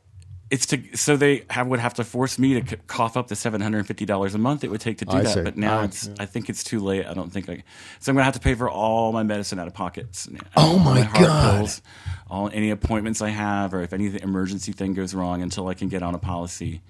It's 0.51 0.65
to 0.67 0.97
so 0.97 1.17
they 1.19 1.45
have, 1.51 1.67
would 1.67 1.79
have 1.81 1.93
to 1.95 2.05
force 2.05 2.39
me 2.39 2.59
to 2.61 2.67
c- 2.67 2.77
cough 2.87 3.19
up 3.19 3.29
the 3.29 3.37
seven 3.37 3.61
hundred 3.61 3.79
and 3.79 3.87
fifty 3.87 4.07
dollars 4.07 4.35
a 4.35 4.39
month 4.39 4.65
it 4.65 4.71
would 4.71 4.81
take 4.81 4.97
to 4.99 5.05
do 5.05 5.17
I 5.19 5.23
that. 5.23 5.35
see. 5.35 5.43
But 5.43 5.59
now 5.59 5.81
I- 5.81 5.85
it's 5.85 6.09
I 6.19 6.25
think 6.25 6.49
it's 6.49 6.65
too 6.65 6.81
late. 6.81 7.05
I 7.07 7.13
don't 7.13 7.31
think 7.31 7.51
I. 7.51 7.63
So 8.01 8.11
I'm 8.11 8.17
gonna 8.17 8.25
have 8.25 8.33
to 8.35 8.41
pay 8.41 8.55
for 8.55 8.71
all 8.71 9.13
my 9.13 9.23
medicine 9.23 9.59
out 9.59 9.67
of 9.67 9.75
pockets. 9.75 10.27
Oh, 10.57 10.79
my 10.79 11.03
heart 11.03 11.19
God. 11.27 11.57
Pills, 11.59 11.83
all 12.31 12.49
any 12.53 12.71
appointments 12.71 13.21
I 13.21 13.29
have, 13.29 13.75
or 13.75 13.83
if 13.83 13.93
any 13.93 14.07
emergency 14.23 14.73
thing 14.73 14.95
goes 14.95 15.15
wrong, 15.15 15.43
until 15.43 15.69
I 15.69 15.75
can 15.75 15.89
get 15.89 16.03
on 16.03 16.15
a 16.15 16.19
policy. 16.19 16.81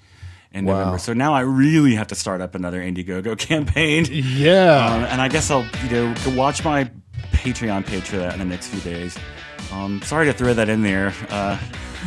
In 0.50 0.64
Wow. 0.64 0.78
November, 0.78 0.98
so 0.98 1.12
now 1.12 1.34
I 1.34 1.40
really 1.40 1.94
have 1.96 2.06
to 2.06 2.14
start 2.14 2.40
up 2.40 2.54
another 2.54 2.80
Indiegogo 2.80 3.36
campaign. 3.50 4.06
Yeah. 4.10 4.86
um, 4.86 5.04
and 5.04 5.20
I 5.20 5.28
guess 5.28 5.50
I'll 5.50 5.66
you 5.84 5.90
know 5.90 6.14
watch 6.34 6.64
my 6.64 6.90
Patreon 7.32 7.84
page 7.84 8.04
for 8.04 8.16
that 8.16 8.32
in 8.32 8.38
the 8.38 8.44
next 8.46 8.68
few 8.68 8.80
days. 8.80 9.18
Um, 9.72 10.00
sorry 10.02 10.24
to 10.26 10.32
throw 10.32 10.54
that 10.54 10.68
in 10.70 10.82
there. 10.82 11.12
Uh, 11.28 11.58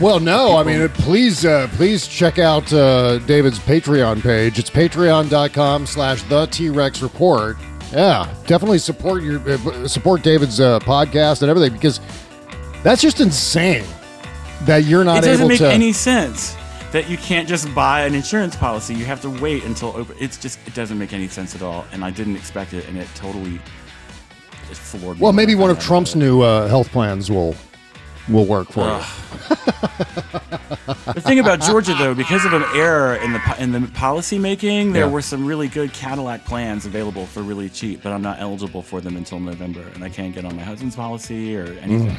Well, 0.02 0.20
no, 0.20 0.58
I 0.58 0.64
mean, 0.64 0.89
please, 0.89 1.45
uh, 1.45 1.68
please 1.74 2.08
check 2.08 2.39
out 2.39 2.74
uh, 2.74 3.20
David's 3.20 3.60
Patreon 3.60 4.24
page. 4.24 4.58
It's 4.58 4.70
patreon.com 4.72 5.86
slash 5.86 6.24
the 6.24 6.47
T-Rex 6.47 7.04
report. 7.04 7.58
Yeah, 7.91 8.34
definitely 8.47 8.80
support 8.80 9.22
your 9.22 9.39
uh, 9.47 9.88
support 9.88 10.24
David's 10.24 10.60
uh, 10.60 10.80
podcast 10.80 11.43
and 11.43 11.52
everything 11.52 11.74
because 11.74 11.99
that's 12.82 12.99
just 12.99 13.20
insane 13.20 13.86
that 14.62 14.86
you're 14.86 15.04
not 15.04 15.18
able 15.18 15.22
to 15.24 15.28
it 15.28 15.32
doesn't 15.34 15.47
make 15.49 15.58
to. 15.60 15.72
any 15.72 15.93
sense 15.93 16.56
that 16.91 17.08
you 17.08 17.18
can't 17.18 17.47
just 17.47 17.74
buy 17.76 18.02
an 18.02 18.16
insurance 18.16 18.56
policy. 18.56 18.95
You 18.95 19.06
have 19.06 19.22
to 19.22 19.30
wait 19.30 19.66
until 19.66 19.95
open. 19.95 20.16
It's 20.20 20.38
just 20.38 20.58
it 20.66 20.74
doesn't 20.74 20.97
make 20.97 21.14
any 21.14 21.28
sense 21.28 21.54
at 21.54 21.62
all, 21.62 21.86
and 21.91 22.04
I 22.04 22.10
didn't 22.10 22.38
expect 22.38 22.74
it, 22.74 22.88
and 22.88 22.97
it 22.97 23.08
totally 23.14 23.60
floored 24.72 25.18
me. 25.18 25.22
well, 25.22 25.34
maybe 25.34 25.54
one 25.54 25.70
of 25.70 25.78
Trump's 25.80 26.16
new 26.16 26.41
uh, 26.41 26.68
health 26.68 26.89
plans 26.91 27.30
will 27.30 27.56
will 28.30 28.45
work 28.45 28.72
for 28.72 28.82
Ugh. 28.84 29.05
you. 29.49 29.55
The 31.13 31.22
thing 31.22 31.39
about 31.39 31.61
Georgia, 31.61 31.93
though, 31.97 32.13
because 32.13 32.45
of 32.45 32.53
an 32.53 32.63
error 32.76 33.15
in 33.15 33.34
the 33.34 33.41
in 33.59 33.72
the 33.72 33.82
policy 33.93 34.38
making, 34.39 34.93
there 34.93 35.05
Yeah. 35.05 35.11
were 35.11 35.22
some 35.22 35.45
really 35.45 35.67
good 35.67 35.93
Cadillac 35.93 36.45
plans 36.45 36.86
available 36.86 37.26
for 37.26 37.41
really 37.41 37.69
cheap, 37.69 38.01
but 38.03 38.11
I'm 38.11 38.22
not 38.22 38.39
eligible 38.39 38.82
for 38.82 39.01
them 39.01 39.17
until 39.17 39.39
November, 39.39 39.84
and 39.95 40.03
I 40.03 40.09
can't 40.09 40.34
get 40.34 40.45
on 40.45 40.55
my 40.55 40.63
husband's 40.63 40.95
policy 40.95 41.55
or 41.57 41.65
anything. 41.82 42.15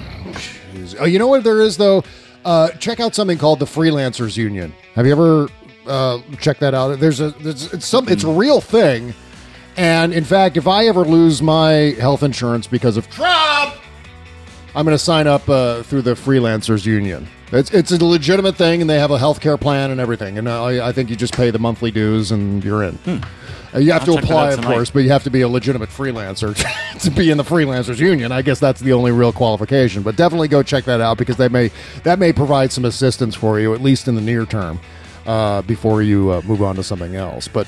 Jeez. 0.75 0.97
Oh, 0.99 1.05
you 1.05 1.19
know 1.19 1.27
what 1.29 1.45
there 1.45 1.61
is 1.61 1.77
though? 1.77 2.05
Uh, 2.45 2.69
check 2.71 2.99
out 3.01 3.15
something 3.15 3.39
called 3.39 3.59
the 3.61 3.65
Freelancers 3.67 4.37
Union. 4.37 4.73
Have 4.95 5.07
you 5.07 5.13
ever 5.13 5.49
uh, 5.87 6.19
checked 6.41 6.61
that 6.61 6.75
out? 6.75 6.99
There's 6.99 7.21
a 7.21 7.31
there's, 7.31 7.73
it's 7.73 7.87
some 7.87 8.09
it's 8.09 8.25
a 8.25 8.31
real 8.33 8.61
thing, 8.61 9.15
and 9.77 10.13
in 10.13 10.25
fact, 10.25 10.57
if 10.57 10.67
I 10.67 10.87
ever 10.87 11.05
lose 11.05 11.41
my 11.43 11.95
health 12.01 12.23
insurance 12.23 12.67
because 12.67 12.97
of 12.97 13.09
Trump, 13.11 13.75
I'm 14.75 14.87
going 14.87 14.95
to 14.95 15.03
sign 15.03 15.27
up 15.27 15.49
uh, 15.49 15.83
through 15.83 16.03
the 16.03 16.15
Freelancers 16.15 16.87
Union. 16.87 17.29
It's 17.53 17.71
it's 17.71 17.93
a 17.93 18.03
legitimate 18.03 18.57
thing, 18.57 18.81
and 18.81 18.89
they 18.89 18.99
have 18.99 19.11
a 19.11 19.19
health 19.19 19.41
care 19.41 19.59
plan 19.59 19.91
and 19.91 20.01
everything. 20.01 20.39
And 20.39 20.49
I, 20.49 20.89
I 20.89 20.93
think 20.93 21.11
you 21.11 21.17
just 21.17 21.35
pay 21.35 21.51
the 21.51 21.59
monthly 21.59 21.91
dues, 21.91 22.31
and 22.31 22.65
you're 22.65 22.83
in. 22.83 22.99
Uh, 23.75 23.79
you 23.79 23.93
have 23.93 24.09
I'll 24.09 24.17
to 24.17 24.23
apply, 24.23 24.53
of 24.53 24.63
course, 24.63 24.91
but 24.91 25.01
you 25.01 25.11
have 25.11 25.25
to 25.25 25.31
be 25.31 25.43
a 25.43 25.49
legitimate 25.49 25.91
freelancer 25.91 26.55
to 27.01 27.11
be 27.11 27.31
in 27.31 27.37
the 27.37 27.43
freelancers 27.43 27.99
union. 27.99 28.33
I 28.33 28.41
guess 28.41 28.59
that's 28.59 28.81
the 28.81 28.95
only 28.95 29.13
real 29.13 29.33
qualification. 29.33 30.03
But 30.03 30.17
definitely 30.17 30.49
go 30.49 30.63
check 30.63 30.85
that 30.85 31.03
out 31.03 31.19
because 31.19 31.37
they 31.37 31.49
may 31.49 31.71
that 32.05 32.19
may 32.19 32.33
provide 32.33 32.73
some 32.73 32.87
assistance 32.87 33.35
for 33.35 33.61
you 33.61 33.75
at 33.75 33.83
least 33.83 34.09
in 34.09 34.15
the 34.15 34.23
near 34.23 34.47
term 34.47 34.81
uh, 35.27 35.63
before 35.63 36.03
you 36.03 36.31
uh, 36.31 36.43
move 36.45 36.63
on 36.63 36.77
to 36.77 36.83
something 36.83 37.17
else. 37.17 37.49
But 37.49 37.67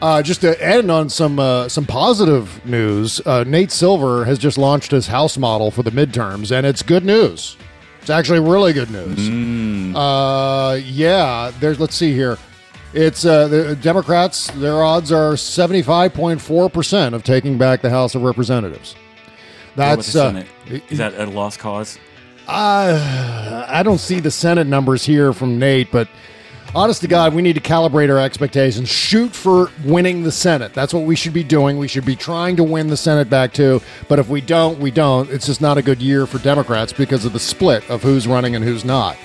uh, 0.00 0.22
just 0.22 0.40
to 0.42 0.62
end 0.62 0.90
on 0.90 1.08
some 1.08 1.38
uh, 1.38 1.68
some 1.68 1.86
positive 1.86 2.64
news, 2.64 3.20
uh, 3.26 3.44
Nate 3.44 3.72
Silver 3.72 4.24
has 4.24 4.38
just 4.38 4.58
launched 4.58 4.90
his 4.90 5.06
House 5.06 5.38
model 5.38 5.70
for 5.70 5.82
the 5.82 5.90
midterms, 5.90 6.50
and 6.56 6.66
it's 6.66 6.82
good 6.82 7.04
news. 7.04 7.56
It's 8.00 8.10
actually 8.10 8.40
really 8.40 8.72
good 8.72 8.90
news. 8.90 9.96
Uh, 9.96 10.78
yeah, 10.84 11.50
there's. 11.58 11.80
Let's 11.80 11.96
see 11.96 12.12
here. 12.12 12.38
It's 12.92 13.24
uh, 13.24 13.48
the 13.48 13.76
Democrats. 13.76 14.50
Their 14.52 14.82
odds 14.82 15.10
are 15.10 15.36
seventy 15.36 15.82
five 15.82 16.14
point 16.14 16.40
four 16.40 16.70
percent 16.70 17.14
of 17.14 17.24
taking 17.24 17.58
back 17.58 17.82
the 17.82 17.90
House 17.90 18.14
of 18.14 18.22
Representatives. 18.22 18.94
That's 19.74 20.14
uh, 20.14 20.30
Senate? 20.30 20.46
Is 20.88 20.98
that 20.98 21.14
a 21.14 21.26
lost 21.26 21.58
cause? 21.58 21.98
uh, 22.48 23.66
I 23.68 23.82
don't 23.82 23.98
see 23.98 24.20
the 24.20 24.30
Senate 24.30 24.66
numbers 24.66 25.04
here 25.04 25.32
from 25.32 25.58
Nate, 25.58 25.90
but 25.90 26.08
honest 26.74 27.00
to 27.02 27.08
God, 27.08 27.34
we 27.34 27.42
need 27.42 27.54
to 27.54 27.60
calibrate 27.60 28.10
our 28.10 28.18
expectations. 28.18 28.88
Shoot 28.88 29.34
for 29.34 29.70
winning 29.84 30.22
the 30.22 30.32
Senate. 30.32 30.74
That's 30.74 30.92
what 30.92 31.04
we 31.04 31.16
should 31.16 31.32
be 31.32 31.44
doing. 31.44 31.78
We 31.78 31.88
should 31.88 32.04
be 32.04 32.16
trying 32.16 32.56
to 32.56 32.64
win 32.64 32.88
the 32.88 32.96
Senate 32.96 33.30
back 33.30 33.52
too. 33.52 33.80
But 34.08 34.18
if 34.18 34.28
we 34.28 34.40
don't, 34.40 34.78
we 34.78 34.90
don't. 34.90 35.30
It's 35.30 35.46
just 35.46 35.60
not 35.60 35.78
a 35.78 35.82
good 35.82 36.00
year 36.02 36.26
for 36.26 36.38
Democrats 36.38 36.92
because 36.92 37.24
of 37.24 37.32
the 37.32 37.40
split 37.40 37.88
of 37.90 38.02
who's 38.02 38.26
running 38.26 38.54
and 38.54 38.64
who's 38.64 38.84
not. 38.84 39.16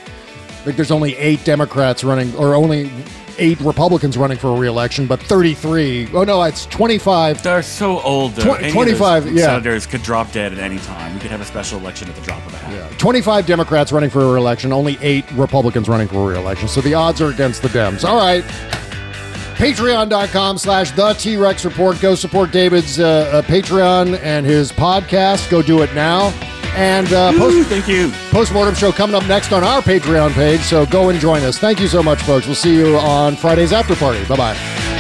Think 0.63 0.75
there's 0.75 0.91
only 0.91 1.15
eight 1.17 1.43
Democrats 1.43 2.03
running, 2.03 2.35
or 2.35 2.53
only 2.53 2.91
eight 3.37 3.59
Republicans 3.61 4.17
running 4.17 4.37
for 4.37 4.49
a 4.49 4.59
reelection, 4.59 5.07
but 5.07 5.21
33. 5.21 6.09
Oh 6.13 6.23
no, 6.23 6.41
it's 6.43 6.65
25. 6.67 7.43
They're 7.43 7.61
so 7.61 7.99
old. 8.01 8.33
Though. 8.33 8.55
Twen- 8.55 8.71
25, 8.71 9.31
yeah. 9.31 9.45
senators 9.45 9.85
could 9.85 10.03
drop 10.03 10.31
dead 10.31 10.53
at 10.53 10.59
any 10.59 10.79
time. 10.79 11.13
We 11.13 11.19
could 11.19 11.31
have 11.31 11.41
a 11.41 11.45
special 11.45 11.79
election 11.79 12.09
at 12.09 12.15
the 12.15 12.21
drop 12.21 12.45
of 12.45 12.53
a 12.53 12.57
hat. 12.57 12.91
Yeah. 12.91 12.97
25 12.97 13.45
Democrats 13.45 13.91
running 13.91 14.09
for 14.09 14.21
a 14.21 14.31
reelection, 14.31 14.71
only 14.71 14.97
eight 15.01 15.29
Republicans 15.33 15.89
running 15.89 16.07
for 16.07 16.17
a 16.17 16.33
reelection. 16.33 16.67
So 16.67 16.81
the 16.81 16.93
odds 16.93 17.21
are 17.21 17.29
against 17.29 17.61
the 17.61 17.69
Dems. 17.69 18.03
All 18.03 18.17
right. 18.17 18.43
Patreon.com 19.55 20.57
slash 20.57 20.91
the 20.91 21.13
T 21.13 21.37
Rex 21.37 21.65
report. 21.65 22.01
Go 22.01 22.15
support 22.15 22.51
David's 22.51 22.99
uh, 22.99 23.29
uh, 23.31 23.41
Patreon 23.43 24.19
and 24.23 24.43
his 24.45 24.71
podcast. 24.71 25.51
Go 25.51 25.61
do 25.61 25.83
it 25.83 25.93
now. 25.93 26.33
And 26.75 27.11
uh, 27.11 27.31
post, 27.37 27.67
thank 27.67 27.87
you. 27.87 28.11
Postmortem 28.31 28.75
show 28.75 28.91
coming 28.91 29.15
up 29.15 29.27
next 29.27 29.51
on 29.51 29.63
our 29.63 29.81
Patreon 29.81 30.33
page. 30.33 30.61
So 30.61 30.85
go 30.85 31.09
and 31.09 31.19
join 31.19 31.43
us. 31.43 31.57
Thank 31.57 31.79
you 31.79 31.87
so 31.87 32.01
much, 32.01 32.21
folks. 32.23 32.45
We'll 32.45 32.55
see 32.55 32.75
you 32.75 32.97
on 32.97 33.35
Friday's 33.35 33.73
after 33.73 33.95
party. 33.95 34.23
Bye 34.25 34.37
bye. 34.37 34.90